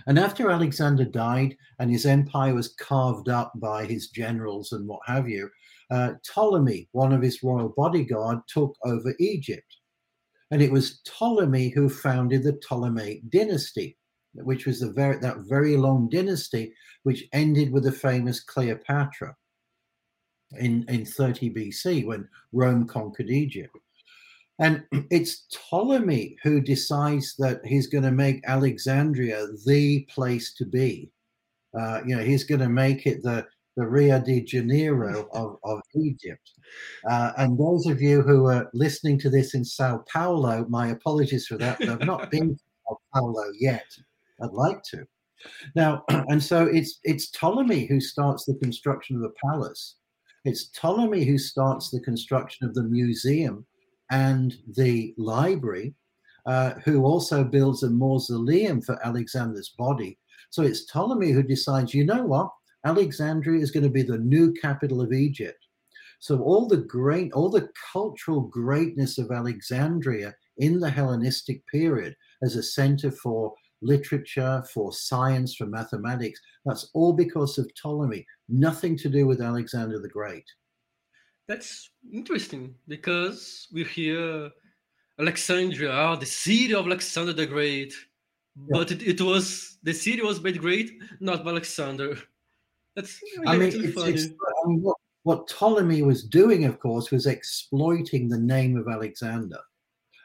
And 0.05 0.19
after 0.19 0.51
Alexander 0.51 1.05
died 1.05 1.55
and 1.79 1.89
his 1.89 2.05
empire 2.05 2.53
was 2.53 2.75
carved 2.75 3.29
up 3.29 3.53
by 3.55 3.85
his 3.85 4.09
generals 4.09 4.73
and 4.73 4.87
what 4.87 4.99
have 5.07 5.27
you, 5.27 5.49
uh, 5.89 6.13
Ptolemy, 6.23 6.87
one 6.91 7.13
of 7.13 7.21
his 7.21 7.41
royal 7.41 7.73
bodyguard, 7.75 8.39
took 8.47 8.75
over 8.83 9.13
Egypt. 9.19 9.77
And 10.51 10.61
it 10.61 10.71
was 10.71 11.01
Ptolemy 11.05 11.69
who 11.69 11.89
founded 11.89 12.43
the 12.43 12.53
Ptolemaic 12.53 13.29
dynasty, 13.29 13.97
which 14.33 14.65
was 14.65 14.79
the 14.79 14.91
very, 14.91 15.17
that 15.17 15.37
very 15.49 15.77
long 15.77 16.09
dynasty, 16.09 16.73
which 17.03 17.25
ended 17.33 17.71
with 17.71 17.83
the 17.83 17.91
famous 17.91 18.39
Cleopatra 18.39 19.35
in, 20.59 20.85
in 20.87 21.05
30 21.05 21.51
BC 21.51 22.05
when 22.05 22.27
Rome 22.51 22.87
conquered 22.87 23.29
Egypt. 23.29 23.75
And 24.59 24.83
it's 25.09 25.47
Ptolemy 25.51 26.37
who 26.43 26.61
decides 26.61 27.35
that 27.37 27.65
he's 27.65 27.87
going 27.87 28.03
to 28.03 28.11
make 28.11 28.47
Alexandria 28.47 29.47
the 29.65 30.07
place 30.09 30.53
to 30.55 30.65
be. 30.65 31.11
Uh, 31.77 32.01
you 32.05 32.15
know, 32.15 32.23
he's 32.23 32.43
going 32.43 32.61
to 32.61 32.69
make 32.69 33.05
it 33.05 33.23
the 33.23 33.45
the 33.77 33.87
Rio 33.87 34.19
de 34.19 34.41
Janeiro 34.41 35.29
of, 35.33 35.57
of 35.63 35.79
Egypt. 35.95 36.51
Uh, 37.09 37.31
and 37.37 37.57
those 37.57 37.85
of 37.85 38.01
you 38.01 38.21
who 38.21 38.47
are 38.47 38.69
listening 38.73 39.17
to 39.19 39.29
this 39.29 39.53
in 39.53 39.63
Sao 39.63 40.03
Paulo, 40.11 40.65
my 40.69 40.89
apologies 40.89 41.47
for 41.47 41.57
that. 41.57 41.81
I've 41.81 42.05
not 42.05 42.29
been 42.31 42.49
to 42.49 42.55
Sao 42.55 42.97
Paulo 43.13 43.45
yet. 43.57 43.85
I'd 44.43 44.51
like 44.51 44.81
to. 44.91 45.05
Now, 45.75 46.03
and 46.09 46.41
so 46.41 46.65
it's 46.65 46.99
it's 47.03 47.31
Ptolemy 47.31 47.85
who 47.85 47.99
starts 47.99 48.45
the 48.45 48.55
construction 48.55 49.15
of 49.15 49.21
the 49.21 49.33
palace. 49.43 49.97
It's 50.45 50.69
Ptolemy 50.69 51.23
who 51.25 51.37
starts 51.37 51.89
the 51.89 52.01
construction 52.01 52.67
of 52.67 52.73
the 52.73 52.83
museum 52.83 53.65
and 54.09 54.55
the 54.75 55.13
library, 55.17 55.93
uh, 56.45 56.71
who 56.83 57.03
also 57.03 57.43
builds 57.43 57.83
a 57.83 57.89
mausoleum 57.89 58.81
for 58.81 59.03
Alexander's 59.05 59.73
body. 59.77 60.17
So 60.49 60.63
it's 60.63 60.85
Ptolemy 60.85 61.31
who 61.31 61.43
decides, 61.43 61.93
you 61.93 62.05
know 62.05 62.25
what? 62.25 62.49
Alexandria 62.85 63.61
is 63.61 63.71
going 63.71 63.83
to 63.83 63.89
be 63.89 64.01
the 64.01 64.17
new 64.17 64.51
capital 64.53 65.01
of 65.01 65.13
Egypt. 65.13 65.59
So 66.19 66.41
all 66.41 66.67
the 66.67 66.77
great, 66.77 67.31
all 67.33 67.49
the 67.49 67.69
cultural 67.91 68.41
greatness 68.41 69.17
of 69.17 69.31
Alexandria 69.31 70.35
in 70.57 70.79
the 70.79 70.89
Hellenistic 70.89 71.65
period 71.67 72.15
as 72.43 72.55
a 72.55 72.63
center 72.63 73.11
for 73.11 73.53
literature, 73.81 74.63
for 74.73 74.91
science, 74.93 75.55
for 75.55 75.65
mathematics, 75.65 76.39
that's 76.65 76.89
all 76.93 77.13
because 77.13 77.57
of 77.57 77.71
Ptolemy, 77.75 78.25
nothing 78.49 78.95
to 78.97 79.09
do 79.09 79.25
with 79.27 79.41
Alexander 79.41 79.99
the 79.99 80.09
Great. 80.09 80.45
That's 81.47 81.91
interesting 82.13 82.75
because 82.87 83.67
we 83.73 83.83
hear 83.83 84.51
Alexandria, 85.19 85.91
oh, 85.91 86.15
the 86.15 86.25
city 86.25 86.73
of 86.73 86.85
Alexander 86.85 87.33
the 87.33 87.45
Great, 87.45 87.93
yeah. 88.55 88.65
but 88.69 88.91
it, 88.91 89.01
it 89.03 89.21
was 89.21 89.77
the 89.83 89.93
city 89.93 90.21
was 90.21 90.41
made 90.41 90.59
great 90.59 91.01
not 91.19 91.43
by 91.43 91.51
Alexander. 91.51 92.17
That's 92.95 93.19
I 93.47 93.57
mean, 93.57 93.69
it's, 93.69 93.75
it's, 93.75 94.25
I 94.25 94.67
mean 94.67 94.81
what, 94.81 94.97
what, 95.23 95.47
Ptolemy 95.47 96.01
was 96.01 96.23
doing, 96.23 96.65
of 96.65 96.79
course, 96.79 97.11
was 97.11 97.25
exploiting 97.25 98.27
the 98.27 98.39
name 98.39 98.77
of 98.77 98.87
Alexander. 98.87 99.59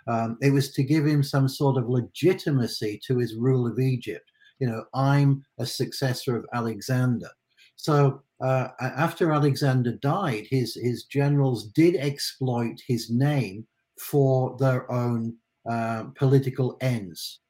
Um, 0.07 0.39
it 0.41 0.51
was 0.51 0.73
to 0.73 0.83
give 0.83 1.07
him 1.07 1.23
some 1.23 1.49
sort 1.49 1.77
of 1.77 1.89
legitimacy 1.89 3.01
to 3.07 3.19
his 3.19 3.35
rule 3.35 3.67
of 3.67 3.79
Egypt. 3.79 4.31
You 4.59 4.69
know, 4.69 4.85
I'm 4.95 5.45
a 5.59 5.67
successor 5.67 6.37
of 6.37 6.47
Alexander. 6.55 7.29
So 7.77 8.23
uh, 8.41 8.69
after 8.81 9.33
Alexander 9.33 9.93
died, 9.93 10.47
his 10.51 10.75
his 10.75 11.05
generals 11.05 11.69
did 11.69 11.97
exploit 11.97 12.81
his 12.87 13.11
name 13.11 13.67
for 13.99 14.57
their 14.59 14.91
own 14.91 15.35
uh, 15.69 16.05
political 16.15 16.77
ends. 16.81 17.41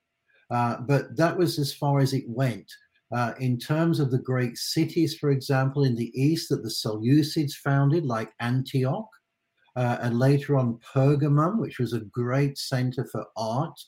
Uh, 0.50 0.76
but 0.80 1.16
that 1.16 1.36
was 1.36 1.58
as 1.58 1.72
far 1.72 1.98
as 1.98 2.12
it 2.12 2.24
went. 2.28 2.70
Uh, 3.14 3.32
in 3.38 3.58
terms 3.58 4.00
of 4.00 4.10
the 4.10 4.18
great 4.18 4.56
cities, 4.56 5.16
for 5.16 5.30
example, 5.30 5.84
in 5.84 5.94
the 5.94 6.12
east 6.20 6.48
that 6.48 6.62
the 6.62 6.68
Seleucids 6.68 7.52
founded, 7.52 8.04
like 8.04 8.32
Antioch, 8.40 9.08
uh, 9.76 9.98
and 10.00 10.18
later 10.18 10.56
on 10.56 10.80
Pergamum, 10.94 11.58
which 11.58 11.78
was 11.78 11.92
a 11.92 12.00
great 12.00 12.56
center 12.58 13.04
for 13.12 13.26
art 13.36 13.78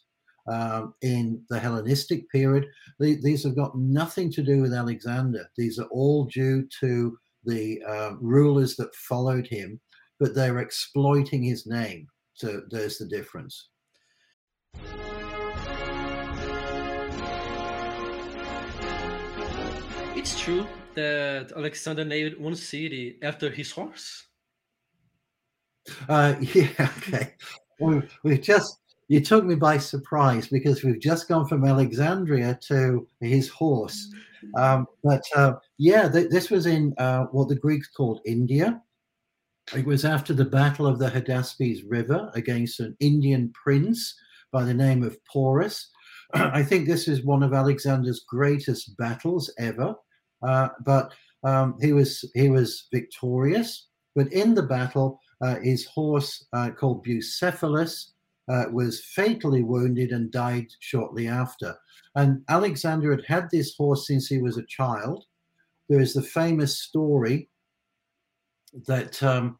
um, 0.47 0.95
in 1.03 1.43
the 1.49 1.59
Hellenistic 1.59 2.29
period. 2.31 2.67
these 2.99 3.45
have 3.45 3.57
got 3.57 3.77
nothing 3.77 4.31
to 4.33 4.43
do 4.43 4.63
with 4.63 4.73
Alexander. 4.73 5.49
These 5.57 5.79
are 5.79 5.89
all 5.91 6.25
due 6.25 6.69
to 6.81 7.19
the 7.45 7.83
uh, 7.87 8.13
rulers 8.21 8.77
that 8.77 8.95
followed 8.95 9.47
him, 9.47 9.81
but 10.21 10.35
they're 10.35 10.59
exploiting 10.59 11.43
his 11.43 11.67
name. 11.67 12.07
So 12.35 12.63
there's 12.71 12.99
the 12.99 13.07
difference. 13.07 13.69
It's 20.17 20.39
true 20.39 20.67
that 20.95 21.53
Alexander 21.57 22.05
named 22.05 22.37
one 22.39 22.55
city 22.55 23.19
after 23.23 23.51
his 23.51 23.71
horse. 23.71 24.29
Uh, 26.09 26.35
yeah, 26.41 26.91
okay. 26.99 27.35
we, 27.81 28.03
we 28.25 28.39
just 28.39 28.79
you 29.09 29.21
took 29.21 29.45
me 29.45 29.55
by 29.55 29.79
surprise 29.79 30.49
because 30.49 30.85
we've 30.85 31.01
just 31.01 31.29
gone 31.29 31.47
from 31.47 31.65
Alexandria 31.65 32.59
to 32.69 33.09
his 33.21 33.49
horse. 33.49 34.13
Um, 34.57 34.87
but 35.03 35.23
uh, 35.35 35.55
yeah, 35.79 36.09
th- 36.09 36.31
this 36.31 36.51
was 36.51 36.67
in 36.67 36.95
uh, 36.99 37.25
what 37.25 37.49
the 37.49 37.57
Greeks 37.57 37.89
called 37.89 38.21
India. 38.27 38.83
It 39.75 39.87
was 39.87 40.05
after 40.05 40.35
the 40.35 40.45
Battle 40.45 40.87
of 40.87 40.99
the 40.99 41.09
Hydaspes 41.11 41.83
River 41.87 42.31
against 42.35 42.81
an 42.81 42.97
Indian 43.01 43.53
prince 43.55 44.15
by 44.53 44.65
the 44.65 44.75
name 44.75 45.03
of 45.03 45.17
Porus. 45.25 45.91
I 46.35 46.63
think 46.63 46.87
this 46.87 47.09
is 47.09 47.25
one 47.25 47.43
of 47.43 47.55
Alexander's 47.55 48.25
greatest 48.29 48.97
battles 48.99 49.53
ever. 49.59 49.95
Uh, 50.43 50.69
but 50.85 51.13
um, 51.45 51.77
he 51.81 51.93
was 51.93 52.25
he 52.35 52.49
was 52.49 52.89
victorious. 52.93 53.89
But 54.15 54.33
in 54.33 54.55
the 54.55 54.63
battle, 54.63 55.21
his 55.63 55.87
horse, 55.87 56.47
uh, 56.53 56.71
called 56.71 57.05
Bucephalus, 57.05 58.13
uh, 58.49 58.65
was 58.73 59.05
fatally 59.05 59.63
wounded 59.63 60.11
and 60.11 60.31
died 60.31 60.67
shortly 60.81 61.29
after. 61.29 61.77
And 62.15 62.43
Alexander 62.49 63.11
had 63.11 63.25
had 63.27 63.51
this 63.51 63.75
horse 63.77 64.07
since 64.07 64.27
he 64.27 64.39
was 64.39 64.57
a 64.57 64.67
child. 64.67 65.25
There 65.89 66.01
is 66.01 66.15
the 66.15 66.23
famous 66.23 66.81
story 66.81 67.49
that 68.87 69.23
um, 69.23 69.59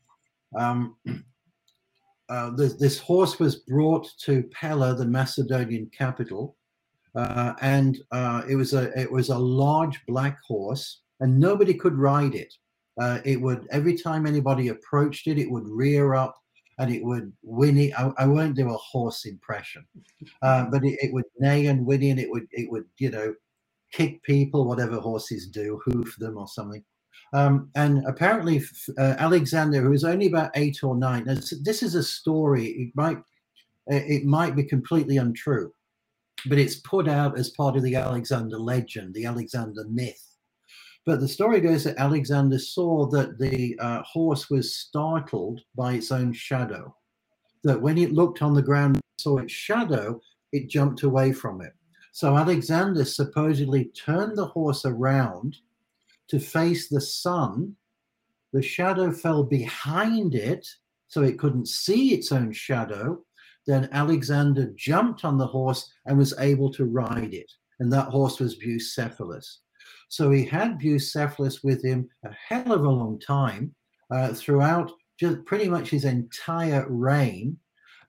um, 0.59 0.97
uh, 2.29 2.51
this, 2.51 2.75
this, 2.75 2.99
horse 2.99 3.39
was 3.39 3.57
brought 3.57 4.09
to 4.21 4.43
Pella, 4.53 4.95
the 4.95 5.07
Macedonian 5.07 5.91
capital, 5.97 6.57
uh, 7.15 7.55
and 7.61 7.99
uh, 8.13 8.43
it 8.49 8.57
was 8.57 8.75
a 8.75 8.99
it 8.99 9.11
was 9.11 9.31
a 9.31 9.39
large 9.39 10.05
black 10.07 10.39
horse, 10.47 11.01
and 11.21 11.39
nobody 11.39 11.75
could 11.75 11.97
ride 11.97 12.35
it. 12.35 12.53
Uh, 13.01 13.21
it 13.25 13.41
would 13.41 13.67
every 13.71 13.97
time 13.97 14.27
anybody 14.27 14.69
approached 14.69 15.27
it, 15.27 15.39
it 15.39 15.51
would 15.51 15.69
rear 15.69 16.15
up 16.15 16.37
and 16.79 16.93
it 16.93 17.05
would 17.05 17.33
whinny. 17.43 17.93
I, 17.95 18.13
I 18.19 18.27
won't 18.27 18.57
do 18.57 18.71
a 18.71 18.77
horse 18.77 19.25
impression, 19.25 19.85
uh, 20.43 20.67
but 20.71 20.85
it, 20.85 20.99
it, 21.03 21.13
would 21.13 21.25
neigh 21.39 21.67
and 21.67 21.85
whinny, 21.85 22.11
and 22.11 22.21
it 22.21 22.31
would 22.31 22.47
it 22.53 22.71
would 22.71 22.85
you 22.99 23.11
know 23.11 23.35
kick 23.93 24.23
people, 24.23 24.67
whatever 24.67 25.01
horses 25.01 25.47
do, 25.49 25.81
hoof 25.85 26.17
them 26.19 26.37
or 26.37 26.49
something. 26.49 26.85
Um, 27.33 27.71
and 27.75 28.05
apparently, 28.07 28.63
uh, 28.99 29.15
Alexander, 29.19 29.83
who 29.83 29.91
was 29.91 30.05
only 30.05 30.27
about 30.27 30.51
eight 30.55 30.83
or 30.83 30.97
nine, 30.97 31.25
this 31.25 31.83
is 31.83 31.95
a 31.95 32.03
story. 32.03 32.67
It 32.67 32.93
might 32.95 33.19
it 33.87 34.25
might 34.25 34.55
be 34.55 34.65
completely 34.65 35.17
untrue, 35.17 35.73
but 36.47 36.59
it's 36.59 36.77
put 36.77 37.09
out 37.09 37.39
as 37.39 37.51
part 37.51 37.77
of 37.77 37.83
the 37.83 37.97
Alexander 37.97 38.59
legend, 38.59 39.15
the 39.15 39.25
Alexander 39.25 39.85
myth. 39.89 40.28
But 41.09 41.21
the 41.21 41.27
story 41.27 41.63
goes 41.63 41.85
that 41.85 41.97
Alexander 41.97 42.59
saw 42.59 43.07
that 43.07 43.39
the 43.39 43.79
uh, 43.79 44.03
horse 44.03 44.51
was 44.51 44.75
startled 44.75 45.63
by 45.75 45.95
its 45.95 46.13
own 46.13 46.35
shadow. 46.35 46.95
That 47.65 47.81
when 47.81 47.97
it 47.97 48.13
looked 48.13 48.43
on 48.43 48.53
the 48.53 48.61
ground, 48.61 49.01
saw 49.19 49.39
its 49.39 49.51
shadow, 49.51 50.21
it 50.53 50.69
jumped 50.69 51.05
away 51.05 51.33
from 51.33 51.63
it. 51.63 51.73
So 52.13 52.37
Alexander 52.37 53.07
supposedly 53.07 53.87
turned 53.87 54.37
the 54.37 54.49
horse 54.49 54.85
around 54.85 55.57
to 56.29 56.39
face 56.39 56.91
the 56.91 57.01
sun. 57.01 57.75
The 58.53 58.61
shadow 58.61 59.11
fell 59.11 59.45
behind 59.45 60.35
it, 60.35 60.69
so 61.07 61.23
it 61.23 61.39
couldn't 61.39 61.69
see 61.69 62.13
its 62.13 62.33
own 62.33 62.53
shadow 62.53 63.25
then 63.67 63.89
Alexander 63.93 64.73
jumped 64.77 65.27
on 65.27 65.37
the 65.37 65.47
horse 65.47 65.91
and 66.07 66.17
was 66.17 66.33
able 66.39 66.73
to 66.73 66.87
ride 66.87 67.35
it. 67.35 67.53
And 67.81 67.93
that 67.93 68.09
horse 68.09 68.41
was 68.41 68.59
Bucephalus. 68.59 69.59
So 70.09 70.31
he 70.31 70.45
had 70.45 70.79
Bucephalus 70.79 71.63
with 71.63 71.85
him 71.85 72.09
a 72.25 72.31
hell 72.49 72.73
of 72.73 72.85
a 72.85 72.91
long 72.91 73.21
time 73.21 73.75
uh, 74.11 74.33
throughout 74.33 74.91
just 75.19 75.45
pretty 75.45 75.69
much 75.69 75.91
his 75.91 76.05
entire 76.05 76.87
reign. 76.89 77.57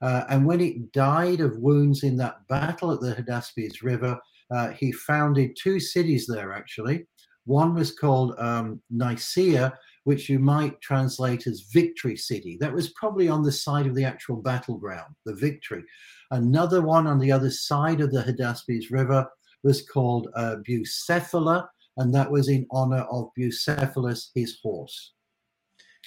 Uh, 0.00 0.24
and 0.30 0.46
when 0.46 0.60
it 0.60 0.92
died 0.92 1.40
of 1.40 1.58
wounds 1.58 2.04
in 2.04 2.16
that 2.16 2.46
battle 2.48 2.92
at 2.92 3.00
the 3.00 3.14
Hydaspes 3.14 3.82
River, 3.82 4.18
uh, 4.50 4.70
he 4.70 4.92
founded 4.92 5.56
two 5.60 5.78
cities 5.78 6.26
there 6.26 6.52
actually. 6.52 7.06
One 7.44 7.74
was 7.74 7.92
called 7.92 8.34
um, 8.38 8.80
Nicaea, 8.90 9.76
which 10.04 10.28
you 10.28 10.38
might 10.38 10.80
translate 10.80 11.46
as 11.46 11.68
victory 11.72 12.16
city. 12.16 12.56
That 12.60 12.72
was 12.72 12.92
probably 12.94 13.28
on 13.28 13.42
the 13.42 13.52
side 13.52 13.86
of 13.86 13.94
the 13.94 14.04
actual 14.04 14.36
battleground, 14.36 15.14
the 15.26 15.34
victory. 15.34 15.84
Another 16.30 16.80
one 16.80 17.06
on 17.06 17.18
the 17.18 17.32
other 17.32 17.50
side 17.50 18.00
of 18.00 18.10
the 18.10 18.22
Hydaspes 18.22 18.90
River, 18.90 19.28
was 19.62 19.82
called 19.82 20.28
uh, 20.36 20.56
Bucephala, 20.66 21.68
and 21.96 22.14
that 22.14 22.30
was 22.30 22.48
in 22.48 22.66
honor 22.70 23.04
of 23.10 23.30
Bucephalus, 23.38 24.30
his 24.34 24.58
horse. 24.62 25.12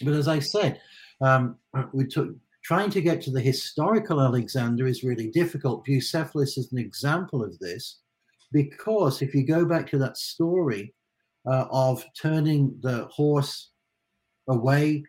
But 0.02 0.14
as 0.14 0.28
I 0.28 0.40
said, 0.40 0.82
um, 1.22 1.58
we 1.94 2.06
took 2.06 2.30
trying 2.64 2.90
to 2.90 3.02
get 3.02 3.22
to 3.22 3.32
the 3.32 3.42
historical 3.42 4.22
Alexander 4.22 4.88
is 4.88 5.04
really 5.04 5.30
difficult. 5.30 5.86
Bucephalus 5.86 6.58
is 6.58 6.72
an 6.72 6.80
example 6.80 7.44
of 7.44 7.60
this 7.60 8.00
because 8.54 9.22
if 9.22 9.36
you 9.36 9.46
go 9.46 9.66
back 9.66 9.90
to 9.90 9.98
that 9.98 10.18
story 10.18 10.94
uh, 11.46 11.66
of 11.70 12.06
turning 12.20 12.78
the 12.82 13.06
horse 13.06 13.72
away 14.48 15.04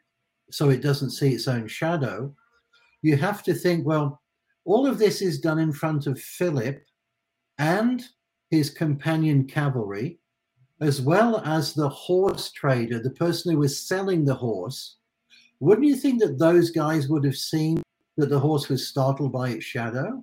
so 0.50 0.70
it 0.70 0.82
doesn't 0.82 1.10
see 1.10 1.32
its 1.32 1.46
own 1.46 1.68
shadow, 1.68 2.34
you 3.02 3.16
have 3.16 3.42
to 3.44 3.54
think, 3.54 3.86
well, 3.86 4.20
all 4.64 4.86
of 4.86 4.98
this 4.98 5.22
is 5.22 5.38
done 5.40 5.58
in 5.58 5.72
front 5.72 6.06
of 6.06 6.20
Philip 6.20 6.82
and 7.58 8.02
his 8.50 8.70
companion 8.70 9.46
cavalry, 9.46 10.18
as 10.84 11.00
well 11.00 11.38
as 11.44 11.72
the 11.72 11.88
horse 11.88 12.52
trader, 12.52 12.98
the 12.98 13.10
person 13.10 13.50
who 13.50 13.58
was 13.58 13.88
selling 13.88 14.24
the 14.24 14.34
horse. 14.34 14.96
Wouldn't 15.60 15.86
you 15.86 15.96
think 15.96 16.20
that 16.20 16.38
those 16.38 16.70
guys 16.70 17.08
would 17.08 17.24
have 17.24 17.36
seen 17.36 17.82
that 18.16 18.28
the 18.28 18.38
horse 18.38 18.68
was 18.68 18.86
startled 18.86 19.32
by 19.32 19.50
its 19.50 19.64
shadow? 19.64 20.22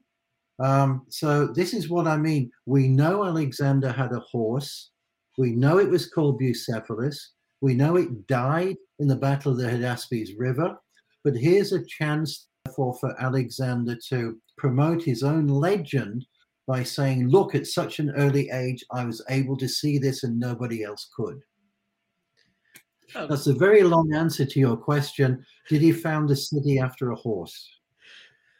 Um, 0.60 1.06
so, 1.10 1.48
this 1.48 1.74
is 1.74 1.90
what 1.90 2.06
I 2.06 2.18
mean. 2.18 2.52
We 2.68 2.88
know 2.88 3.26
Alexander 3.26 3.92
had 3.92 4.12
a 4.12 4.20
horse, 4.20 4.92
we 5.38 5.52
know 5.52 5.80
it 5.80 5.90
was 5.90 6.08
called 6.08 6.40
Bucephalus, 6.40 7.18
we 7.62 7.74
know 7.74 7.96
it 7.96 8.28
died 8.28 8.78
in 9.00 9.08
the 9.08 9.16
Battle 9.16 9.54
of 9.54 9.58
the 9.58 9.66
Hydaspes 9.66 10.30
River, 10.38 10.78
but 11.24 11.36
here's 11.36 11.72
a 11.72 11.86
chance 11.86 12.48
therefore 12.66 12.96
for 13.00 13.20
Alexander 13.20 13.98
to 14.10 14.38
promote 14.58 15.02
his 15.02 15.24
own 15.24 15.48
legend 15.48 16.26
by 16.72 16.84
saying, 16.84 17.28
Look, 17.28 17.54
at 17.54 17.68
such 17.68 18.00
an 18.00 18.12
early 18.12 18.50
age, 18.50 18.82
I 18.92 19.04
was 19.04 19.22
able 19.30 19.58
to 19.58 19.68
see 19.68 19.98
this 19.98 20.24
and 20.24 20.40
nobody 20.40 20.86
else 20.90 21.10
could. 21.18 21.38
Oh. 23.14 23.28
That's 23.28 23.48
a 23.48 23.54
very 23.54 23.84
long 23.84 24.14
answer 24.14 24.46
to 24.46 24.60
your 24.66 24.78
question. 24.78 25.46
Did 25.68 25.82
he 25.82 25.92
found 25.92 26.32
a 26.32 26.36
city 26.36 26.80
after 26.80 27.12
a 27.12 27.22
horse? 27.28 27.58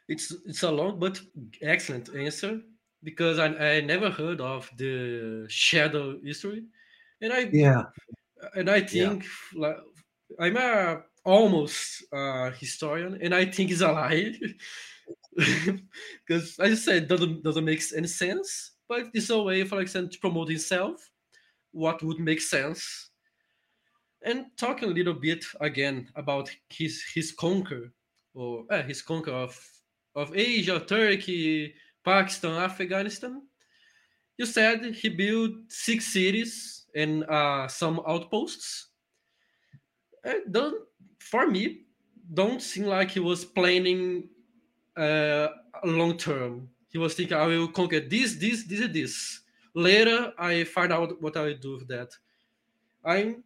It's 0.10 0.28
it's 0.46 0.64
a 0.64 0.72
long 0.80 1.00
but 1.00 1.22
excellent 1.62 2.14
answer 2.14 2.60
because 3.02 3.40
I, 3.40 3.48
I 3.76 3.82
never 3.94 4.10
heard 4.10 4.42
of 4.42 4.70
the 4.76 5.46
shadow 5.48 6.20
history, 6.22 6.64
and 7.22 7.32
I 7.32 7.42
yeah, 7.54 7.84
and 8.58 8.70
I 8.70 8.82
think 8.82 9.24
yeah. 9.24 9.62
like 9.64 9.78
I'm 10.38 10.58
a 10.58 11.04
almost 11.24 12.04
a 12.12 12.52
historian, 12.52 13.20
and 13.24 13.34
I 13.34 13.46
think 13.46 13.72
it's 13.72 13.88
a 13.90 13.92
lie 13.94 14.34
because 16.28 16.60
I 16.60 16.70
just 16.70 16.86
said 16.86 17.08
doesn't 17.08 17.44
doesn't 17.44 17.66
make 17.66 17.82
any 17.96 18.08
sense. 18.08 18.72
But 18.88 19.08
it's 19.14 19.30
a 19.30 19.42
way 19.42 19.64
for 19.64 19.76
Alexander 19.76 20.10
to 20.12 20.20
promote 20.20 20.50
himself, 20.50 21.10
what 21.72 22.04
would 22.04 22.20
make 22.20 22.42
sense, 22.42 23.10
and 24.24 24.46
talking 24.58 24.90
a 24.90 24.94
little 24.94 25.14
bit 25.14 25.46
again 25.62 26.10
about 26.16 26.50
his 26.70 27.04
his 27.14 27.32
conquer 27.32 27.94
or 28.34 28.66
uh, 28.70 28.84
his 28.84 29.02
conquer 29.02 29.32
of 29.32 29.58
of 30.16 30.36
Asia, 30.36 30.80
Turkey, 30.80 31.74
Pakistan, 32.04 32.62
Afghanistan. 32.62 33.42
You 34.38 34.46
said 34.46 34.96
he 34.96 35.10
built 35.10 35.52
six 35.70 36.12
cities 36.12 36.86
and 36.96 37.24
uh, 37.26 37.68
some 37.68 38.02
outposts. 38.08 38.88
It 40.24 40.52
don't 40.52 40.84
for 41.20 41.48
me 41.48 41.86
don't 42.34 42.62
seem 42.62 42.86
like 42.86 43.12
he 43.12 43.20
was 43.20 43.46
planning 43.46 44.30
uh, 44.98 45.48
long 45.84 46.18
term. 46.18 46.70
He 46.90 46.98
was 46.98 47.14
thinking, 47.14 47.38
I 47.38 47.46
will 47.46 47.68
conquer 47.68 48.02
this, 48.02 48.36
this, 48.36 48.66
this, 48.66 48.82
and 48.82 48.94
this. 48.94 49.42
Later, 49.74 50.34
I 50.38 50.66
find 50.66 50.92
out 50.92 51.22
what 51.22 51.38
I 51.38 51.44
will 51.44 51.58
do 51.58 51.74
with 51.74 51.88
that. 51.88 52.10
I'm 53.06 53.44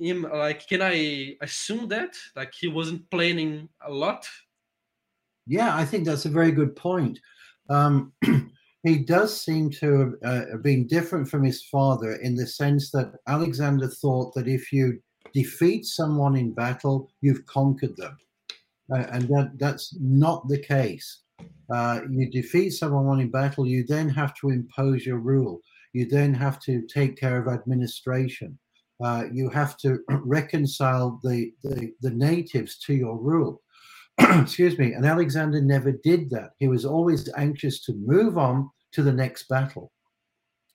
him 0.00 0.22
like, 0.22 0.66
can 0.68 0.80
I 0.82 1.36
assume 1.40 1.88
that 1.88 2.16
like 2.36 2.54
he 2.54 2.68
wasn't 2.68 3.10
planning 3.10 3.68
a 3.86 3.90
lot? 3.90 4.26
Yeah, 5.46 5.76
I 5.76 5.84
think 5.84 6.04
that's 6.04 6.24
a 6.24 6.30
very 6.30 6.52
good 6.52 6.76
point. 6.76 7.18
Um, 7.70 8.12
he 8.84 8.98
does 8.98 9.38
seem 9.40 9.70
to 9.80 9.98
have 9.98 10.14
uh, 10.24 10.56
been 10.58 10.86
different 10.86 11.28
from 11.28 11.42
his 11.42 11.64
father 11.64 12.14
in 12.22 12.34
the 12.34 12.46
sense 12.46 12.90
that 12.92 13.12
Alexander 13.26 13.88
thought 13.88 14.34
that 14.34 14.46
if 14.46 14.72
you 14.72 15.00
defeat 15.32 15.84
someone 15.84 16.36
in 16.36 16.52
battle, 16.52 17.10
you've 17.20 17.44
conquered 17.46 17.96
them. 17.96 18.16
Uh, 18.92 19.06
and 19.12 19.28
that, 19.28 19.52
that's 19.58 19.94
not 20.00 20.46
the 20.48 20.58
case. 20.58 21.20
Uh, 21.72 22.00
you 22.10 22.30
defeat 22.30 22.70
someone 22.70 23.20
in 23.20 23.30
battle, 23.30 23.66
you 23.66 23.84
then 23.84 24.08
have 24.08 24.34
to 24.34 24.48
impose 24.48 25.04
your 25.04 25.18
rule. 25.18 25.60
You 25.92 26.06
then 26.06 26.32
have 26.34 26.58
to 26.60 26.82
take 26.86 27.16
care 27.16 27.38
of 27.38 27.52
administration. 27.52 28.58
Uh, 29.02 29.24
you 29.32 29.48
have 29.50 29.76
to 29.78 29.98
reconcile 30.08 31.20
the, 31.22 31.52
the, 31.62 31.92
the 32.00 32.10
natives 32.10 32.78
to 32.80 32.94
your 32.94 33.18
rule. 33.18 33.62
Excuse 34.18 34.78
me. 34.78 34.92
And 34.92 35.06
Alexander 35.06 35.60
never 35.60 35.92
did 35.92 36.30
that. 36.30 36.50
He 36.58 36.68
was 36.68 36.84
always 36.84 37.28
anxious 37.36 37.84
to 37.84 37.92
move 37.94 38.38
on 38.38 38.70
to 38.92 39.02
the 39.02 39.12
next 39.12 39.48
battle. 39.48 39.92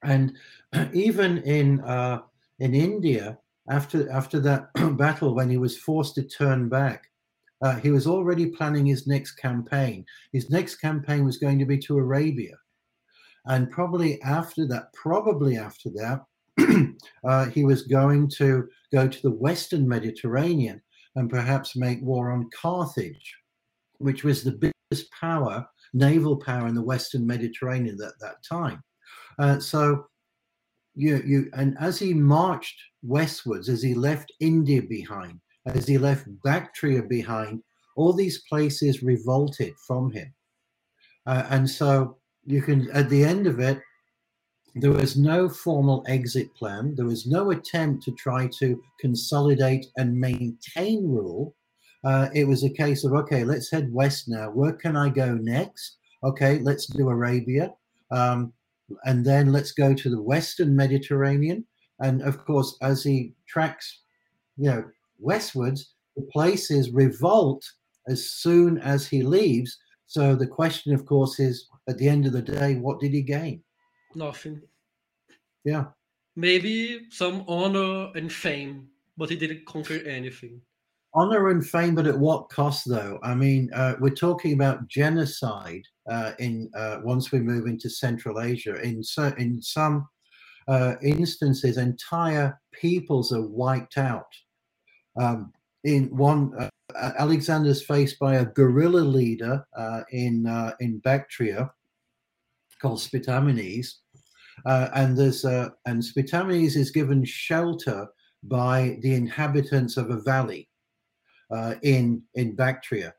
And 0.03 0.33
even 0.93 1.39
in 1.39 1.81
uh, 1.81 2.21
in 2.59 2.73
India, 2.75 3.37
after 3.69 4.09
after 4.11 4.39
that 4.41 4.67
battle, 4.97 5.33
when 5.33 5.49
he 5.49 5.57
was 5.57 5.77
forced 5.77 6.15
to 6.15 6.23
turn 6.23 6.69
back, 6.69 7.05
uh, 7.63 7.77
he 7.77 7.91
was 7.91 8.05
already 8.05 8.47
planning 8.47 8.85
his 8.85 9.07
next 9.07 9.31
campaign. 9.35 10.05
His 10.31 10.49
next 10.49 10.75
campaign 10.75 11.25
was 11.25 11.37
going 11.37 11.57
to 11.59 11.65
be 11.65 11.77
to 11.79 11.97
Arabia, 11.97 12.55
and 13.45 13.71
probably 13.71 14.21
after 14.21 14.67
that, 14.67 14.93
probably 14.93 15.57
after 15.57 15.89
that, 15.91 16.25
uh, 17.27 17.45
he 17.45 17.63
was 17.63 17.83
going 17.83 18.29
to 18.37 18.67
go 18.91 19.07
to 19.07 19.21
the 19.21 19.31
Western 19.31 19.87
Mediterranean 19.87 20.81
and 21.15 21.29
perhaps 21.29 21.75
make 21.75 22.01
war 22.01 22.31
on 22.31 22.49
Carthage, 22.53 23.35
which 23.97 24.23
was 24.23 24.43
the 24.43 24.51
biggest 24.91 25.11
power, 25.11 25.65
naval 25.93 26.37
power 26.37 26.67
in 26.67 26.75
the 26.75 26.83
Western 26.83 27.25
Mediterranean 27.25 27.97
at 28.01 28.19
that 28.19 28.43
time. 28.47 28.83
Uh, 29.39 29.59
so 29.59 30.05
you, 30.95 31.21
you 31.25 31.49
and 31.53 31.75
as 31.79 31.97
he 31.97 32.13
marched 32.13 32.79
westwards, 33.01 33.69
as 33.69 33.81
he 33.81 33.93
left 33.93 34.31
India 34.39 34.81
behind, 34.81 35.39
as 35.65 35.87
he 35.87 35.97
left 35.97 36.27
Bactria 36.43 37.01
behind, 37.03 37.63
all 37.95 38.13
these 38.13 38.43
places 38.49 39.03
revolted 39.03 39.73
from 39.87 40.11
him. 40.11 40.33
Uh, 41.25 41.43
and 41.49 41.69
so 41.69 42.17
you 42.45 42.61
can, 42.61 42.89
at 42.91 43.09
the 43.09 43.23
end 43.23 43.47
of 43.47 43.59
it, 43.59 43.79
there 44.75 44.91
was 44.91 45.15
no 45.15 45.47
formal 45.47 46.03
exit 46.07 46.53
plan. 46.55 46.95
There 46.95 47.05
was 47.05 47.27
no 47.27 47.51
attempt 47.51 48.03
to 48.05 48.11
try 48.13 48.49
to 48.59 48.81
consolidate 48.99 49.85
and 49.97 50.19
maintain 50.19 51.07
rule. 51.07 51.55
Uh, 52.03 52.29
it 52.33 52.45
was 52.45 52.63
a 52.63 52.69
case 52.69 53.03
of, 53.03 53.13
okay, 53.13 53.43
let's 53.43 53.71
head 53.71 53.93
west 53.93 54.27
now. 54.27 54.49
Where 54.49 54.73
can 54.73 54.97
I 54.97 55.09
go 55.09 55.35
next? 55.35 55.97
Okay, 56.23 56.59
let's 56.59 56.87
do 56.87 57.09
Arabia. 57.09 57.73
Um, 58.11 58.51
and 59.05 59.23
then 59.23 59.51
let's 59.51 59.71
go 59.71 59.93
to 59.93 60.09
the 60.09 60.21
Western 60.21 60.75
Mediterranean. 60.75 61.65
And 61.99 62.21
of 62.23 62.43
course, 62.43 62.75
as 62.81 63.03
he 63.03 63.33
tracks, 63.47 64.01
you 64.57 64.69
know, 64.69 64.83
westwards, 65.23 65.93
the 66.15 66.23
places 66.31 66.91
revolt 66.91 67.63
as 68.07 68.29
soon 68.29 68.77
as 68.79 69.07
he 69.07 69.23
leaves. 69.23 69.77
So 70.05 70.35
the 70.35 70.47
question, 70.47 70.93
of 70.93 71.05
course, 71.05 71.39
is 71.39 71.67
at 71.89 71.97
the 71.97 72.07
end 72.07 72.25
of 72.25 72.33
the 72.33 72.41
day, 72.41 72.75
what 72.75 72.99
did 72.99 73.13
he 73.13 73.21
gain? 73.21 73.63
Nothing. 74.15 74.61
Yeah. 75.63 75.85
Maybe 76.35 77.07
some 77.09 77.45
honor 77.47 78.11
and 78.15 78.31
fame, 78.31 78.87
but 79.17 79.29
he 79.29 79.35
didn't 79.35 79.65
conquer 79.65 80.01
anything. 80.05 80.61
Honor 81.15 81.49
and 81.49 81.65
fame, 81.65 81.93
but 81.93 82.07
at 82.07 82.17
what 82.17 82.49
cost, 82.49 82.89
though? 82.89 83.19
I 83.21 83.35
mean, 83.35 83.69
uh, 83.73 83.95
we're 83.99 84.15
talking 84.15 84.53
about 84.53 84.87
genocide 84.87 85.83
uh, 86.09 86.31
in 86.39 86.71
uh, 86.75 87.01
once 87.03 87.31
we 87.31 87.39
move 87.39 87.67
into 87.67 87.87
Central 87.87 88.41
Asia. 88.41 88.81
In 88.81 89.03
so, 89.03 89.31
in 89.37 89.61
some 89.61 90.07
uh, 90.67 90.95
instances, 91.03 91.77
entire 91.77 92.59
peoples 92.71 93.31
are 93.31 93.45
wiped 93.45 93.99
out. 93.99 94.25
Um, 95.19 95.53
in 95.83 96.15
one, 96.15 96.53
uh, 96.57 96.69
Alexander's 97.17 97.85
faced 97.85 98.17
by 98.19 98.35
a 98.35 98.45
guerrilla 98.45 99.01
leader 99.01 99.65
uh, 99.75 100.01
in 100.11 100.47
in 100.79 100.99
Bactria 100.99 101.71
called 102.81 102.99
Spitamenes, 102.99 103.87
and 104.65 105.17
there's 105.17 105.43
and 105.43 106.01
Spitamenes 106.01 106.75
is 106.77 106.91
given 106.91 107.23
shelter 107.25 108.07
by 108.43 108.97
the 109.01 109.13
inhabitants 109.13 109.97
of 109.97 110.09
a 110.09 110.21
valley 110.21 110.69
uh, 111.51 111.75
in 111.83 112.21
in 112.35 112.55
Bactria. 112.55 113.13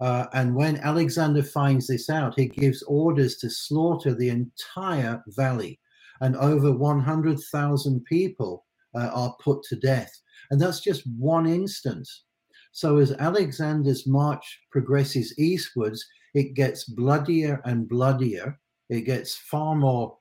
Uh, 0.00 0.26
and 0.32 0.54
when 0.54 0.78
Alexander 0.78 1.42
finds 1.42 1.86
this 1.86 2.10
out, 2.10 2.34
he 2.36 2.46
gives 2.46 2.82
orders 2.84 3.36
to 3.36 3.48
slaughter 3.48 4.14
the 4.14 4.30
entire 4.30 5.22
valley, 5.28 5.78
and 6.20 6.34
over 6.36 6.72
100,000 6.72 8.04
people 8.04 8.64
uh, 8.96 9.10
are 9.14 9.36
put 9.40 9.62
to 9.62 9.76
death. 9.76 10.12
And 10.52 10.60
that's 10.60 10.80
just 10.80 11.02
one 11.18 11.46
instance. 11.46 12.24
So 12.72 12.98
as 12.98 13.12
Alexander's 13.12 14.06
march 14.06 14.60
progresses 14.70 15.36
eastwards, 15.38 16.06
it 16.34 16.54
gets 16.54 16.84
bloodier 16.84 17.60
and 17.64 17.88
bloodier. 17.88 18.60
It 18.90 19.00
gets 19.00 19.34
far 19.34 19.74
more 19.74 20.18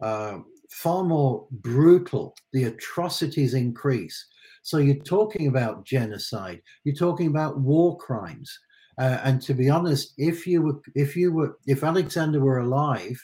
uh, 0.00 0.38
far 0.70 1.04
more 1.04 1.46
brutal. 1.50 2.36
The 2.52 2.64
atrocities 2.64 3.54
increase. 3.54 4.26
So 4.62 4.78
you're 4.78 5.04
talking 5.04 5.48
about 5.48 5.84
genocide. 5.84 6.62
You're 6.84 6.94
talking 6.94 7.26
about 7.26 7.60
war 7.60 7.98
crimes. 7.98 8.56
Uh, 8.96 9.18
and 9.24 9.42
to 9.42 9.54
be 9.54 9.68
honest, 9.68 10.14
if 10.18 10.46
you 10.46 10.62
were, 10.62 10.80
if 10.94 11.16
you 11.16 11.32
were, 11.32 11.58
if 11.66 11.82
Alexander 11.82 12.40
were 12.40 12.60
alive, 12.60 13.20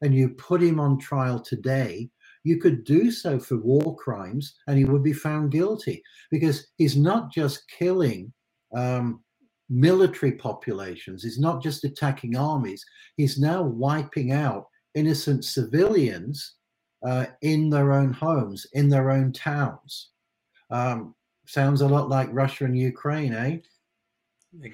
and 0.00 0.14
you 0.14 0.28
put 0.28 0.62
him 0.62 0.78
on 0.78 0.98
trial 0.98 1.40
today, 1.40 2.08
you 2.44 2.58
could 2.58 2.84
do 2.84 3.10
so 3.10 3.38
for 3.38 3.56
war 3.56 3.96
crimes, 3.96 4.54
and 4.66 4.78
he 4.78 4.84
would 4.84 5.02
be 5.02 5.12
found 5.12 5.50
guilty 5.50 6.02
because 6.30 6.66
he's 6.76 6.96
not 6.96 7.32
just 7.32 7.68
killing 7.68 8.32
um, 8.74 9.22
military 9.68 10.32
populations. 10.32 11.22
He's 11.22 11.38
not 11.38 11.62
just 11.62 11.84
attacking 11.84 12.36
armies. 12.36 12.84
He's 13.16 13.38
now 13.38 13.62
wiping 13.62 14.32
out 14.32 14.66
innocent 14.94 15.44
civilians 15.44 16.54
uh, 17.06 17.26
in 17.42 17.70
their 17.70 17.92
own 17.92 18.12
homes, 18.12 18.66
in 18.72 18.88
their 18.88 19.10
own 19.10 19.32
towns. 19.32 20.10
Um, 20.70 21.14
sounds 21.46 21.80
a 21.80 21.86
lot 21.86 22.08
like 22.08 22.28
Russia 22.32 22.64
and 22.64 22.78
Ukraine, 22.78 23.32
eh? 23.32 23.58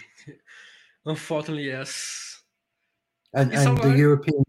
Unfortunately, 1.06 1.66
yes. 1.66 2.42
And, 3.34 3.52
and 3.52 3.78
the 3.78 3.96
European 3.96 4.42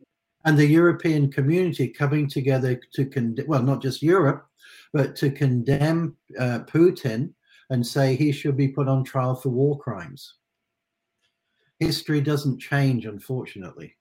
and 0.46 0.58
the 0.58 0.68
European 0.68 1.32
community 1.32 1.88
coming 1.88 2.30
together 2.30 2.80
to 2.94 3.06
condemn, 3.06 3.48
well, 3.48 3.64
not 3.64 3.82
just 3.82 4.04
Europe, 4.04 4.46
but 4.94 5.16
to 5.18 5.32
condemn 5.32 6.16
uh, 6.40 6.60
Putin 6.68 7.34
and 7.70 7.86
say 7.86 8.16
he 8.16 8.32
should 8.32 8.56
be 8.56 8.68
put 8.68 8.88
on 8.88 9.04
trial 9.04 9.36
for 9.36 9.50
war 9.50 9.78
crimes. 9.80 10.36
History 11.80 12.22
doesn't 12.22 12.60
change, 12.60 13.06
unfortunately. 13.06 13.96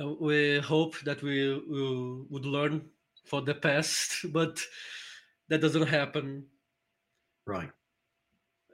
Uh, 0.00 0.14
we 0.18 0.58
hope 0.58 0.98
that 1.00 1.22
we, 1.22 1.54
we 1.68 2.24
would 2.30 2.46
learn 2.46 2.82
for 3.26 3.42
the 3.42 3.54
past, 3.54 4.24
but 4.32 4.60
that 5.48 5.60
doesn't 5.60 5.86
happen. 5.86 6.44
Right. 7.46 7.70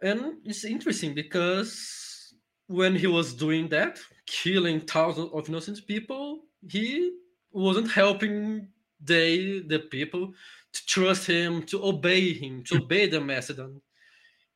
And 0.01 0.37
it's 0.45 0.65
interesting 0.65 1.13
because 1.13 2.33
when 2.69 2.95
he 2.95 3.09
was 3.09 3.35
doing 3.35 3.69
that, 3.71 3.99
killing 4.27 4.81
thousands 4.81 5.31
of 5.33 5.49
innocent 5.49 5.87
people, 5.89 6.28
he 6.69 7.13
wasn't 7.53 7.91
helping 7.91 8.69
they 9.01 9.61
the 9.61 9.79
people 9.91 10.33
to 10.73 10.87
trust 10.87 11.27
him, 11.27 11.63
to 11.65 11.85
obey 11.85 12.33
him, 12.33 12.63
to 12.65 12.79
obey 12.79 13.07
the 13.07 13.21
Macedon. 13.21 13.81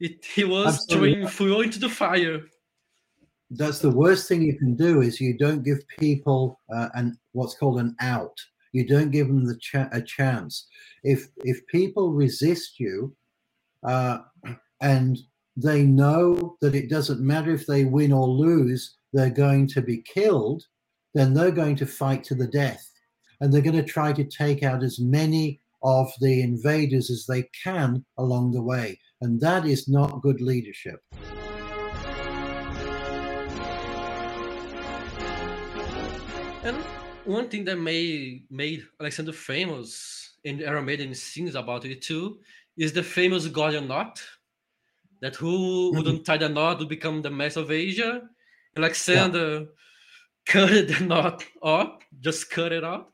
It, 0.00 0.24
he 0.24 0.44
was 0.44 0.74
Absolutely. 0.74 1.12
throwing 1.14 1.28
fuel 1.28 1.61
into 1.61 1.78
the 1.78 1.88
fire. 1.88 2.42
That's 3.50 3.78
the 3.78 3.90
worst 3.90 4.28
thing 4.28 4.42
you 4.42 4.59
can 4.59 4.74
do 4.74 5.03
is 5.03 5.20
you 5.20 5.36
don't 5.36 5.62
give 5.62 5.86
people 5.98 6.59
uh, 6.74 6.88
an 6.94 7.18
what's 7.32 7.55
called 7.55 7.78
an 7.78 7.94
out. 8.00 8.36
You 8.72 8.86
don't 8.86 9.11
give 9.11 9.28
them 9.28 9.44
the 9.44 9.59
cha- 9.61 9.90
a 9.92 10.00
chance. 10.00 10.66
If 11.05 11.28
if 11.44 11.64
people 11.66 12.12
resist 12.12 12.80
you, 12.80 13.14
uh, 13.86 14.18
and 14.80 15.18
they 15.57 15.82
know 15.82 16.57
that 16.62 16.74
it 16.74 16.88
doesn't 16.88 17.20
matter 17.20 17.53
if 17.53 17.66
they 17.66 17.84
win 17.84 18.12
or 18.12 18.26
lose, 18.26 18.96
they're 19.12 19.30
going 19.30 19.68
to 19.68 19.82
be 19.82 20.03
killed, 20.03 20.64
then 21.14 21.34
they're 21.34 21.50
going 21.50 21.76
to 21.76 21.86
fight 21.86 22.24
to 22.24 22.34
the 22.34 22.46
death. 22.46 22.88
And 23.40 23.52
they're 23.52 23.60
going 23.60 23.76
to 23.76 23.82
try 23.82 24.12
to 24.12 24.24
take 24.24 24.62
out 24.62 24.82
as 24.82 24.98
many 25.00 25.60
of 25.82 26.10
the 26.20 26.42
invaders 26.42 27.10
as 27.10 27.26
they 27.26 27.48
can 27.64 28.04
along 28.18 28.52
the 28.52 28.62
way. 28.62 28.98
And 29.20 29.40
that 29.40 29.66
is 29.66 29.88
not 29.88 30.22
good 30.22 30.40
leadership. 30.40 31.00
And 36.64 36.76
one 37.24 37.48
thing 37.48 37.64
that 37.64 37.76
made 37.76 38.46
made 38.50 38.86
Alexander 39.00 39.32
famous, 39.32 40.36
and 40.44 40.60
there 40.60 41.14
sings 41.14 41.56
about 41.56 41.84
it 41.84 42.00
too, 42.00 42.38
is 42.76 42.92
the 42.92 43.02
famous 43.02 43.46
Gordian 43.48 43.88
knot. 43.88 44.22
That 45.20 45.36
who 45.36 45.90
mm-hmm. 45.90 45.96
wouldn't 45.96 46.24
tie 46.24 46.36
the 46.36 46.48
knot 46.48 46.78
would 46.78 46.88
become 46.88 47.22
the 47.22 47.30
master 47.30 47.60
of 47.60 47.70
Asia. 47.70 48.22
Alexander 48.76 49.60
yeah. 49.60 49.66
Cut 50.47 50.88
the 50.88 51.05
knot 51.05 51.45
off, 51.62 51.99
just 52.20 52.51
cut 52.51 52.72
it 52.72 52.84
off. 52.84 53.07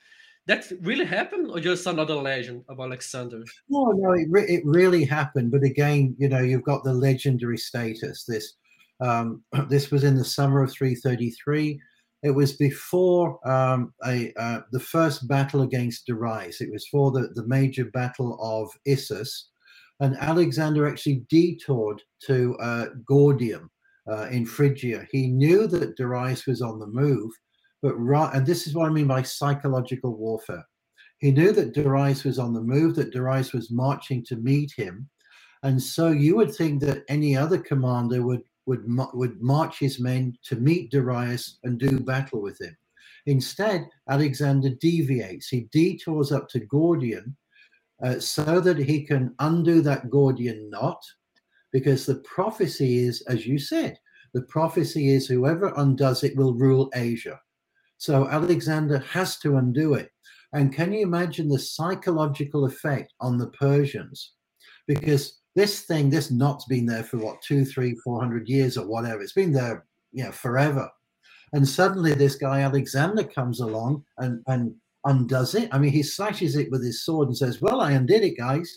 That 0.46 0.64
really 0.80 1.04
happened, 1.04 1.50
or 1.50 1.60
just 1.60 1.86
another 1.86 2.14
legend 2.14 2.64
of 2.68 2.80
Alexander? 2.80 3.44
No, 3.68 3.92
no, 3.92 4.12
it, 4.12 4.26
re- 4.30 4.48
it 4.48 4.62
really 4.64 5.04
happened. 5.04 5.50
But 5.50 5.62
again, 5.62 6.16
you 6.18 6.28
know, 6.28 6.40
you've 6.40 6.64
got 6.64 6.84
the 6.84 6.94
legendary 6.94 7.58
status. 7.58 8.24
This 8.24 8.54
um, 9.00 9.42
this 9.68 9.90
was 9.90 10.04
in 10.04 10.16
the 10.16 10.24
summer 10.24 10.62
of 10.62 10.72
333. 10.72 11.80
It 12.22 12.30
was 12.30 12.54
before 12.54 13.38
um, 13.48 13.92
a, 14.04 14.32
uh, 14.36 14.60
the 14.72 14.80
first 14.80 15.28
battle 15.28 15.62
against 15.62 16.06
Darius. 16.06 16.60
It 16.60 16.72
was 16.72 16.86
for 16.88 17.12
the, 17.12 17.28
the 17.34 17.46
major 17.46 17.84
battle 17.86 18.38
of 18.40 18.70
Issus. 18.86 19.50
And 20.00 20.16
Alexander 20.16 20.88
actually 20.88 21.24
detoured 21.28 22.02
to 22.26 22.56
uh, 22.56 22.86
Gordium, 23.08 23.68
uh, 24.10 24.28
in 24.30 24.46
Phrygia. 24.46 25.06
He 25.10 25.28
knew 25.28 25.66
that 25.68 25.96
Darius 25.96 26.46
was 26.46 26.62
on 26.62 26.78
the 26.78 26.86
move, 26.86 27.30
but 27.82 27.94
right, 27.94 28.32
and 28.34 28.46
this 28.46 28.66
is 28.66 28.74
what 28.74 28.88
I 28.88 28.92
mean 28.92 29.06
by 29.06 29.22
psychological 29.22 30.16
warfare. 30.16 30.64
He 31.18 31.32
knew 31.32 31.52
that 31.52 31.74
Darius 31.74 32.24
was 32.24 32.38
on 32.38 32.54
the 32.54 32.60
move, 32.60 32.94
that 32.96 33.12
Darius 33.12 33.52
was 33.52 33.70
marching 33.70 34.24
to 34.26 34.36
meet 34.36 34.72
him, 34.76 35.08
and 35.62 35.82
so 35.82 36.10
you 36.10 36.36
would 36.36 36.54
think 36.54 36.80
that 36.82 37.04
any 37.08 37.36
other 37.36 37.58
commander 37.58 38.22
would 38.22 38.42
would 38.66 38.84
would 39.14 39.40
march 39.40 39.78
his 39.78 39.98
men 39.98 40.36
to 40.44 40.56
meet 40.56 40.90
Darius 40.90 41.58
and 41.64 41.78
do 41.78 41.98
battle 41.98 42.40
with 42.40 42.60
him. 42.60 42.76
Instead, 43.26 43.88
Alexander 44.08 44.70
deviates. 44.80 45.48
He 45.48 45.68
detours 45.72 46.32
up 46.32 46.48
to 46.50 46.60
Gordium 46.60 47.34
uh, 48.02 48.20
so 48.20 48.60
that 48.60 48.78
he 48.78 49.04
can 49.04 49.34
undo 49.38 49.80
that 49.82 50.08
Gordian 50.08 50.70
knot 50.70 51.02
because 51.72 52.06
the 52.06 52.16
prophecy 52.16 52.98
is, 52.98 53.22
as 53.22 53.46
you 53.46 53.58
said, 53.58 53.98
the 54.34 54.42
prophecy 54.42 55.08
is 55.10 55.26
whoever 55.26 55.72
undoes 55.76 56.22
it 56.24 56.36
will 56.36 56.54
rule 56.54 56.90
Asia. 56.94 57.40
So 57.96 58.28
Alexander 58.28 58.98
has 59.10 59.38
to 59.40 59.56
undo 59.56 59.94
it. 59.94 60.10
And 60.52 60.72
can 60.72 60.92
you 60.92 61.02
imagine 61.02 61.48
the 61.48 61.58
psychological 61.58 62.64
effect 62.64 63.12
on 63.20 63.36
the 63.36 63.48
Persians? 63.48 64.34
Because 64.86 65.40
this 65.54 65.80
thing, 65.80 66.08
this 66.08 66.30
knot's 66.30 66.64
been 66.66 66.86
there 66.86 67.02
for 67.02 67.18
what, 67.18 67.42
two, 67.42 67.64
three, 67.64 67.94
four 68.04 68.20
hundred 68.20 68.48
years 68.48 68.78
or 68.78 68.86
whatever. 68.86 69.20
It's 69.20 69.32
been 69.32 69.52
there, 69.52 69.84
you 70.12 70.24
know, 70.24 70.32
forever. 70.32 70.88
And 71.52 71.66
suddenly 71.66 72.14
this 72.14 72.36
guy 72.36 72.60
Alexander 72.60 73.24
comes 73.24 73.60
along 73.60 74.04
and, 74.18 74.42
and 74.46 74.74
undoes 75.04 75.54
it. 75.54 75.68
I 75.72 75.78
mean, 75.78 75.92
he 75.92 76.02
slashes 76.02 76.56
it 76.56 76.70
with 76.70 76.84
his 76.84 77.04
sword 77.04 77.28
and 77.28 77.36
says, 77.36 77.60
Well, 77.60 77.80
I 77.80 77.92
undid 77.92 78.22
it, 78.22 78.38
guys. 78.38 78.72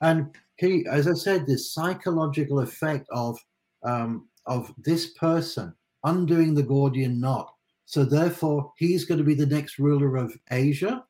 And 0.00 0.34
he, 0.58 0.86
as 0.86 1.06
I 1.06 1.14
said, 1.14 1.46
this 1.46 1.72
psychological 1.72 2.60
effect 2.60 3.06
of 3.10 3.38
um, 3.82 4.28
of 4.46 4.72
this 4.78 5.12
person 5.14 5.74
undoing 6.04 6.54
the 6.54 6.62
Gordian 6.62 7.20
knot. 7.20 7.52
So 7.84 8.04
therefore, 8.04 8.72
he's 8.76 9.04
going 9.04 9.18
to 9.18 9.24
be 9.24 9.34
the 9.34 9.46
next 9.46 9.78
ruler 9.78 10.16
of 10.16 10.36
Asia. 10.50 11.04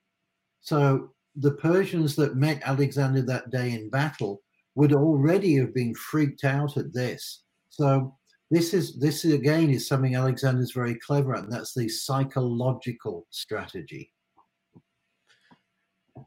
So 0.60 1.10
the 1.36 1.52
Persians 1.52 2.16
that 2.16 2.36
met 2.36 2.62
Alexander 2.64 3.22
that 3.22 3.50
day 3.50 3.72
in 3.72 3.90
battle 3.90 4.42
would 4.74 4.92
already 4.92 5.54
have 5.56 5.74
been 5.74 5.94
freaked 5.94 6.44
out 6.44 6.76
at 6.76 6.92
this. 6.92 7.42
So 7.70 8.14
this 8.50 8.74
is 8.74 8.98
this 8.98 9.24
is, 9.24 9.32
again 9.32 9.70
is 9.70 9.86
something 9.86 10.16
Alexander's 10.16 10.72
very 10.72 10.94
clever 10.96 11.34
at, 11.34 11.44
and 11.44 11.52
that's 11.52 11.74
the 11.74 11.88
psychological 11.88 13.26
strategy. 13.30 14.12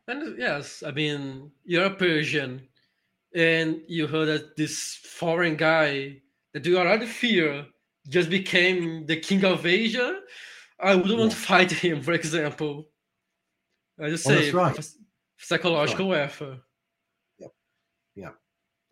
And 0.07 0.37
yes, 0.37 0.83
I 0.85 0.91
mean 0.91 1.51
you're 1.63 1.85
a 1.85 1.95
Persian 1.95 2.67
and 3.33 3.81
you 3.87 4.07
heard 4.07 4.27
that 4.27 4.57
this 4.57 4.99
foreign 5.03 5.55
guy 5.55 6.21
that 6.53 6.65
you 6.65 6.77
already 6.77 7.05
fear 7.05 7.65
just 8.07 8.29
became 8.29 9.05
the 9.05 9.17
king 9.17 9.43
of 9.45 9.65
Asia, 9.65 10.19
I 10.79 10.95
wouldn't 10.95 11.19
want 11.19 11.31
to 11.31 11.37
fight 11.37 11.71
him, 11.71 12.01
for 12.01 12.13
example. 12.13 12.89
I 14.01 14.09
just 14.09 14.23
say 14.23 14.51
right. 14.51 14.77
psychological 15.37 16.11
right. 16.11 16.21
effort. 16.21 16.59
Yeah. 17.37 17.47
Yeah. 18.15 18.31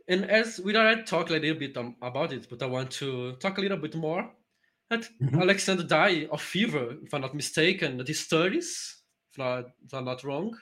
And 0.07 0.29
as 0.29 0.59
we 0.59 0.75
already 0.75 1.03
talked 1.03 1.29
a 1.29 1.33
little 1.33 1.57
bit 1.57 1.75
um, 1.77 1.95
about 2.01 2.33
it, 2.33 2.47
but 2.49 2.61
I 2.61 2.65
want 2.65 2.91
to 2.91 3.33
talk 3.37 3.57
a 3.57 3.61
little 3.61 3.77
bit 3.77 3.95
more. 3.95 4.29
That 4.89 5.01
mm-hmm. 5.21 5.41
Alexander 5.41 5.83
died 5.83 6.29
of 6.31 6.41
fever, 6.41 6.95
if 7.03 7.13
I'm 7.13 7.21
not 7.21 7.35
mistaken, 7.35 7.99
at 7.99 8.07
his 8.07 8.21
30s, 8.21 8.93
if, 9.31 9.37
not, 9.37 9.65
if 9.85 9.93
I'm 9.93 10.05
not 10.05 10.23
wrong. 10.23 10.57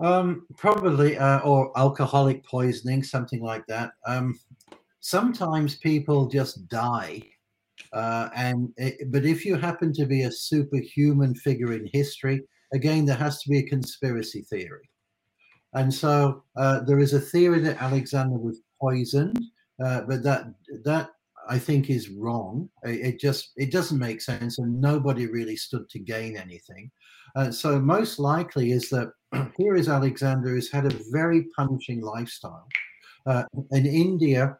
Um, 0.00 0.46
probably, 0.56 1.16
uh, 1.16 1.38
or 1.40 1.76
alcoholic 1.78 2.44
poisoning, 2.44 3.04
something 3.04 3.40
like 3.40 3.64
that. 3.68 3.92
Um, 4.06 4.38
sometimes 5.00 5.76
people 5.76 6.26
just 6.26 6.68
die, 6.68 7.22
uh, 7.92 8.28
and 8.34 8.72
it, 8.76 9.12
but 9.12 9.24
if 9.24 9.44
you 9.44 9.54
happen 9.54 9.92
to 9.92 10.04
be 10.04 10.22
a 10.22 10.32
superhuman 10.32 11.34
figure 11.36 11.72
in 11.72 11.88
history, 11.92 12.42
again, 12.72 13.06
there 13.06 13.16
has 13.16 13.40
to 13.42 13.48
be 13.48 13.58
a 13.58 13.68
conspiracy 13.68 14.42
theory. 14.42 14.90
And 15.74 15.92
so 15.92 16.42
uh, 16.56 16.80
there 16.80 17.00
is 17.00 17.14
a 17.14 17.20
theory 17.20 17.60
that 17.60 17.82
Alexander 17.82 18.38
was 18.38 18.62
poisoned, 18.80 19.40
uh, 19.84 20.02
but 20.02 20.22
that 20.22 20.46
that 20.84 21.10
I 21.48 21.58
think 21.58 21.90
is 21.90 22.10
wrong. 22.10 22.68
It, 22.84 23.14
it, 23.14 23.20
just 23.20 23.52
it 23.56 23.72
doesn't 23.72 23.98
make 23.98 24.20
sense, 24.20 24.58
and 24.58 24.80
nobody 24.80 25.26
really 25.26 25.56
stood 25.56 25.88
to 25.90 25.98
gain 25.98 26.36
anything. 26.36 26.90
Uh, 27.36 27.50
so 27.50 27.80
most 27.80 28.18
likely 28.18 28.70
is 28.70 28.88
that 28.90 29.10
here 29.56 29.76
is 29.76 29.88
Alexander 29.88 30.50
who's 30.50 30.70
had 30.70 30.86
a 30.86 30.96
very 31.10 31.46
punishing 31.56 32.00
lifestyle. 32.00 32.68
Uh, 33.26 33.44
in 33.72 33.86
India, 33.86 34.58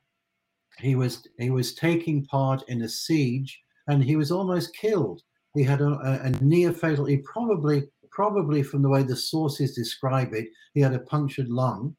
he 0.79 0.95
was 0.95 1.27
he 1.39 1.51
was 1.51 1.75
taking 1.75 2.25
part 2.27 2.63
in 2.69 2.83
a 2.83 2.89
siege 2.89 3.61
and 3.89 4.03
he 4.03 4.17
was 4.17 4.31
almost 4.31 4.75
killed. 4.75 5.23
He 5.55 5.63
had 5.63 5.81
a, 5.81 6.21
a, 6.23 6.31
near 6.43 6.73
fatal. 6.73 7.05
He 7.05 7.19
probably 7.19 7.85
probably 8.11 8.63
from 8.63 8.83
the 8.83 8.89
way 8.89 9.03
the 9.03 9.17
sources 9.17 9.75
describe 9.75 10.33
it, 10.33 10.47
he 10.73 10.81
had 10.81 10.95
a 10.95 11.01
punctured 11.01 11.49
lung, 11.49 11.97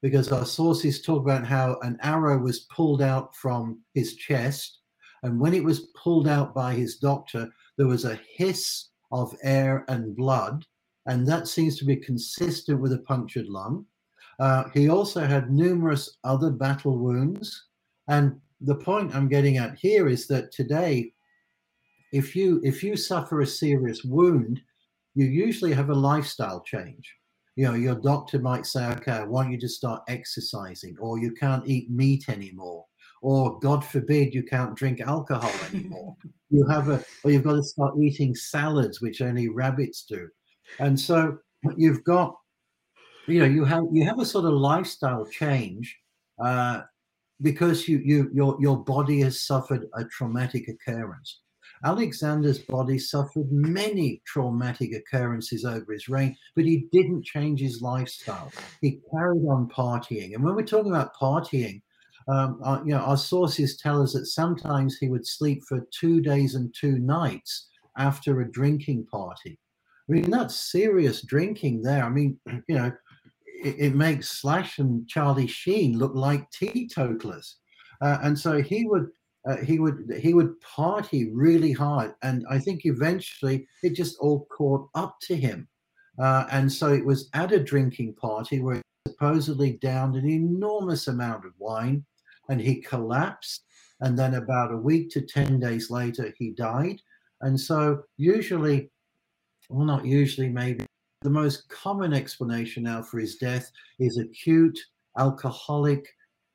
because 0.00 0.32
our 0.32 0.46
sources 0.46 1.02
talk 1.02 1.22
about 1.22 1.46
how 1.46 1.78
an 1.82 1.98
arrow 2.02 2.38
was 2.38 2.66
pulled 2.74 3.02
out 3.02 3.36
from 3.36 3.80
his 3.94 4.16
chest, 4.16 4.80
and 5.22 5.38
when 5.38 5.52
it 5.52 5.62
was 5.62 5.90
pulled 6.02 6.26
out 6.26 6.54
by 6.54 6.72
his 6.72 6.96
doctor, 6.96 7.50
there 7.76 7.86
was 7.86 8.04
a 8.06 8.18
hiss 8.34 8.88
of 9.12 9.36
air 9.42 9.84
and 9.88 10.16
blood, 10.16 10.64
and 11.06 11.26
that 11.26 11.48
seems 11.48 11.78
to 11.78 11.84
be 11.84 11.96
consistent 11.96 12.80
with 12.80 12.92
a 12.92 12.98
punctured 12.98 13.46
lung. 13.48 13.86
Uh, 14.38 14.64
he 14.74 14.88
also 14.88 15.20
had 15.20 15.50
numerous 15.50 16.18
other 16.24 16.50
battle 16.50 16.98
wounds. 16.98 17.66
And 18.08 18.40
the 18.60 18.74
point 18.74 19.14
I'm 19.14 19.28
getting 19.28 19.56
at 19.56 19.78
here 19.78 20.08
is 20.08 20.26
that 20.28 20.52
today, 20.52 21.12
if 22.12 22.36
you 22.36 22.60
if 22.62 22.82
you 22.82 22.96
suffer 22.96 23.40
a 23.40 23.46
serious 23.46 24.04
wound, 24.04 24.60
you 25.14 25.26
usually 25.26 25.72
have 25.72 25.90
a 25.90 25.94
lifestyle 25.94 26.60
change. 26.60 27.14
You 27.56 27.66
know, 27.66 27.74
your 27.74 27.96
doctor 27.96 28.38
might 28.38 28.66
say, 28.66 28.86
"Okay, 28.92 29.12
I 29.12 29.24
want 29.24 29.50
you 29.50 29.58
to 29.58 29.68
start 29.68 30.02
exercising," 30.08 30.96
or 30.98 31.18
you 31.18 31.32
can't 31.32 31.66
eat 31.66 31.90
meat 31.90 32.28
anymore, 32.28 32.84
or 33.20 33.58
God 33.60 33.84
forbid 33.84 34.34
you 34.34 34.42
can't 34.42 34.76
drink 34.76 35.00
alcohol 35.00 35.52
anymore. 35.72 36.16
you 36.50 36.66
have 36.66 36.88
a, 36.88 37.04
or 37.24 37.30
you've 37.30 37.44
got 37.44 37.56
to 37.56 37.62
start 37.62 37.98
eating 37.98 38.34
salads, 38.34 39.00
which 39.00 39.20
only 39.20 39.48
rabbits 39.48 40.04
do, 40.04 40.28
and 40.78 40.98
so 40.98 41.38
you've 41.76 42.04
got 42.04 42.36
you 43.26 43.40
know 43.40 43.46
you 43.46 43.64
have 43.64 43.84
you 43.92 44.04
have 44.04 44.18
a 44.18 44.24
sort 44.24 44.44
of 44.44 44.52
lifestyle 44.52 45.24
change 45.26 45.96
uh, 46.42 46.82
because 47.40 47.88
you 47.88 48.00
you 48.04 48.30
your 48.32 48.56
your 48.60 48.82
body 48.82 49.20
has 49.20 49.40
suffered 49.40 49.86
a 49.94 50.04
traumatic 50.04 50.68
occurrence. 50.68 51.40
Alexander's 51.84 52.60
body 52.60 52.96
suffered 52.96 53.50
many 53.50 54.22
traumatic 54.24 54.92
occurrences 54.94 55.64
over 55.64 55.92
his 55.92 56.08
reign, 56.08 56.36
but 56.54 56.64
he 56.64 56.86
didn't 56.92 57.24
change 57.24 57.60
his 57.60 57.82
lifestyle. 57.82 58.52
He 58.80 59.00
carried 59.12 59.42
on 59.48 59.68
partying, 59.68 60.34
and 60.34 60.44
when 60.44 60.54
we're 60.54 60.62
talking 60.62 60.92
about 60.92 61.16
partying, 61.16 61.82
um, 62.28 62.60
uh, 62.62 62.80
you 62.84 62.92
know, 62.92 63.00
our 63.00 63.16
sources 63.16 63.76
tell 63.76 64.00
us 64.02 64.12
that 64.12 64.26
sometimes 64.26 64.96
he 64.98 65.08
would 65.08 65.26
sleep 65.26 65.62
for 65.68 65.86
two 65.90 66.20
days 66.20 66.54
and 66.54 66.72
two 66.78 66.98
nights 66.98 67.68
after 67.98 68.40
a 68.40 68.50
drinking 68.50 69.06
party. 69.06 69.58
I 70.08 70.12
mean, 70.12 70.30
that's 70.30 70.56
serious 70.56 71.22
drinking 71.22 71.82
there. 71.82 72.04
I 72.04 72.08
mean, 72.08 72.38
you 72.68 72.74
know, 72.74 72.92
it, 73.46 73.76
it 73.78 73.94
makes 73.94 74.40
Slash 74.40 74.78
and 74.78 75.08
Charlie 75.08 75.46
Sheen 75.46 75.98
look 75.98 76.14
like 76.14 76.50
teetotalers. 76.50 77.56
Uh, 78.00 78.18
and 78.22 78.38
so 78.38 78.60
he 78.60 78.84
would 78.84 79.08
uh, 79.48 79.56
he 79.56 79.78
would 79.80 80.12
he 80.20 80.34
would 80.34 80.60
party 80.60 81.30
really 81.32 81.72
hard, 81.72 82.14
and 82.22 82.44
I 82.48 82.60
think 82.60 82.82
eventually 82.84 83.66
it 83.82 83.94
just 83.94 84.16
all 84.20 84.46
caught 84.56 84.88
up 84.94 85.16
to 85.22 85.36
him. 85.36 85.66
Uh, 86.18 86.46
and 86.52 86.70
so 86.70 86.92
it 86.92 87.04
was 87.04 87.28
at 87.34 87.50
a 87.52 87.58
drinking 87.58 88.14
party 88.14 88.60
where 88.60 88.76
he 88.76 88.82
supposedly 89.10 89.78
downed 89.82 90.14
an 90.14 90.28
enormous 90.28 91.08
amount 91.08 91.44
of 91.44 91.52
wine, 91.58 92.04
and 92.50 92.60
he 92.60 92.80
collapsed. 92.80 93.64
And 94.00 94.16
then 94.16 94.34
about 94.34 94.72
a 94.72 94.76
week 94.76 95.10
to 95.10 95.22
ten 95.22 95.58
days 95.58 95.90
later, 95.90 96.32
he 96.38 96.50
died. 96.50 97.00
And 97.40 97.58
so 97.58 98.02
usually, 98.16 98.91
well, 99.68 99.84
not 99.84 100.04
usually, 100.04 100.48
maybe 100.48 100.84
the 101.22 101.30
most 101.30 101.68
common 101.68 102.12
explanation 102.12 102.82
now 102.82 103.02
for 103.02 103.18
his 103.18 103.36
death 103.36 103.70
is 103.98 104.18
acute 104.18 104.78
alcoholic 105.18 106.06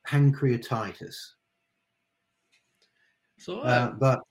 pancreatitis. 0.08 1.16
So, 3.40 3.60
uh, 3.60 3.64
uh, 3.64 3.92
but 3.92 4.22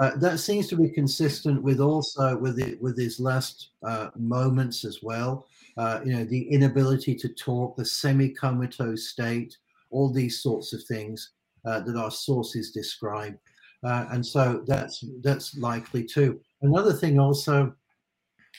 uh, 0.00 0.16
that 0.16 0.38
seems 0.38 0.68
to 0.68 0.76
be 0.76 0.88
consistent 0.88 1.62
with 1.62 1.80
also 1.80 2.36
with 2.36 2.58
it 2.58 2.80
with 2.82 2.98
his 2.98 3.20
last 3.20 3.70
uh, 3.86 4.10
moments 4.16 4.84
as 4.84 5.02
well. 5.02 5.46
Uh, 5.76 6.00
you 6.04 6.12
know, 6.12 6.24
the 6.24 6.42
inability 6.50 7.14
to 7.16 7.28
talk, 7.28 7.76
the 7.76 7.84
semi-comatose 7.84 9.08
state, 9.08 9.56
all 9.90 10.12
these 10.12 10.40
sorts 10.40 10.72
of 10.72 10.82
things 10.84 11.30
uh, 11.64 11.80
that 11.80 11.96
our 11.96 12.10
sources 12.10 12.70
describe, 12.72 13.36
and 13.82 14.24
so 14.24 14.64
that's 14.66 15.04
that's 15.22 15.56
likely 15.58 16.02
too. 16.04 16.40
Another 16.62 16.92
thing 16.92 17.20
also 17.20 17.74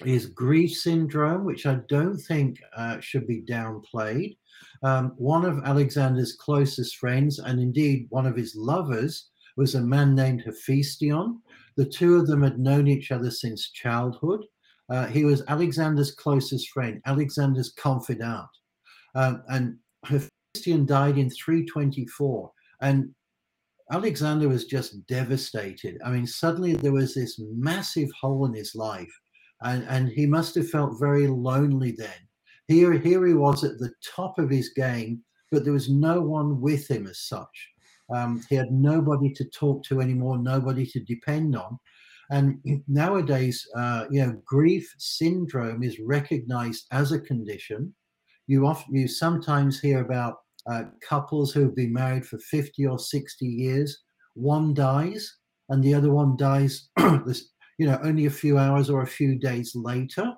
is 0.03 0.25
grief 0.25 0.71
syndrome, 0.71 1.45
which 1.45 1.65
I 1.65 1.75
don't 1.87 2.17
think 2.17 2.59
uh, 2.75 2.99
should 2.99 3.27
be 3.27 3.43
downplayed. 3.43 4.37
Um, 4.83 5.13
one 5.17 5.45
of 5.45 5.63
Alexander's 5.63 6.35
closest 6.35 6.97
friends, 6.97 7.39
and 7.39 7.59
indeed 7.59 8.07
one 8.09 8.25
of 8.25 8.35
his 8.35 8.55
lovers, 8.55 9.29
was 9.57 9.75
a 9.75 9.81
man 9.81 10.15
named 10.15 10.41
Hephaestion. 10.41 11.41
The 11.77 11.85
two 11.85 12.15
of 12.15 12.27
them 12.27 12.43
had 12.43 12.59
known 12.59 12.87
each 12.87 13.11
other 13.11 13.31
since 13.31 13.71
childhood. 13.71 14.41
Uh, 14.89 15.07
he 15.07 15.25
was 15.25 15.43
Alexander's 15.47 16.11
closest 16.11 16.69
friend, 16.69 17.01
Alexander's 17.05 17.71
confidant. 17.71 18.47
Um, 19.15 19.43
and 19.47 19.77
Hephaestion 20.05 20.85
died 20.85 21.17
in 21.17 21.29
324. 21.29 22.51
And 22.81 23.09
Alexander 23.91 24.49
was 24.49 24.65
just 24.65 25.05
devastated. 25.07 25.99
I 26.03 26.11
mean, 26.11 26.27
suddenly 26.27 26.73
there 26.73 26.91
was 26.91 27.13
this 27.13 27.39
massive 27.39 28.09
hole 28.19 28.45
in 28.45 28.53
his 28.53 28.75
life 28.75 29.13
and, 29.65 29.83
and 29.89 30.09
he 30.09 30.25
must 30.25 30.55
have 30.55 30.69
felt 30.69 30.99
very 30.99 31.27
lonely 31.27 31.91
then. 31.91 32.09
Here, 32.67 32.93
here 32.93 33.25
he 33.25 33.33
was 33.33 33.63
at 33.63 33.77
the 33.79 33.91
top 34.03 34.39
of 34.39 34.49
his 34.49 34.69
game, 34.69 35.21
but 35.51 35.63
there 35.63 35.73
was 35.73 35.89
no 35.89 36.21
one 36.21 36.61
with 36.61 36.89
him 36.89 37.07
as 37.07 37.19
such. 37.19 37.69
Um, 38.13 38.43
he 38.47 38.55
had 38.55 38.71
nobody 38.71 39.33
to 39.33 39.45
talk 39.45 39.83
to 39.85 40.01
anymore, 40.01 40.37
nobody 40.37 40.85
to 40.85 40.99
depend 40.99 41.55
on. 41.55 41.79
And 42.29 42.59
nowadays, 42.87 43.67
uh, 43.75 44.05
you 44.11 44.25
know, 44.25 44.39
grief 44.45 44.93
syndrome 44.99 45.83
is 45.83 45.99
recognized 45.99 46.85
as 46.91 47.11
a 47.11 47.19
condition. 47.19 47.93
You 48.47 48.67
often, 48.67 48.95
you 48.95 49.07
sometimes 49.07 49.79
hear 49.79 50.01
about 50.01 50.35
uh, 50.69 50.83
couples 51.07 51.51
who've 51.51 51.75
been 51.75 51.93
married 51.93 52.25
for 52.25 52.37
50 52.37 52.85
or 52.85 52.99
60 52.99 53.45
years. 53.45 54.03
One 54.35 54.75
dies, 54.75 55.37
and 55.69 55.83
the 55.83 55.95
other 55.95 56.11
one 56.11 56.37
dies 56.37 56.89
this 57.25 57.49
you 57.77 57.87
know, 57.87 57.99
only 58.03 58.25
a 58.25 58.31
few 58.31 58.57
hours 58.57 58.89
or 58.89 59.01
a 59.01 59.07
few 59.07 59.35
days 59.35 59.75
later. 59.75 60.33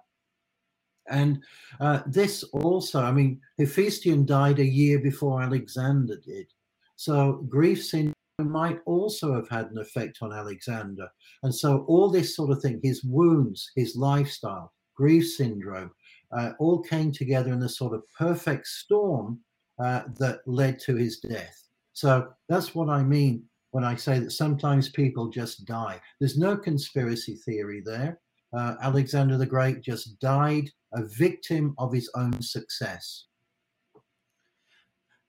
And 1.10 1.42
uh, 1.80 2.02
this 2.06 2.44
also, 2.44 3.02
I 3.02 3.12
mean, 3.12 3.40
Hephaestion 3.58 4.26
died 4.26 4.60
a 4.60 4.66
year 4.66 5.00
before 5.00 5.42
Alexander 5.42 6.18
did. 6.18 6.48
So 6.96 7.46
grief 7.48 7.86
syndrome 7.86 8.14
might 8.40 8.80
also 8.86 9.34
have 9.34 9.50
had 9.50 9.72
an 9.72 9.78
effect 9.78 10.20
on 10.22 10.34
Alexander. 10.34 11.08
And 11.44 11.54
so 11.54 11.86
all 11.88 12.10
this 12.10 12.36
sort 12.36 12.52
of 12.52 12.62
thing, 12.62 12.80
his 12.84 13.04
wounds, 13.04 13.72
his 13.76 13.96
lifestyle, 13.96 14.74
grief 14.96 15.28
syndrome, 15.28 15.92
uh, 16.36 16.52
all 16.60 16.82
came 16.82 17.12
together 17.12 17.54
in 17.54 17.64
a 17.64 17.70
sort 17.70 17.94
of 17.94 18.04
perfect 18.18 18.68
storm 18.68 19.40
uh, 19.80 20.04
that 20.20 20.40
led 20.46 20.80
to 20.80 20.96
his 20.96 21.20
death. 21.20 21.64
So 21.94 22.28
that's 22.50 22.76
what 22.76 22.90
I 22.90 23.04
mean 23.04 23.44
when 23.78 23.86
I 23.86 23.94
say 23.94 24.18
that 24.18 24.32
sometimes 24.32 24.90
people 24.90 25.30
just 25.30 25.66
die. 25.66 26.02
There's 26.20 26.36
no 26.36 26.58
conspiracy 26.58 27.36
theory 27.46 27.84
there. 27.86 28.20
Uh, 28.52 28.74
Alexander 28.82 29.38
the 29.38 29.46
Great 29.46 29.84
just 29.84 30.20
died 30.20 30.72
a 30.96 31.04
victim 31.06 31.76
of 31.78 31.94
his 31.94 32.10
own 32.16 32.42
success. 32.42 33.26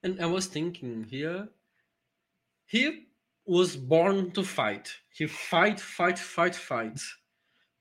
And 0.02 0.18
I 0.22 0.24
was 0.24 0.46
thinking 0.46 1.04
here, 1.10 1.50
he 2.64 3.08
was 3.44 3.76
born 3.76 4.30
to 4.30 4.42
fight. 4.42 4.94
He 5.12 5.26
fight, 5.26 5.78
fight, 5.78 6.18
fight, 6.18 6.54
fight. 6.54 7.00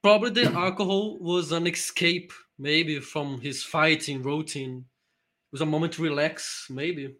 Probably 0.03 0.32
the 0.32 0.51
alcohol 0.65 1.18
was 1.20 1.53
an 1.53 1.65
escape, 1.65 2.34
maybe 2.59 2.99
from 2.99 3.39
his 3.39 3.63
fighting 3.63 4.22
routine. 4.22 4.80
It 4.80 5.53
was 5.53 5.61
a 5.61 5.65
moment 5.65 5.93
to 5.93 6.01
relax, 6.01 6.68
maybe. 6.70 7.15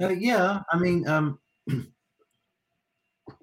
Uh, 0.00 0.08
yeah, 0.08 0.60
I 0.70 0.78
mean, 0.78 1.06
um, 1.08 1.38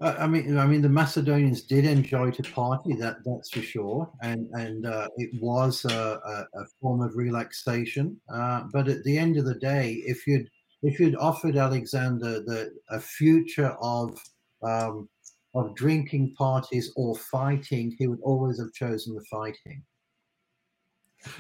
I 0.02 0.28
mean, 0.28 0.58
I 0.58 0.66
mean, 0.66 0.82
the 0.82 0.90
Macedonians 0.90 1.64
did 1.64 1.86
enjoy 1.86 2.32
to 2.32 2.44
party. 2.44 2.94
That 2.94 3.18
that's 3.26 3.50
for 3.50 3.62
sure, 3.62 4.10
and 4.22 4.48
and 4.54 4.86
uh, 4.86 5.10
it 5.18 5.30
was 5.42 5.84
a, 5.86 6.46
a, 6.54 6.66
form 6.82 7.02
of 7.02 7.16
relaxation. 7.16 8.20
Uh, 8.34 8.64
but 8.72 8.88
at 8.88 9.04
the 9.04 9.18
end 9.18 9.38
of 9.38 9.46
the 9.46 9.56
day, 9.56 10.02
if 10.06 10.26
you'd 10.26 10.50
if 10.84 11.00
you'd 11.00 11.16
offered 11.16 11.58
Alexander 11.58 12.42
the 12.42 12.72
a 12.90 13.00
future 13.00 13.76
of 13.82 14.18
um, 14.64 15.10
of 15.56 15.76
drinking 15.76 16.34
parties 16.38 16.92
or 16.96 17.16
fighting, 17.16 17.96
he 17.98 18.08
would 18.08 18.22
always 18.22 18.60
have 18.60 18.72
chosen 18.74 19.16
the 19.16 19.26
fighting. 19.26 19.84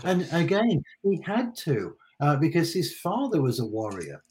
And 0.04 0.28
again, 0.34 0.84
he 1.04 1.22
had 1.26 1.56
to 1.60 1.96
uh, 2.20 2.36
because 2.36 2.74
his 2.74 3.00
father 3.00 3.42
was 3.42 3.60
a 3.60 3.66
warrior. 3.66 4.22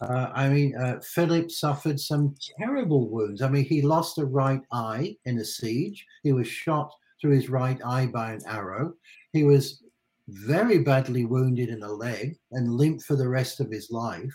Uh, 0.00 0.30
I 0.34 0.48
mean, 0.48 0.76
uh, 0.76 1.00
Philip 1.00 1.50
suffered 1.50 1.98
some 1.98 2.34
terrible 2.60 3.08
wounds. 3.08 3.40
I 3.40 3.48
mean, 3.48 3.64
he 3.64 3.80
lost 3.80 4.18
a 4.18 4.26
right 4.26 4.60
eye 4.72 5.16
in 5.24 5.38
a 5.38 5.44
siege. 5.44 6.04
He 6.22 6.32
was 6.32 6.46
shot 6.46 6.92
through 7.20 7.34
his 7.34 7.48
right 7.48 7.78
eye 7.84 8.06
by 8.06 8.32
an 8.32 8.40
arrow. 8.46 8.92
He 9.32 9.44
was 9.44 9.82
very 10.28 10.78
badly 10.78 11.24
wounded 11.24 11.68
in 11.68 11.82
a 11.82 11.92
leg 11.92 12.36
and 12.52 12.74
limp 12.74 13.02
for 13.02 13.16
the 13.16 13.28
rest 13.28 13.60
of 13.60 13.70
his 13.70 13.90
life. 13.90 14.34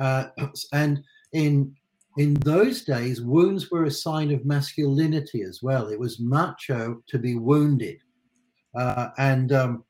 Uh, 0.00 0.26
and 0.72 1.02
in 1.32 1.74
in 2.16 2.34
those 2.34 2.84
days, 2.84 3.20
wounds 3.20 3.72
were 3.72 3.84
a 3.84 3.90
sign 3.90 4.30
of 4.30 4.46
masculinity 4.46 5.42
as 5.42 5.64
well. 5.64 5.88
It 5.88 5.98
was 5.98 6.20
macho 6.20 7.02
to 7.08 7.18
be 7.18 7.34
wounded, 7.34 7.98
uh, 8.76 9.08
and 9.18 9.52
um, 9.52 9.84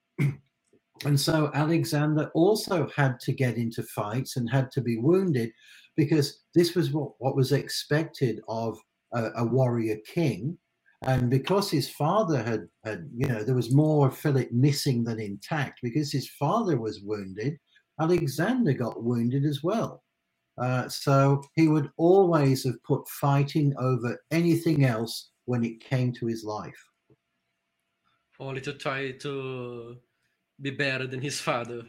and 1.05 1.19
so 1.19 1.51
Alexander 1.55 2.31
also 2.35 2.89
had 2.95 3.19
to 3.21 3.33
get 3.33 3.57
into 3.57 3.83
fights 3.83 4.37
and 4.37 4.49
had 4.49 4.71
to 4.73 4.81
be 4.81 4.97
wounded 4.97 5.51
because 5.97 6.43
this 6.55 6.75
was 6.75 6.93
what, 6.93 7.13
what 7.19 7.37
was 7.37 7.53
expected 7.53 8.41
of 8.49 8.79
a, 9.13 9.31
a 9.37 9.45
warrior 9.45 9.97
king. 10.07 10.57
And 11.03 11.29
because 11.29 11.71
his 11.71 11.91
father 11.91 12.43
had, 12.43 12.67
had, 12.85 13.09
you 13.15 13.27
know, 13.27 13.43
there 13.43 13.55
was 13.55 13.75
more 13.75 14.11
Philip 14.11 14.53
missing 14.53 15.05
than 15.05 15.21
intact 15.21 15.81
because 15.83 16.11
his 16.11 16.31
father 16.31 16.79
was 16.79 17.03
wounded, 17.03 17.59
Alexander 18.01 18.73
got 18.73 19.03
wounded 19.03 19.45
as 19.45 19.63
well. 19.63 20.03
Uh, 20.57 20.89
so 20.89 21.43
he 21.57 21.69
would 21.69 21.91
always 21.97 22.65
have 22.65 22.83
put 22.85 23.07
fighting 23.09 23.75
over 23.79 24.19
anything 24.31 24.85
else 24.85 25.31
when 25.47 25.65
it 25.65 25.81
came 25.81 26.13
to 26.13 26.27
his 26.27 26.45
life. 26.45 26.89
Only 28.41 28.61
to 28.63 28.73
try 28.73 29.11
to 29.13 29.99
be 30.61 30.71
better 30.71 31.07
than 31.07 31.21
his 31.21 31.41
father. 31.41 31.83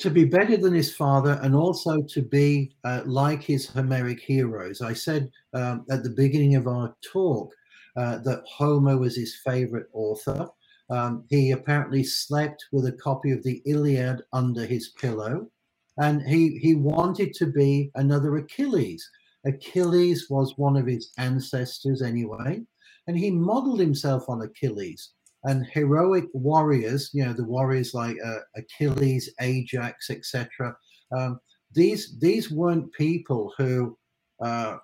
To 0.00 0.10
be 0.10 0.24
better 0.24 0.56
than 0.56 0.74
his 0.74 0.94
father 0.94 1.38
and 1.42 1.54
also 1.54 2.02
to 2.02 2.22
be 2.22 2.72
uh, 2.84 3.02
like 3.06 3.42
his 3.42 3.66
Homeric 3.66 4.20
heroes. 4.20 4.82
I 4.82 4.92
said 4.92 5.30
um, 5.54 5.86
at 5.90 6.02
the 6.02 6.10
beginning 6.10 6.54
of 6.54 6.66
our 6.66 6.94
talk 7.12 7.52
uh, 7.96 8.18
that 8.18 8.44
Homer 8.46 8.98
was 8.98 9.16
his 9.16 9.36
favorite 9.44 9.86
author. 9.94 10.48
Um, 10.90 11.24
he 11.30 11.50
apparently 11.50 12.04
slept 12.04 12.66
with 12.72 12.86
a 12.86 12.92
copy 12.92 13.32
of 13.32 13.42
the 13.42 13.62
Iliad 13.66 14.22
under 14.32 14.66
his 14.66 14.90
pillow, 14.90 15.50
and 15.96 16.22
he, 16.22 16.58
he 16.58 16.74
wanted 16.74 17.32
to 17.34 17.46
be 17.46 17.90
another 17.94 18.36
Achilles. 18.36 19.08
Achilles 19.46 20.26
was 20.28 20.54
one 20.58 20.76
of 20.76 20.86
his 20.86 21.10
ancestors 21.18 22.02
anyway, 22.02 22.60
and 23.06 23.18
he 23.18 23.30
modeled 23.30 23.80
himself 23.80 24.28
on 24.28 24.42
Achilles 24.42 25.14
and 25.46 25.64
heroic 25.72 26.24
warriors, 26.34 27.10
you 27.12 27.24
know, 27.24 27.32
the 27.32 27.44
warriors 27.44 27.94
like 27.94 28.16
uh, 28.24 28.40
Achilles, 28.56 29.30
Ajax, 29.40 30.10
etc. 30.10 30.76
Um, 31.16 31.40
these 31.72 32.18
these 32.18 32.50
weren't 32.50 32.92
people 32.92 33.52
who, 33.56 33.96
uh, 34.44 34.76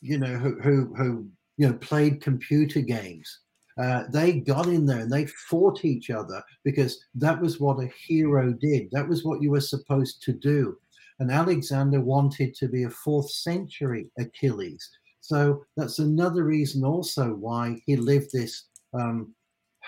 you 0.00 0.18
know, 0.18 0.38
who, 0.38 0.60
who 0.60 0.94
who 0.94 1.28
you 1.56 1.68
know 1.68 1.74
played 1.74 2.22
computer 2.22 2.80
games. 2.80 3.40
Uh, 3.80 4.04
they 4.12 4.32
got 4.32 4.66
in 4.66 4.84
there 4.84 5.00
and 5.00 5.12
they 5.12 5.26
fought 5.26 5.84
each 5.84 6.10
other 6.10 6.42
because 6.64 7.02
that 7.14 7.40
was 7.40 7.60
what 7.60 7.82
a 7.82 7.90
hero 8.06 8.52
did. 8.52 8.88
That 8.92 9.08
was 9.08 9.24
what 9.24 9.40
you 9.40 9.50
were 9.50 9.60
supposed 9.60 10.22
to 10.24 10.32
do. 10.32 10.76
And 11.18 11.30
Alexander 11.30 12.00
wanted 12.00 12.54
to 12.56 12.68
be 12.68 12.84
a 12.84 12.90
fourth 12.90 13.30
century 13.30 14.10
Achilles. 14.18 14.88
So 15.20 15.64
that's 15.76 15.98
another 15.98 16.44
reason 16.44 16.84
also 16.84 17.34
why 17.34 17.80
he 17.86 17.96
lived 17.96 18.32
this 18.32 18.66
um, 18.92 19.34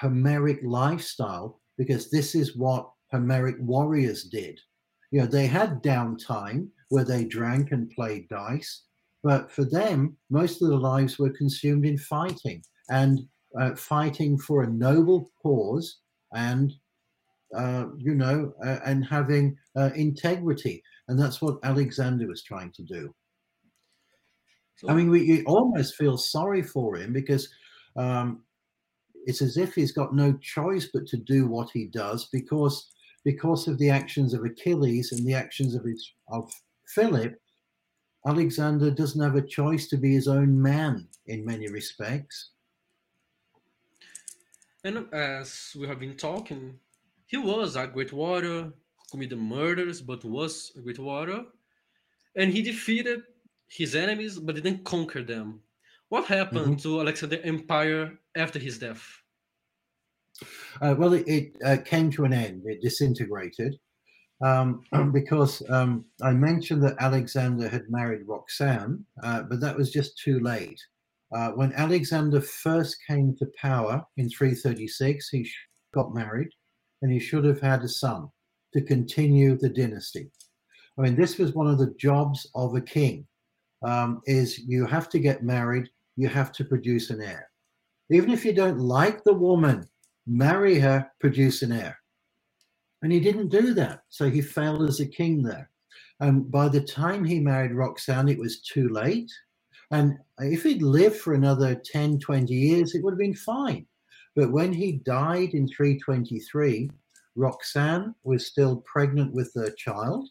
Homeric 0.02 0.58
lifestyle 0.64 1.60
because 1.78 2.10
this 2.10 2.34
is 2.34 2.56
what 2.56 2.90
Homeric 3.12 3.56
warriors 3.60 4.24
did. 4.24 4.58
You 5.12 5.20
know, 5.20 5.26
they 5.26 5.46
had 5.46 5.82
downtime 5.82 6.68
where 6.88 7.04
they 7.04 7.24
drank 7.24 7.70
and 7.70 7.88
played 7.90 8.28
dice, 8.28 8.82
but 9.22 9.50
for 9.50 9.64
them, 9.64 10.16
most 10.28 10.60
of 10.60 10.68
their 10.68 10.78
lives 10.78 11.18
were 11.18 11.30
consumed 11.30 11.86
in 11.86 11.96
fighting 11.96 12.62
and 12.90 13.20
uh, 13.58 13.76
fighting 13.76 14.36
for 14.38 14.64
a 14.64 14.70
noble 14.70 15.30
cause 15.40 16.00
and, 16.34 16.72
uh, 17.56 17.86
you 17.96 18.14
know, 18.14 18.52
uh, 18.66 18.80
and 18.84 19.04
having 19.04 19.56
uh, 19.76 19.90
integrity. 19.94 20.82
And 21.06 21.18
that's 21.18 21.40
what 21.40 21.58
Alexander 21.62 22.26
was 22.26 22.42
trying 22.42 22.72
to 22.72 22.82
do. 22.82 23.14
I 24.88 24.94
mean, 24.94 25.10
we 25.10 25.22
you 25.22 25.44
almost 25.46 25.94
feel 25.94 26.18
sorry 26.18 26.62
for 26.62 26.96
him 26.96 27.12
because 27.12 27.48
um, 27.96 28.42
it's 29.26 29.42
as 29.42 29.56
if 29.56 29.74
he's 29.74 29.92
got 29.92 30.14
no 30.14 30.32
choice 30.34 30.88
but 30.92 31.06
to 31.06 31.16
do 31.16 31.46
what 31.46 31.70
he 31.72 31.86
does 31.86 32.28
because 32.32 32.90
because 33.24 33.68
of 33.68 33.78
the 33.78 33.90
actions 33.90 34.34
of 34.34 34.44
Achilles 34.44 35.12
and 35.12 35.24
the 35.26 35.34
actions 35.34 35.74
of 35.74 35.84
his 35.84 36.12
of 36.28 36.50
Philip, 36.88 37.34
Alexander 38.26 38.90
doesn't 38.90 39.20
have 39.22 39.36
a 39.36 39.46
choice 39.46 39.88
to 39.88 39.96
be 39.96 40.14
his 40.14 40.28
own 40.28 40.60
man 40.60 41.08
in 41.26 41.44
many 41.44 41.68
respects. 41.68 42.50
And 44.84 45.06
as 45.12 45.76
we 45.78 45.86
have 45.86 46.00
been 46.00 46.16
talking, 46.16 46.78
he 47.26 47.36
was 47.36 47.76
a 47.76 47.86
great 47.86 48.12
warrior, 48.12 48.72
committed 49.10 49.38
murders, 49.38 50.00
but 50.02 50.24
was 50.24 50.72
a 50.76 50.80
great 50.80 50.98
warrior. 50.98 51.44
And 52.34 52.52
he 52.52 52.62
defeated 52.62 53.22
his 53.68 53.94
enemies, 53.94 54.38
but 54.38 54.56
didn't 54.56 54.84
conquer 54.84 55.22
them. 55.22 55.60
What 56.08 56.26
happened 56.26 56.78
mm-hmm. 56.78 56.88
to 56.88 57.00
Alexander 57.00 57.40
Empire 57.44 58.18
after 58.36 58.58
his 58.58 58.78
death? 58.78 59.02
Uh, 60.80 60.94
well, 60.98 61.12
it, 61.12 61.24
it 61.26 61.56
uh, 61.64 61.76
came 61.84 62.10
to 62.10 62.24
an 62.24 62.32
end. 62.32 62.62
It 62.64 62.82
disintegrated 62.82 63.76
um, 64.42 64.82
because 65.12 65.62
um, 65.70 66.04
I 66.22 66.32
mentioned 66.32 66.82
that 66.82 66.96
Alexander 67.00 67.68
had 67.68 67.84
married 67.88 68.26
Roxanne, 68.26 69.04
uh, 69.22 69.42
but 69.42 69.60
that 69.60 69.76
was 69.76 69.90
just 69.90 70.18
too 70.18 70.40
late. 70.40 70.80
Uh, 71.34 71.50
when 71.50 71.72
Alexander 71.74 72.40
first 72.40 72.96
came 73.06 73.34
to 73.38 73.46
power 73.60 74.04
in 74.16 74.28
336, 74.28 75.28
he 75.30 75.48
got 75.94 76.14
married 76.14 76.50
and 77.00 77.10
he 77.10 77.18
should 77.18 77.44
have 77.44 77.60
had 77.60 77.82
a 77.82 77.88
son 77.88 78.28
to 78.74 78.82
continue 78.82 79.56
the 79.56 79.68
dynasty. 79.68 80.30
I 80.98 81.02
mean, 81.02 81.16
this 81.16 81.38
was 81.38 81.54
one 81.54 81.66
of 81.66 81.78
the 81.78 81.94
jobs 81.98 82.46
of 82.54 82.74
a 82.74 82.80
king 82.80 83.26
um, 83.82 84.20
is 84.26 84.58
you 84.58 84.86
have 84.86 85.08
to 85.10 85.18
get 85.18 85.42
married 85.42 85.88
you 86.16 86.28
have 86.28 86.52
to 86.52 86.64
produce 86.64 87.10
an 87.10 87.22
heir. 87.22 87.48
Even 88.12 88.30
if 88.30 88.44
you 88.44 88.52
don't 88.52 88.78
like 88.78 89.24
the 89.24 89.32
woman, 89.32 89.88
marry 90.26 90.78
her, 90.78 91.10
produce 91.20 91.62
an 91.62 91.72
heir. 91.72 91.98
And 93.02 93.10
he 93.10 93.20
didn't 93.20 93.48
do 93.48 93.74
that. 93.74 94.02
So 94.08 94.30
he 94.30 94.40
failed 94.40 94.88
as 94.88 95.00
a 95.00 95.06
king 95.06 95.42
there. 95.42 95.70
And 96.20 96.50
by 96.50 96.68
the 96.68 96.80
time 96.80 97.24
he 97.24 97.40
married 97.40 97.72
Roxanne, 97.74 98.28
it 98.28 98.38
was 98.38 98.60
too 98.60 98.88
late. 98.88 99.30
And 99.90 100.18
if 100.38 100.62
he'd 100.62 100.82
lived 100.82 101.16
for 101.16 101.34
another 101.34 101.74
10, 101.74 102.20
20 102.20 102.54
years, 102.54 102.94
it 102.94 103.02
would 103.02 103.12
have 103.12 103.18
been 103.18 103.34
fine. 103.34 103.86
But 104.36 104.52
when 104.52 104.72
he 104.72 105.02
died 105.04 105.50
in 105.54 105.66
323, 105.68 106.90
Roxanne 107.34 108.14
was 108.22 108.46
still 108.46 108.76
pregnant 108.86 109.34
with 109.34 109.52
their 109.52 109.72
child 109.72 110.28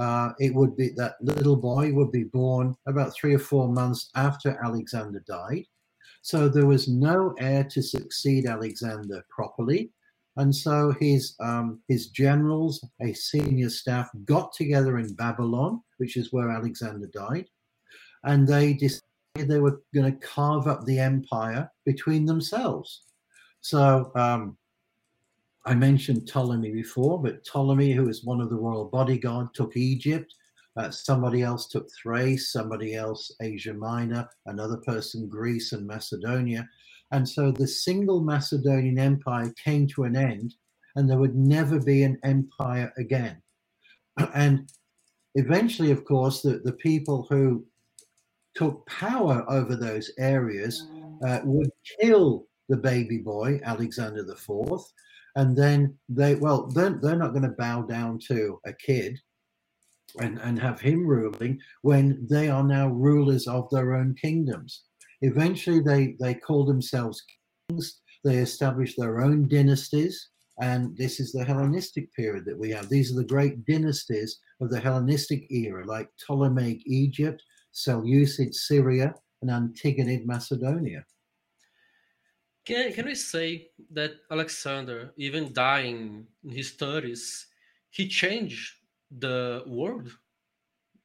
uh, 0.00 0.32
it 0.38 0.54
would 0.54 0.74
be 0.76 0.88
that 0.96 1.16
little 1.20 1.56
boy 1.56 1.92
would 1.92 2.10
be 2.10 2.24
born 2.24 2.74
about 2.86 3.12
three 3.14 3.34
or 3.34 3.38
four 3.38 3.68
months 3.68 4.08
after 4.14 4.58
Alexander 4.64 5.22
died. 5.28 5.66
So 6.22 6.48
there 6.48 6.66
was 6.66 6.88
no 6.88 7.34
heir 7.38 7.64
to 7.64 7.82
succeed 7.82 8.46
Alexander 8.46 9.24
properly. 9.30 9.90
And 10.36 10.54
so 10.54 10.94
his, 11.00 11.34
um, 11.40 11.80
his 11.88 12.08
generals, 12.08 12.84
a 13.00 13.12
senior 13.12 13.68
staff, 13.68 14.08
got 14.24 14.52
together 14.52 14.98
in 14.98 15.14
Babylon, 15.14 15.82
which 15.98 16.16
is 16.16 16.32
where 16.32 16.50
Alexander 16.50 17.08
died, 17.12 17.46
and 18.24 18.46
they 18.46 18.74
decided 18.74 19.02
they 19.36 19.60
were 19.60 19.82
going 19.94 20.12
to 20.12 20.26
carve 20.26 20.66
up 20.66 20.84
the 20.84 20.98
empire 20.98 21.70
between 21.84 22.26
themselves. 22.26 23.02
So 23.60 24.12
um, 24.14 24.56
I 25.66 25.74
mentioned 25.74 26.26
Ptolemy 26.26 26.70
before, 26.70 27.20
but 27.20 27.44
Ptolemy, 27.44 27.92
who 27.92 28.04
was 28.04 28.24
one 28.24 28.40
of 28.40 28.50
the 28.50 28.56
royal 28.56 28.86
bodyguard, 28.86 29.48
took 29.52 29.76
Egypt. 29.76 30.34
Uh, 30.80 30.90
somebody 30.90 31.42
else 31.42 31.66
took 31.66 31.90
Thrace, 31.92 32.52
somebody 32.52 32.94
else 32.94 33.30
Asia 33.42 33.74
Minor, 33.74 34.26
another 34.46 34.78
person 34.78 35.28
Greece 35.28 35.72
and 35.72 35.86
Macedonia. 35.86 36.66
And 37.10 37.28
so 37.28 37.52
the 37.52 37.66
single 37.66 38.22
Macedonian 38.22 38.98
empire 38.98 39.52
came 39.62 39.86
to 39.88 40.04
an 40.04 40.16
end, 40.16 40.54
and 40.96 41.08
there 41.08 41.18
would 41.18 41.36
never 41.36 41.78
be 41.78 42.02
an 42.02 42.18
empire 42.24 42.92
again. 42.96 43.42
And 44.34 44.72
eventually, 45.34 45.90
of 45.90 46.06
course, 46.06 46.40
the, 46.40 46.62
the 46.64 46.72
people 46.72 47.26
who 47.28 47.66
took 48.54 48.86
power 48.86 49.44
over 49.50 49.76
those 49.76 50.10
areas 50.18 50.86
uh, 51.26 51.40
would 51.44 51.70
kill 52.00 52.46
the 52.70 52.78
baby 52.78 53.18
boy, 53.18 53.60
Alexander 53.64 54.22
the 54.22 54.36
Fourth 54.36 54.90
and 55.36 55.56
then 55.56 55.96
they 56.08 56.34
well 56.34 56.66
they're, 56.66 56.98
they're 57.00 57.14
not 57.16 57.30
going 57.30 57.42
to 57.42 57.50
bow 57.50 57.82
down 57.82 58.18
to 58.18 58.60
a 58.66 58.72
kid 58.72 59.20
and, 60.18 60.38
and 60.38 60.58
have 60.58 60.80
him 60.80 61.06
ruling 61.06 61.58
when 61.82 62.26
they 62.28 62.48
are 62.48 62.64
now 62.64 62.88
rulers 62.88 63.46
of 63.46 63.68
their 63.70 63.94
own 63.94 64.14
kingdoms. 64.20 64.84
Eventually 65.22 65.80
they 65.80 66.16
they 66.18 66.34
call 66.34 66.64
themselves 66.64 67.22
kings. 67.68 68.00
They 68.24 68.36
establish 68.36 68.96
their 68.96 69.20
own 69.20 69.48
dynasties. 69.48 70.28
And 70.60 70.96
this 70.96 71.20
is 71.20 71.32
the 71.32 71.44
hellenistic 71.44 72.12
period 72.14 72.44
that 72.44 72.58
we 72.58 72.70
have. 72.70 72.88
These 72.88 73.12
are 73.12 73.16
the 73.16 73.24
great 73.24 73.64
dynasties 73.64 74.38
of 74.60 74.68
the 74.68 74.80
hellenistic 74.80 75.50
era 75.50 75.86
like 75.86 76.08
ptolemaic 76.18 76.82
egypt 76.86 77.42
seleucid 77.72 78.54
syria 78.54 79.14
and 79.42 79.50
antigonid 79.50 80.26
macedonia. 80.26 81.04
Can, 82.66 82.92
can 82.92 83.06
we 83.06 83.14
say 83.14 83.68
that 83.92 84.12
Alexander, 84.30 85.12
even 85.16 85.52
dying 85.52 86.26
in 86.44 86.50
his 86.50 86.72
30s, 86.72 87.46
he 87.90 88.06
changed 88.06 88.74
the 89.10 89.62
world? 89.66 90.10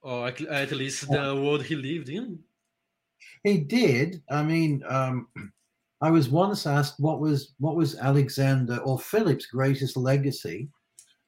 Or 0.02 0.28
at, 0.28 0.72
least 0.72 1.10
the 1.10 1.36
world 1.36 1.64
he 1.64 1.76
lived 1.76 2.10
in? 2.10 2.40
He 3.44 3.58
did. 3.58 4.22
I 4.30 4.44
mean, 4.44 4.84
um, 4.88 5.28
I 6.02 6.12
was 6.12 6.30
once 6.30 6.68
asked 6.68 7.00
what 7.00 7.20
was 7.20 7.56
what 7.58 7.76
was 7.76 7.98
Alexander 7.98 8.78
or 8.78 9.00
Philip's 9.00 9.48
greatest 9.48 9.98
legacy, 9.98 10.70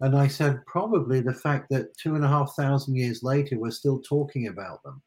and 0.01 0.15
I 0.15 0.27
said 0.27 0.65
probably 0.67 1.21
the 1.21 1.33
fact 1.33 1.67
that 1.71 1.97
two 1.97 2.15
and 2.15 2.23
a 2.23 2.27
half 2.27 2.53
thousand 2.55 2.95
years 2.95 3.23
later 3.23 3.57
we're 3.57 3.71
still 3.71 3.99
talking 4.01 4.47
about 4.47 4.83
them. 4.83 5.01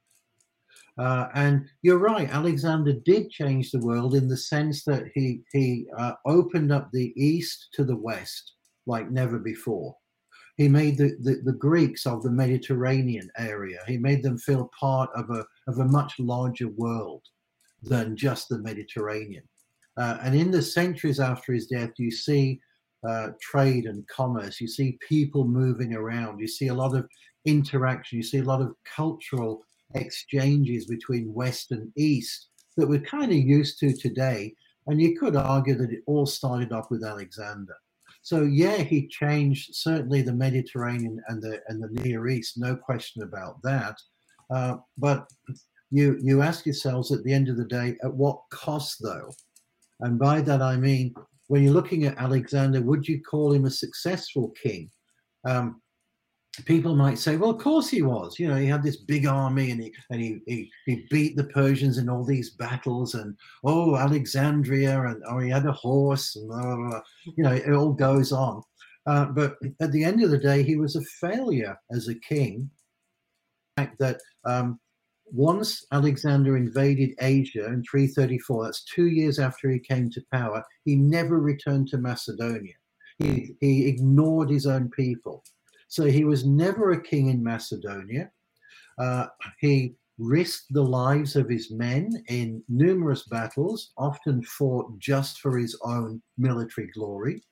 Uh, 0.98 1.28
and 1.34 1.66
you're 1.82 1.98
right, 1.98 2.28
Alexander 2.28 2.92
did 2.92 3.30
change 3.30 3.70
the 3.70 3.78
world 3.78 4.14
in 4.14 4.28
the 4.28 4.36
sense 4.36 4.82
that 4.84 5.04
he 5.14 5.42
he 5.52 5.86
uh, 5.96 6.14
opened 6.26 6.72
up 6.72 6.90
the 6.92 7.12
east 7.16 7.68
to 7.74 7.84
the 7.84 7.96
west 7.96 8.54
like 8.86 9.10
never 9.10 9.38
before. 9.38 9.94
He 10.60 10.68
made 10.68 10.98
the, 10.98 11.16
the, 11.22 11.40
the, 11.42 11.54
Greeks 11.54 12.04
of 12.04 12.22
the 12.22 12.30
Mediterranean 12.30 13.30
area. 13.38 13.78
He 13.86 13.96
made 13.96 14.22
them 14.22 14.36
feel 14.36 14.70
part 14.78 15.08
of 15.14 15.30
a 15.30 15.46
of 15.66 15.78
a 15.78 15.86
much 15.86 16.18
larger 16.18 16.68
world 16.68 17.22
than 17.82 18.14
just 18.14 18.50
the 18.50 18.58
Mediterranean. 18.58 19.44
Uh, 19.96 20.18
and 20.20 20.34
in 20.34 20.50
the 20.50 20.60
centuries 20.60 21.18
after 21.18 21.54
his 21.54 21.66
death, 21.66 21.92
you 21.96 22.10
see 22.10 22.60
uh, 23.08 23.28
trade 23.40 23.86
and 23.86 24.06
commerce. 24.08 24.60
You 24.60 24.68
see 24.68 24.98
people 25.08 25.46
moving 25.46 25.94
around. 25.94 26.40
You 26.40 26.46
see 26.46 26.66
a 26.66 26.74
lot 26.74 26.94
of 26.94 27.08
interaction. 27.46 28.18
You 28.18 28.22
see 28.22 28.40
a 28.40 28.52
lot 28.52 28.60
of 28.60 28.74
cultural 28.84 29.62
exchanges 29.94 30.84
between 30.84 31.32
West 31.32 31.70
and 31.70 31.90
East 31.96 32.48
that 32.76 32.86
we're 32.86 33.00
kind 33.00 33.32
of 33.32 33.38
used 33.38 33.78
to 33.78 33.96
today. 33.96 34.54
And 34.88 35.00
you 35.00 35.18
could 35.18 35.36
argue 35.36 35.76
that 35.76 35.90
it 35.90 36.02
all 36.04 36.26
started 36.26 36.70
off 36.70 36.90
with 36.90 37.02
Alexander. 37.02 37.76
So 38.22 38.42
yeah, 38.42 38.78
he 38.78 39.08
changed 39.08 39.74
certainly 39.74 40.22
the 40.22 40.32
Mediterranean 40.32 41.20
and 41.28 41.42
the 41.42 41.60
and 41.68 41.82
the 41.82 41.88
Near 42.02 42.28
East, 42.28 42.58
no 42.58 42.76
question 42.76 43.22
about 43.22 43.62
that. 43.62 43.96
Uh, 44.50 44.76
but 44.98 45.26
you 45.90 46.18
you 46.22 46.42
ask 46.42 46.66
yourselves 46.66 47.10
at 47.12 47.24
the 47.24 47.32
end 47.32 47.48
of 47.48 47.56
the 47.56 47.64
day, 47.64 47.96
at 48.02 48.14
what 48.14 48.40
cost 48.50 48.98
though? 49.02 49.32
And 50.00 50.18
by 50.18 50.40
that 50.42 50.62
I 50.62 50.76
mean, 50.76 51.14
when 51.48 51.62
you're 51.62 51.72
looking 51.72 52.04
at 52.04 52.18
Alexander, 52.18 52.80
would 52.80 53.08
you 53.08 53.20
call 53.22 53.52
him 53.52 53.64
a 53.64 53.70
successful 53.70 54.52
king? 54.62 54.90
Um, 55.44 55.80
people 56.66 56.96
might 56.96 57.18
say, 57.18 57.36
well, 57.36 57.50
of 57.50 57.58
course 57.58 57.88
he 57.88 58.02
was. 58.02 58.38
You 58.38 58.48
know, 58.48 58.56
he 58.56 58.66
had 58.66 58.82
this 58.82 58.96
big 58.96 59.26
army 59.26 59.70
and 59.70 59.80
he 59.82 59.94
and 60.10 60.20
he 60.20 60.40
he, 60.46 60.70
he 60.86 61.06
beat 61.10 61.36
the 61.36 61.44
Persians 61.44 61.98
in 61.98 62.08
all 62.08 62.24
these 62.24 62.50
battles 62.50 63.14
and 63.14 63.36
oh 63.64 63.96
Alexandria 63.96 65.00
and 65.02 65.22
oh 65.28 65.38
he 65.38 65.50
had 65.50 65.66
a 65.66 65.72
horse 65.72 66.36
and 66.36 66.48
blah, 66.48 66.62
blah, 66.62 66.76
blah. 66.76 67.00
you 67.36 67.44
know 67.44 67.52
it 67.52 67.72
all 67.72 67.92
goes 67.92 68.32
on. 68.32 68.62
Uh, 69.06 69.26
but 69.26 69.56
at 69.80 69.92
the 69.92 70.04
end 70.04 70.22
of 70.22 70.30
the 70.30 70.38
day, 70.38 70.62
he 70.62 70.76
was 70.76 70.96
a 70.96 71.02
failure 71.20 71.76
as 71.90 72.08
a 72.08 72.14
king. 72.20 72.70
The 73.76 73.82
fact 73.82 73.98
that 73.98 74.20
um, 74.44 74.78
once 75.32 75.86
Alexander 75.92 76.56
invaded 76.56 77.14
Asia 77.20 77.66
in 77.66 77.82
334, 77.90 78.64
that's 78.64 78.84
two 78.84 79.06
years 79.06 79.38
after 79.38 79.70
he 79.70 79.78
came 79.78 80.10
to 80.10 80.22
power, 80.32 80.62
he 80.84 80.96
never 80.96 81.40
returned 81.40 81.88
to 81.88 81.98
Macedonia. 81.98 82.74
He, 83.18 83.54
he 83.60 83.86
ignored 83.86 84.50
his 84.50 84.66
own 84.66 84.90
people. 84.90 85.44
So 85.90 86.04
he 86.04 86.24
was 86.24 86.46
never 86.46 86.92
a 86.92 87.02
king 87.02 87.28
in 87.28 87.42
Macedonia. 87.42 88.30
Uh, 88.96 89.26
he 89.58 89.96
risked 90.18 90.72
the 90.72 90.84
lives 90.84 91.34
of 91.34 91.48
his 91.48 91.72
men 91.72 92.12
in 92.28 92.62
numerous 92.68 93.24
battles, 93.26 93.90
often 93.98 94.40
fought 94.44 94.96
just 95.00 95.40
for 95.40 95.58
his 95.58 95.76
own 95.82 96.22
military 96.38 96.88
glory. 96.94 97.42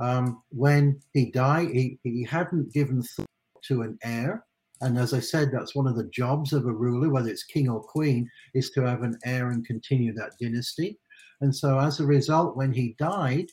Um, 0.00 0.42
when 0.48 1.00
he 1.12 1.30
died, 1.30 1.68
he, 1.68 2.00
he 2.02 2.24
hadn't 2.24 2.72
given 2.72 3.02
thought 3.02 3.28
to 3.66 3.82
an 3.82 3.98
heir. 4.02 4.44
And 4.80 4.98
as 4.98 5.14
I 5.14 5.20
said, 5.20 5.50
that's 5.52 5.76
one 5.76 5.86
of 5.86 5.94
the 5.94 6.10
jobs 6.12 6.52
of 6.52 6.66
a 6.66 6.72
ruler, 6.72 7.08
whether 7.08 7.28
it's 7.28 7.44
king 7.44 7.68
or 7.68 7.80
queen, 7.80 8.28
is 8.52 8.70
to 8.70 8.82
have 8.82 9.02
an 9.02 9.16
heir 9.24 9.50
and 9.50 9.64
continue 9.64 10.12
that 10.14 10.32
dynasty. 10.40 10.98
And 11.40 11.54
so 11.54 11.78
as 11.78 12.00
a 12.00 12.06
result, 12.06 12.56
when 12.56 12.72
he 12.72 12.96
died, 12.98 13.46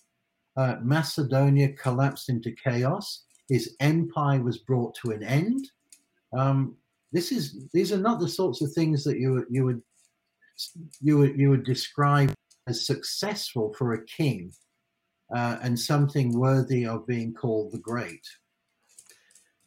uh, 0.56 0.78
Macedonia 0.82 1.74
collapsed 1.74 2.30
into 2.30 2.52
chaos 2.64 3.26
his 3.50 3.76
empire 3.80 4.42
was 4.42 4.58
brought 4.58 4.96
to 4.96 5.12
an 5.12 5.24
end. 5.24 5.70
Um, 6.38 6.76
this 7.12 7.32
is 7.32 7.70
these 7.74 7.94
are 7.94 7.98
not 7.98 8.20
the 8.20 8.28
sorts 8.28 8.62
of 8.62 8.72
things 8.74 9.04
that 9.04 9.18
you 9.18 9.46
you 9.50 9.64
would 9.66 9.82
you 11.02 11.18
would 11.18 11.40
you 11.40 11.50
would 11.50 11.64
describe 11.64 12.34
as 12.68 12.86
successful 12.86 13.74
for 13.78 13.94
a 13.94 14.06
king 14.06 14.52
uh, 15.36 15.58
and 15.62 15.80
something 15.80 16.38
worthy 16.38 16.86
of 16.86 17.08
being 17.08 17.34
called 17.34 17.72
the 17.72 17.80
great. 17.80 18.26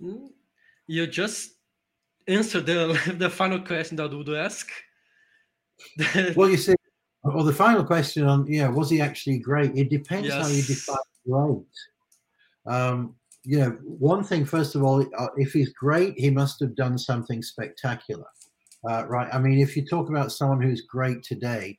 Hmm. 0.01 0.26
You 0.87 1.07
just 1.07 1.53
answered 2.28 2.66
the 2.66 3.14
the 3.18 3.31
final 3.31 3.61
question 3.61 3.97
that 3.97 4.11
I 4.11 4.14
would 4.14 4.28
ask. 4.28 4.68
well, 6.37 6.51
you 6.51 6.59
see, 6.59 6.74
well, 7.24 7.45
the 7.45 7.53
final 7.53 7.85
question 7.85 8.26
on 8.26 8.47
yeah, 8.47 8.68
was 8.68 8.91
he 8.91 9.01
actually 9.01 9.39
great? 9.39 9.74
It 9.76 9.89
depends 9.89 10.28
yes. 10.28 10.43
how 10.43 10.49
you 10.49 10.62
define 10.62 10.97
great. 11.26 11.64
Um, 12.66 13.14
you 13.45 13.59
know, 13.59 13.70
one 13.82 14.22
thing, 14.22 14.45
first 14.45 14.74
of 14.74 14.82
all, 14.82 15.01
uh, 15.18 15.28
if 15.36 15.53
he's 15.53 15.72
great, 15.72 16.14
he 16.18 16.30
must 16.30 16.61
have 16.61 16.74
done 16.74 16.99
something 16.99 17.43
spectacular, 17.43 18.26
uh, 18.88 19.07
right? 19.07 19.28
I 19.32 19.38
mean, 19.38 19.59
if 19.59 19.76
you 19.76 19.84
talk 19.84 20.09
about 20.09 20.32
someone 20.32 20.61
who's 20.61 20.82
great 20.82 21.22
today, 21.22 21.78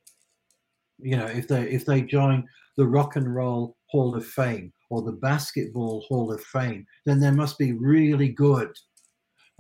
you 0.99 1.18
know, 1.18 1.26
if 1.26 1.47
they 1.47 1.70
if 1.70 1.86
they 1.86 2.01
join 2.01 2.47
the 2.78 2.88
Rock 2.88 3.16
and 3.16 3.34
Roll 3.34 3.76
Hall 3.88 4.16
of 4.16 4.26
Fame 4.26 4.72
or 4.89 5.01
the 5.01 5.12
Basketball 5.12 6.05
Hall 6.07 6.32
of 6.32 6.41
Fame, 6.43 6.86
then 7.05 7.20
they 7.20 7.32
must 7.32 7.57
be 7.57 7.74
really 7.74 8.30
good. 8.30 8.72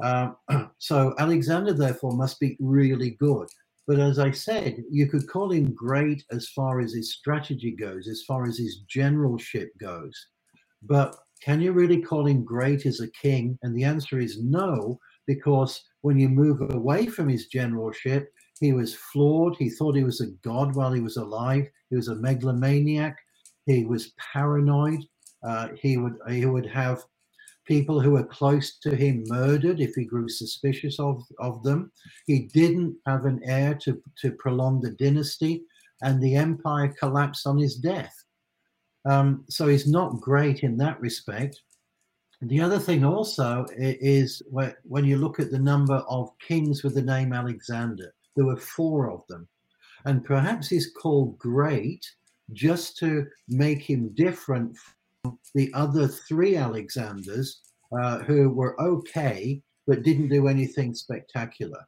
Uh, 0.03 0.31
so 0.77 1.13
Alexander, 1.19 1.73
therefore, 1.73 2.13
must 2.13 2.39
be 2.39 2.57
really 2.59 3.11
good. 3.19 3.47
But 3.87 3.99
as 3.99 4.19
I 4.19 4.31
said, 4.31 4.83
you 4.89 5.07
could 5.07 5.27
call 5.27 5.51
him 5.51 5.73
great 5.73 6.23
as 6.31 6.47
far 6.49 6.79
as 6.79 6.93
his 6.93 7.13
strategy 7.13 7.71
goes, 7.71 8.07
as 8.07 8.23
far 8.27 8.47
as 8.47 8.57
his 8.57 8.81
generalship 8.87 9.69
goes. 9.79 10.15
But 10.83 11.15
can 11.43 11.61
you 11.61 11.71
really 11.71 12.01
call 12.01 12.25
him 12.27 12.43
great 12.43 12.85
as 12.85 12.99
a 12.99 13.11
king? 13.11 13.57
And 13.63 13.75
the 13.75 13.83
answer 13.83 14.19
is 14.19 14.43
no, 14.43 14.99
because 15.27 15.81
when 16.01 16.19
you 16.19 16.29
move 16.29 16.61
away 16.71 17.07
from 17.07 17.29
his 17.29 17.47
generalship, 17.47 18.31
he 18.59 18.73
was 18.73 18.93
flawed. 18.93 19.55
He 19.57 19.69
thought 19.69 19.95
he 19.95 20.03
was 20.03 20.21
a 20.21 20.31
god 20.43 20.75
while 20.75 20.93
he 20.93 21.01
was 21.01 21.17
alive. 21.17 21.67
He 21.89 21.95
was 21.95 22.09
a 22.09 22.15
megalomaniac. 22.15 23.17
He 23.65 23.85
was 23.85 24.13
paranoid. 24.33 24.99
Uh, 25.43 25.69
he 25.75 25.97
would 25.97 26.17
he 26.29 26.45
would 26.45 26.67
have 26.67 27.03
people 27.65 27.99
who 27.99 28.11
were 28.11 28.25
close 28.25 28.77
to 28.79 28.95
him 28.95 29.23
murdered 29.27 29.79
if 29.79 29.93
he 29.95 30.05
grew 30.05 30.27
suspicious 30.27 30.99
of, 30.99 31.23
of 31.39 31.63
them. 31.63 31.91
He 32.27 32.49
didn't 32.53 32.95
have 33.07 33.25
an 33.25 33.39
heir 33.45 33.75
to, 33.83 34.01
to 34.21 34.31
prolong 34.33 34.81
the 34.81 34.91
dynasty, 34.91 35.63
and 36.01 36.21
the 36.21 36.35
empire 36.35 36.93
collapsed 36.99 37.47
on 37.47 37.57
his 37.57 37.75
death. 37.75 38.13
Um, 39.05 39.43
so 39.49 39.67
he's 39.67 39.87
not 39.87 40.21
great 40.21 40.63
in 40.63 40.77
that 40.77 40.99
respect. 40.99 41.61
The 42.41 42.61
other 42.61 42.79
thing 42.79 43.03
also 43.05 43.65
is 43.77 44.41
when 44.49 45.05
you 45.05 45.17
look 45.17 45.39
at 45.39 45.51
the 45.51 45.59
number 45.59 45.97
of 46.07 46.31
kings 46.39 46.83
with 46.83 46.95
the 46.95 47.01
name 47.01 47.33
Alexander, 47.33 48.13
there 48.35 48.45
were 48.45 48.57
four 48.57 49.11
of 49.11 49.21
them. 49.27 49.47
And 50.05 50.25
perhaps 50.25 50.67
he's 50.67 50.91
called 50.91 51.37
great 51.37 52.03
just 52.53 52.97
to 52.97 53.27
make 53.47 53.83
him 53.83 54.09
different 54.15 54.75
from 55.21 55.37
the 55.53 55.71
other 55.75 56.07
three 56.07 56.55
Alexanders 56.55 57.61
uh, 57.91 58.19
who 58.19 58.49
were 58.49 58.79
okay 58.81 59.61
but 59.87 60.03
didn't 60.03 60.29
do 60.29 60.47
anything 60.47 60.93
spectacular. 60.93 61.85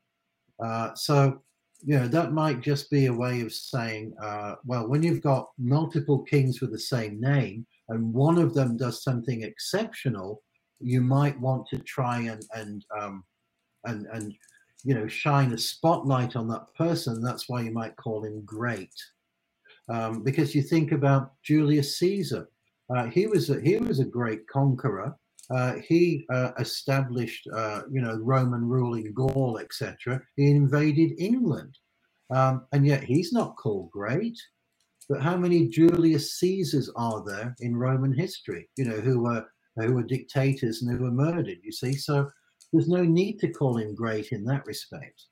Uh, 0.63 0.93
so 0.93 1.41
you 1.85 1.99
know 1.99 2.07
that 2.07 2.31
might 2.31 2.61
just 2.61 2.89
be 2.89 3.07
a 3.07 3.13
way 3.13 3.41
of 3.41 3.51
saying 3.51 4.13
uh, 4.21 4.55
well 4.65 4.87
when 4.87 5.03
you've 5.03 5.21
got 5.21 5.49
multiple 5.57 6.23
kings 6.23 6.61
with 6.61 6.71
the 6.71 6.79
same 6.79 7.19
name 7.19 7.65
and 7.89 8.13
one 8.13 8.37
of 8.37 8.53
them 8.53 8.77
does 8.77 9.03
something 9.03 9.43
exceptional 9.43 10.41
you 10.83 11.01
might 11.01 11.39
want 11.39 11.67
to 11.67 11.79
try 11.79 12.19
and 12.19 12.43
and 12.53 12.85
um, 12.99 13.23
and 13.85 14.05
and 14.07 14.33
you 14.83 14.93
know 14.93 15.07
shine 15.07 15.53
a 15.53 15.57
spotlight 15.57 16.35
on 16.35 16.47
that 16.49 16.73
person. 16.75 17.21
That's 17.21 17.47
why 17.47 17.61
you 17.61 17.71
might 17.71 17.95
call 17.95 18.23
him 18.23 18.43
great. 18.45 18.93
Um, 19.89 20.23
because 20.23 20.55
you 20.55 20.61
think 20.61 20.91
about 20.91 21.33
julius 21.43 21.97
caesar. 21.97 22.49
Uh, 22.93 23.05
he 23.07 23.27
was 23.27 23.49
a, 23.49 23.59
he 23.61 23.77
was 23.77 23.99
a 23.99 24.05
great 24.05 24.47
conqueror 24.47 25.15
uh, 25.49 25.75
he 25.87 26.25
uh, 26.31 26.51
established, 26.59 27.47
uh, 27.53 27.81
you 27.91 28.01
know, 28.01 28.17
Roman 28.21 28.67
rule 28.67 28.95
in 28.95 29.13
Gaul, 29.13 29.59
etc. 29.59 30.21
He 30.35 30.51
invaded 30.51 31.13
England, 31.17 31.77
um, 32.33 32.65
and 32.71 32.85
yet 32.85 33.03
he's 33.03 33.33
not 33.33 33.57
called 33.57 33.91
great. 33.91 34.37
But 35.09 35.21
how 35.21 35.35
many 35.35 35.67
Julius 35.67 36.39
Caesars 36.39 36.89
are 36.95 37.23
there 37.25 37.55
in 37.59 37.75
Roman 37.75 38.13
history? 38.13 38.69
You 38.77 38.85
know, 38.85 39.01
who 39.01 39.21
were 39.21 39.45
who 39.75 39.93
were 39.93 40.03
dictators 40.03 40.81
and 40.81 40.91
who 40.91 41.03
were 41.03 41.11
murdered. 41.11 41.57
You 41.61 41.71
see, 41.71 41.93
so 41.93 42.29
there's 42.71 42.87
no 42.87 43.03
need 43.03 43.39
to 43.39 43.51
call 43.51 43.77
him 43.77 43.95
great 43.95 44.31
in 44.31 44.45
that 44.45 44.65
respect. 44.65 45.23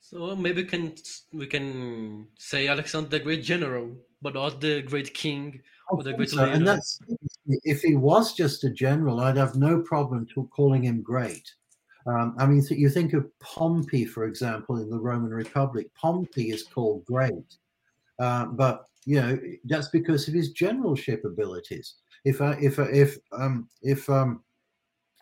So 0.00 0.34
maybe 0.34 0.64
can 0.64 0.94
we 1.32 1.46
can 1.46 2.28
say 2.38 2.68
Alexander 2.68 3.10
the 3.10 3.20
Great 3.20 3.42
General, 3.42 3.90
but 4.22 4.34
not 4.34 4.60
the 4.60 4.80
Great 4.82 5.12
King 5.12 5.60
or 5.90 6.02
the 6.02 6.26
so. 6.26 6.44
And 6.44 6.66
that's 6.66 7.00
if 7.46 7.82
he 7.82 7.94
was 7.94 8.34
just 8.34 8.64
a 8.64 8.70
general, 8.70 9.20
I'd 9.20 9.36
have 9.36 9.56
no 9.56 9.80
problem 9.80 10.26
to 10.34 10.48
calling 10.54 10.82
him 10.84 11.02
great. 11.02 11.50
Um, 12.06 12.34
I 12.38 12.46
mean, 12.46 12.62
you 12.70 12.88
think 12.88 13.12
of 13.12 13.26
Pompey, 13.40 14.04
for 14.04 14.24
example, 14.24 14.78
in 14.78 14.88
the 14.88 14.98
Roman 14.98 15.30
Republic. 15.30 15.88
Pompey 15.94 16.50
is 16.50 16.62
called 16.62 17.04
great, 17.04 17.56
uh, 18.18 18.46
but 18.46 18.86
you 19.04 19.20
know 19.20 19.38
that's 19.64 19.88
because 19.88 20.26
of 20.28 20.34
his 20.34 20.50
generalship 20.52 21.24
abilities. 21.24 21.96
If 22.24 22.40
I, 22.40 22.52
if 22.60 22.78
I, 22.78 22.84
if 22.84 23.18
um, 23.32 23.68
if 23.82 24.08
um, 24.08 24.42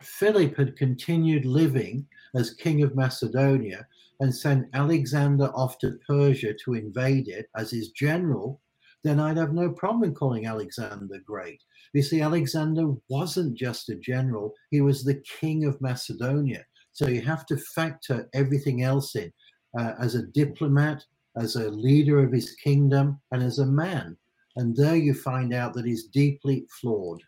Philip 0.00 0.56
had 0.56 0.76
continued 0.76 1.44
living 1.44 2.06
as 2.34 2.54
king 2.54 2.82
of 2.82 2.94
Macedonia 2.94 3.86
and 4.20 4.34
sent 4.34 4.68
Alexander 4.72 5.50
off 5.54 5.78
to 5.78 5.98
Persia 6.06 6.54
to 6.64 6.74
invade 6.74 7.28
it 7.28 7.48
as 7.56 7.70
his 7.70 7.90
general, 7.90 8.60
then 9.06 9.20
I'd 9.20 9.36
have 9.36 9.52
no 9.52 9.70
problem 9.70 10.14
calling 10.14 10.46
Alexander 10.46 11.18
great. 11.24 11.62
You 11.92 12.02
see, 12.02 12.20
Alexander 12.20 12.94
wasn't 13.08 13.56
just 13.56 13.88
a 13.88 13.96
general, 13.96 14.52
he 14.70 14.80
was 14.80 15.04
the 15.04 15.22
king 15.40 15.64
of 15.64 15.80
Macedonia. 15.80 16.64
So 16.92 17.08
you 17.08 17.20
have 17.22 17.46
to 17.46 17.56
factor 17.56 18.28
everything 18.34 18.82
else 18.82 19.14
in 19.16 19.32
uh, 19.78 19.92
as 20.00 20.14
a 20.14 20.26
diplomat, 20.26 21.04
as 21.36 21.56
a 21.56 21.70
leader 21.70 22.24
of 22.24 22.32
his 22.32 22.52
kingdom, 22.52 23.20
and 23.32 23.42
as 23.42 23.58
a 23.58 23.66
man. 23.66 24.16
And 24.56 24.74
there 24.74 24.96
you 24.96 25.12
find 25.12 25.52
out 25.52 25.74
that 25.74 25.84
he's 25.84 26.04
deeply 26.04 26.66
flawed. 26.80 27.22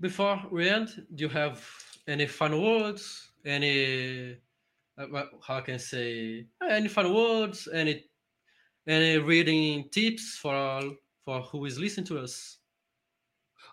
Before 0.00 0.42
we 0.50 0.68
end, 0.68 1.06
do 1.14 1.24
you 1.24 1.30
have 1.30 1.66
any 2.06 2.26
final 2.26 2.62
words? 2.62 3.32
Any 3.44 4.36
uh, 4.98 5.22
how 5.46 5.60
can 5.60 5.74
I 5.74 5.78
say 5.78 6.46
any 6.68 6.88
final 6.88 7.14
words? 7.14 7.68
Any 7.72 8.04
any 8.90 9.18
reading 9.18 9.88
tips 9.90 10.36
for 10.36 10.82
for 11.24 11.42
who 11.42 11.64
is 11.64 11.78
listening 11.78 12.06
to 12.06 12.18
us? 12.18 12.58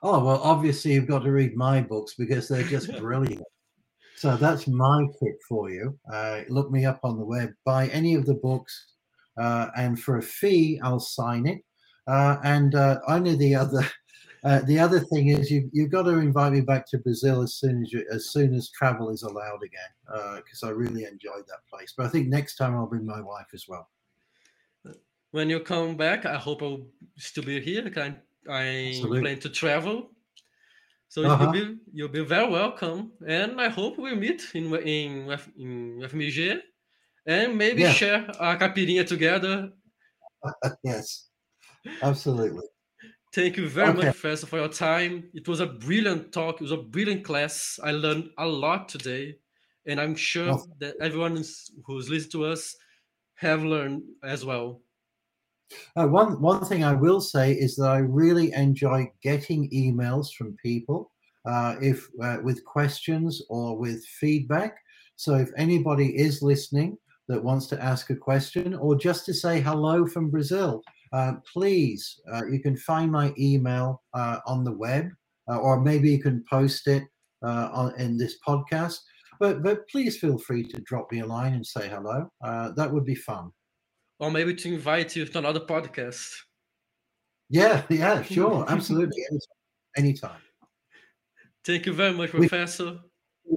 Oh 0.04 0.24
well, 0.24 0.40
obviously 0.44 0.94
you've 0.94 1.08
got 1.08 1.24
to 1.24 1.32
read 1.32 1.56
my 1.56 1.82
books 1.82 2.14
because 2.18 2.48
they're 2.48 2.64
just 2.64 2.96
brilliant. 3.00 3.44
So 4.16 4.36
that's 4.36 4.68
my 4.68 5.06
tip 5.20 5.38
for 5.48 5.70
you. 5.70 5.98
Uh, 6.12 6.42
look 6.50 6.72
me 6.72 6.86
up 6.86 7.00
on 7.04 7.18
the 7.18 7.26
web, 7.26 7.52
buy 7.66 7.88
any 7.90 8.16
of 8.16 8.26
the 8.26 8.36
books, 8.36 8.94
uh, 9.38 9.68
and 9.76 10.00
for 10.00 10.18
a 10.18 10.22
fee, 10.24 10.80
I'll 10.84 11.00
sign 11.00 11.46
it. 11.46 11.62
Uh, 12.08 12.38
and 12.44 12.74
uh, 12.76 13.00
only 13.08 13.36
the 13.36 13.54
other, 13.56 13.88
uh, 14.44 14.62
the 14.62 14.80
other 14.80 15.00
thing 15.00 15.30
is 15.30 15.52
you 15.52 15.70
you've 15.74 15.92
got 15.92 16.04
to 16.04 16.18
invite 16.18 16.54
me 16.54 16.62
back 16.62 16.88
to 16.90 16.98
Brazil 17.00 17.42
as 17.42 17.56
soon 17.56 17.84
as 17.84 17.92
you, 17.92 18.06
as 18.12 18.30
soon 18.30 18.54
as 18.54 18.70
travel 18.70 19.10
is 19.10 19.24
allowed 19.24 19.64
again, 19.64 20.38
because 20.38 20.64
I 20.64 20.70
really 20.70 21.06
enjoyed 21.06 21.46
that 21.48 21.68
place. 21.72 21.94
But 21.96 22.06
I 22.06 22.10
think 22.10 22.28
next 22.28 22.56
time 22.56 22.76
I'll 22.76 22.88
bring 22.88 23.06
my 23.06 23.22
wife 23.22 23.48
as 23.54 23.66
well. 23.68 23.90
When 25.32 25.50
you 25.50 25.60
come 25.60 25.98
back, 25.98 26.26
I 26.26 26.38
hope 26.38 26.62
I'll 26.64 26.88
still 27.18 27.44
be 27.44 27.60
here. 27.62 27.92
I 27.98 28.16
I 28.50 28.88
Absolutely. 28.88 29.20
plan 29.20 29.40
to 29.42 29.50
travel. 29.50 30.12
So 31.10 31.24
Uh-huh. 31.24 31.38
you'll 31.40 31.52
be 31.52 31.78
you'll 31.94 32.10
be 32.10 32.24
very 32.24 32.50
welcome, 32.50 33.14
and 33.28 33.60
I 33.62 33.70
hope 33.70 33.98
we 33.98 34.16
meet 34.16 34.42
in 34.56 34.74
in 34.76 35.30
in 35.58 36.02
FMG, 36.04 36.62
and 37.26 37.58
maybe 37.58 37.84
Yeah. 37.84 37.94
share 37.94 38.26
a 38.40 38.58
caipirinha 38.58 39.06
together. 39.06 39.72
yes, 40.84 41.30
absolutely. 42.02 42.64
Thank 43.34 43.58
you 43.58 43.70
very 43.70 43.90
Okay. 43.90 44.08
much, 44.08 44.12
Professor, 44.20 44.48
for 44.48 44.58
your 44.58 44.70
time. 44.70 45.30
It 45.34 45.48
was 45.48 45.60
a 45.60 45.68
brilliant 45.68 46.32
talk. 46.34 46.56
It 46.56 46.62
was 46.64 46.72
a 46.72 46.78
brilliant 46.78 47.24
class. 47.26 47.80
I 47.84 47.92
learned 47.92 48.32
a 48.38 48.48
lot 48.48 48.90
today, 48.90 49.36
and 49.86 50.00
I'm 50.00 50.16
sure 50.16 50.58
that 50.80 50.96
everyone 51.02 51.36
who's 51.86 52.10
listening 52.10 52.32
to 52.32 52.46
us 52.46 52.76
have 53.36 53.64
learned 53.64 54.04
as 54.24 54.44
well. 54.46 54.82
Uh, 55.96 56.08
one 56.08 56.42
one 56.42 56.64
thing 56.66 56.84
I 56.84 56.94
will 56.94 57.20
say 57.20 57.54
is 57.54 57.76
that 57.76 57.90
I 57.90 57.98
really 57.98 58.54
enjoy 58.54 59.12
getting 59.22 59.70
emails 59.72 60.34
from 60.34 60.56
people 60.64 61.12
uh, 61.48 61.76
if 61.82 62.08
uh, 62.22 62.38
with 62.44 62.64
questions 62.66 63.42
or 63.50 63.78
with 63.78 64.06
feedback. 64.06 64.78
So 65.16 65.36
if 65.36 65.50
anybody 65.58 66.18
is 66.18 66.42
listening 66.42 66.98
that 67.28 67.44
wants 67.44 67.68
to 67.68 67.84
ask 67.84 68.10
a 68.10 68.16
question 68.16 68.76
or 68.76 68.96
just 68.96 69.26
to 69.26 69.34
say 69.34 69.60
hello 69.60 70.06
from 70.06 70.30
Brazil, 70.30 70.82
uh, 71.14 71.34
please 71.52 72.20
uh, 72.32 72.46
you 72.46 72.60
can 72.60 72.78
find 72.78 73.12
my 73.12 73.34
email 73.38 74.04
uh, 74.14 74.40
on 74.46 74.64
the 74.64 74.74
web 74.74 75.10
or 75.48 75.80
maybe 75.82 76.12
you 76.12 76.22
can 76.22 76.44
post 76.50 76.88
it 76.88 77.04
on 77.42 77.94
in 77.98 78.18
this 78.18 78.36
podcast. 78.46 79.00
But 79.40 79.64
but 79.64 79.88
please 79.88 80.18
feel 80.18 80.38
free 80.38 80.64
to 80.64 80.82
drop 80.82 81.12
me 81.12 81.20
a 81.20 81.26
line 81.26 81.54
and 81.54 81.66
say 81.66 81.88
hello. 81.88 82.30
That 82.76 82.92
would 82.92 83.06
be 83.06 83.16
fun. 83.16 83.52
Or 84.20 84.32
maybe 84.32 84.54
to 84.56 84.74
invite 84.74 85.16
you 85.16 85.26
to 85.26 85.38
another 85.38 85.60
podcast. 85.60 86.28
Yeah, 87.50 87.84
yeah, 87.90 88.22
sure, 88.36 88.66
absolutely, 88.68 89.22
anytime. 89.30 89.58
anytime. 89.98 90.42
Thank 91.64 91.86
you 91.86 91.94
very 91.94 92.14
much, 92.14 92.34
We- 92.34 92.48
Professor. 92.48 93.00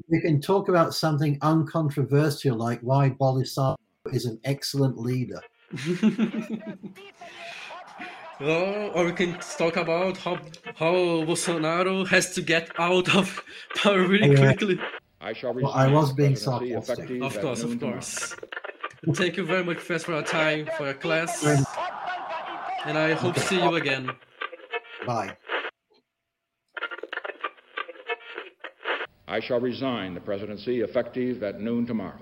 We 0.09 0.21
can 0.21 0.41
talk 0.41 0.69
about 0.69 0.95
something 0.95 1.37
uncontroversial 1.43 2.57
like 2.57 2.81
why 2.81 3.11
Bolsonaro 3.11 3.77
is 4.13 4.25
an 4.25 4.39
excellent 4.45 4.97
leader. 4.99 5.41
or, 8.41 8.91
or 8.95 9.05
we 9.07 9.13
can 9.13 9.37
talk 9.59 9.77
about 9.77 10.17
how 10.17 10.37
how 10.77 10.95
Bolsonaro 11.27 12.07
has 12.07 12.33
to 12.35 12.43
get 12.43 12.71
out 12.79 13.15
of 13.17 13.43
power 13.77 14.07
really 14.07 14.31
Yeah. 14.33 14.53
quickly. 14.53 14.81
I 15.21 15.33
shall 15.33 15.53
Well, 15.55 15.73
I 15.73 15.89
was 15.89 16.13
being 16.13 16.37
sarcastic. 16.37 17.21
Of 17.21 17.39
course, 17.41 17.63
noon 17.65 17.73
of 17.73 17.79
tomorrow. 17.79 17.95
course. 17.95 18.37
Thank 19.09 19.37
you 19.39 19.47
very 19.47 19.65
much, 19.65 19.79
Professor, 19.79 20.05
for 20.07 20.13
your 20.13 20.23
time, 20.23 20.69
for 20.77 20.85
your 20.85 20.95
class, 20.95 21.43
and 22.85 22.99
I 22.99 23.15
hope 23.15 23.35
to 23.35 23.41
see 23.41 23.57
you 23.61 23.77
again. 23.77 24.11
Bye. 25.07 25.37
I 29.27 29.41
shall 29.41 29.61
resign 29.61 30.13
the 30.13 30.21
presidency 30.21 30.81
effective 30.83 31.43
at 31.43 31.61
noon 31.61 31.87
tomorrow. 31.87 32.19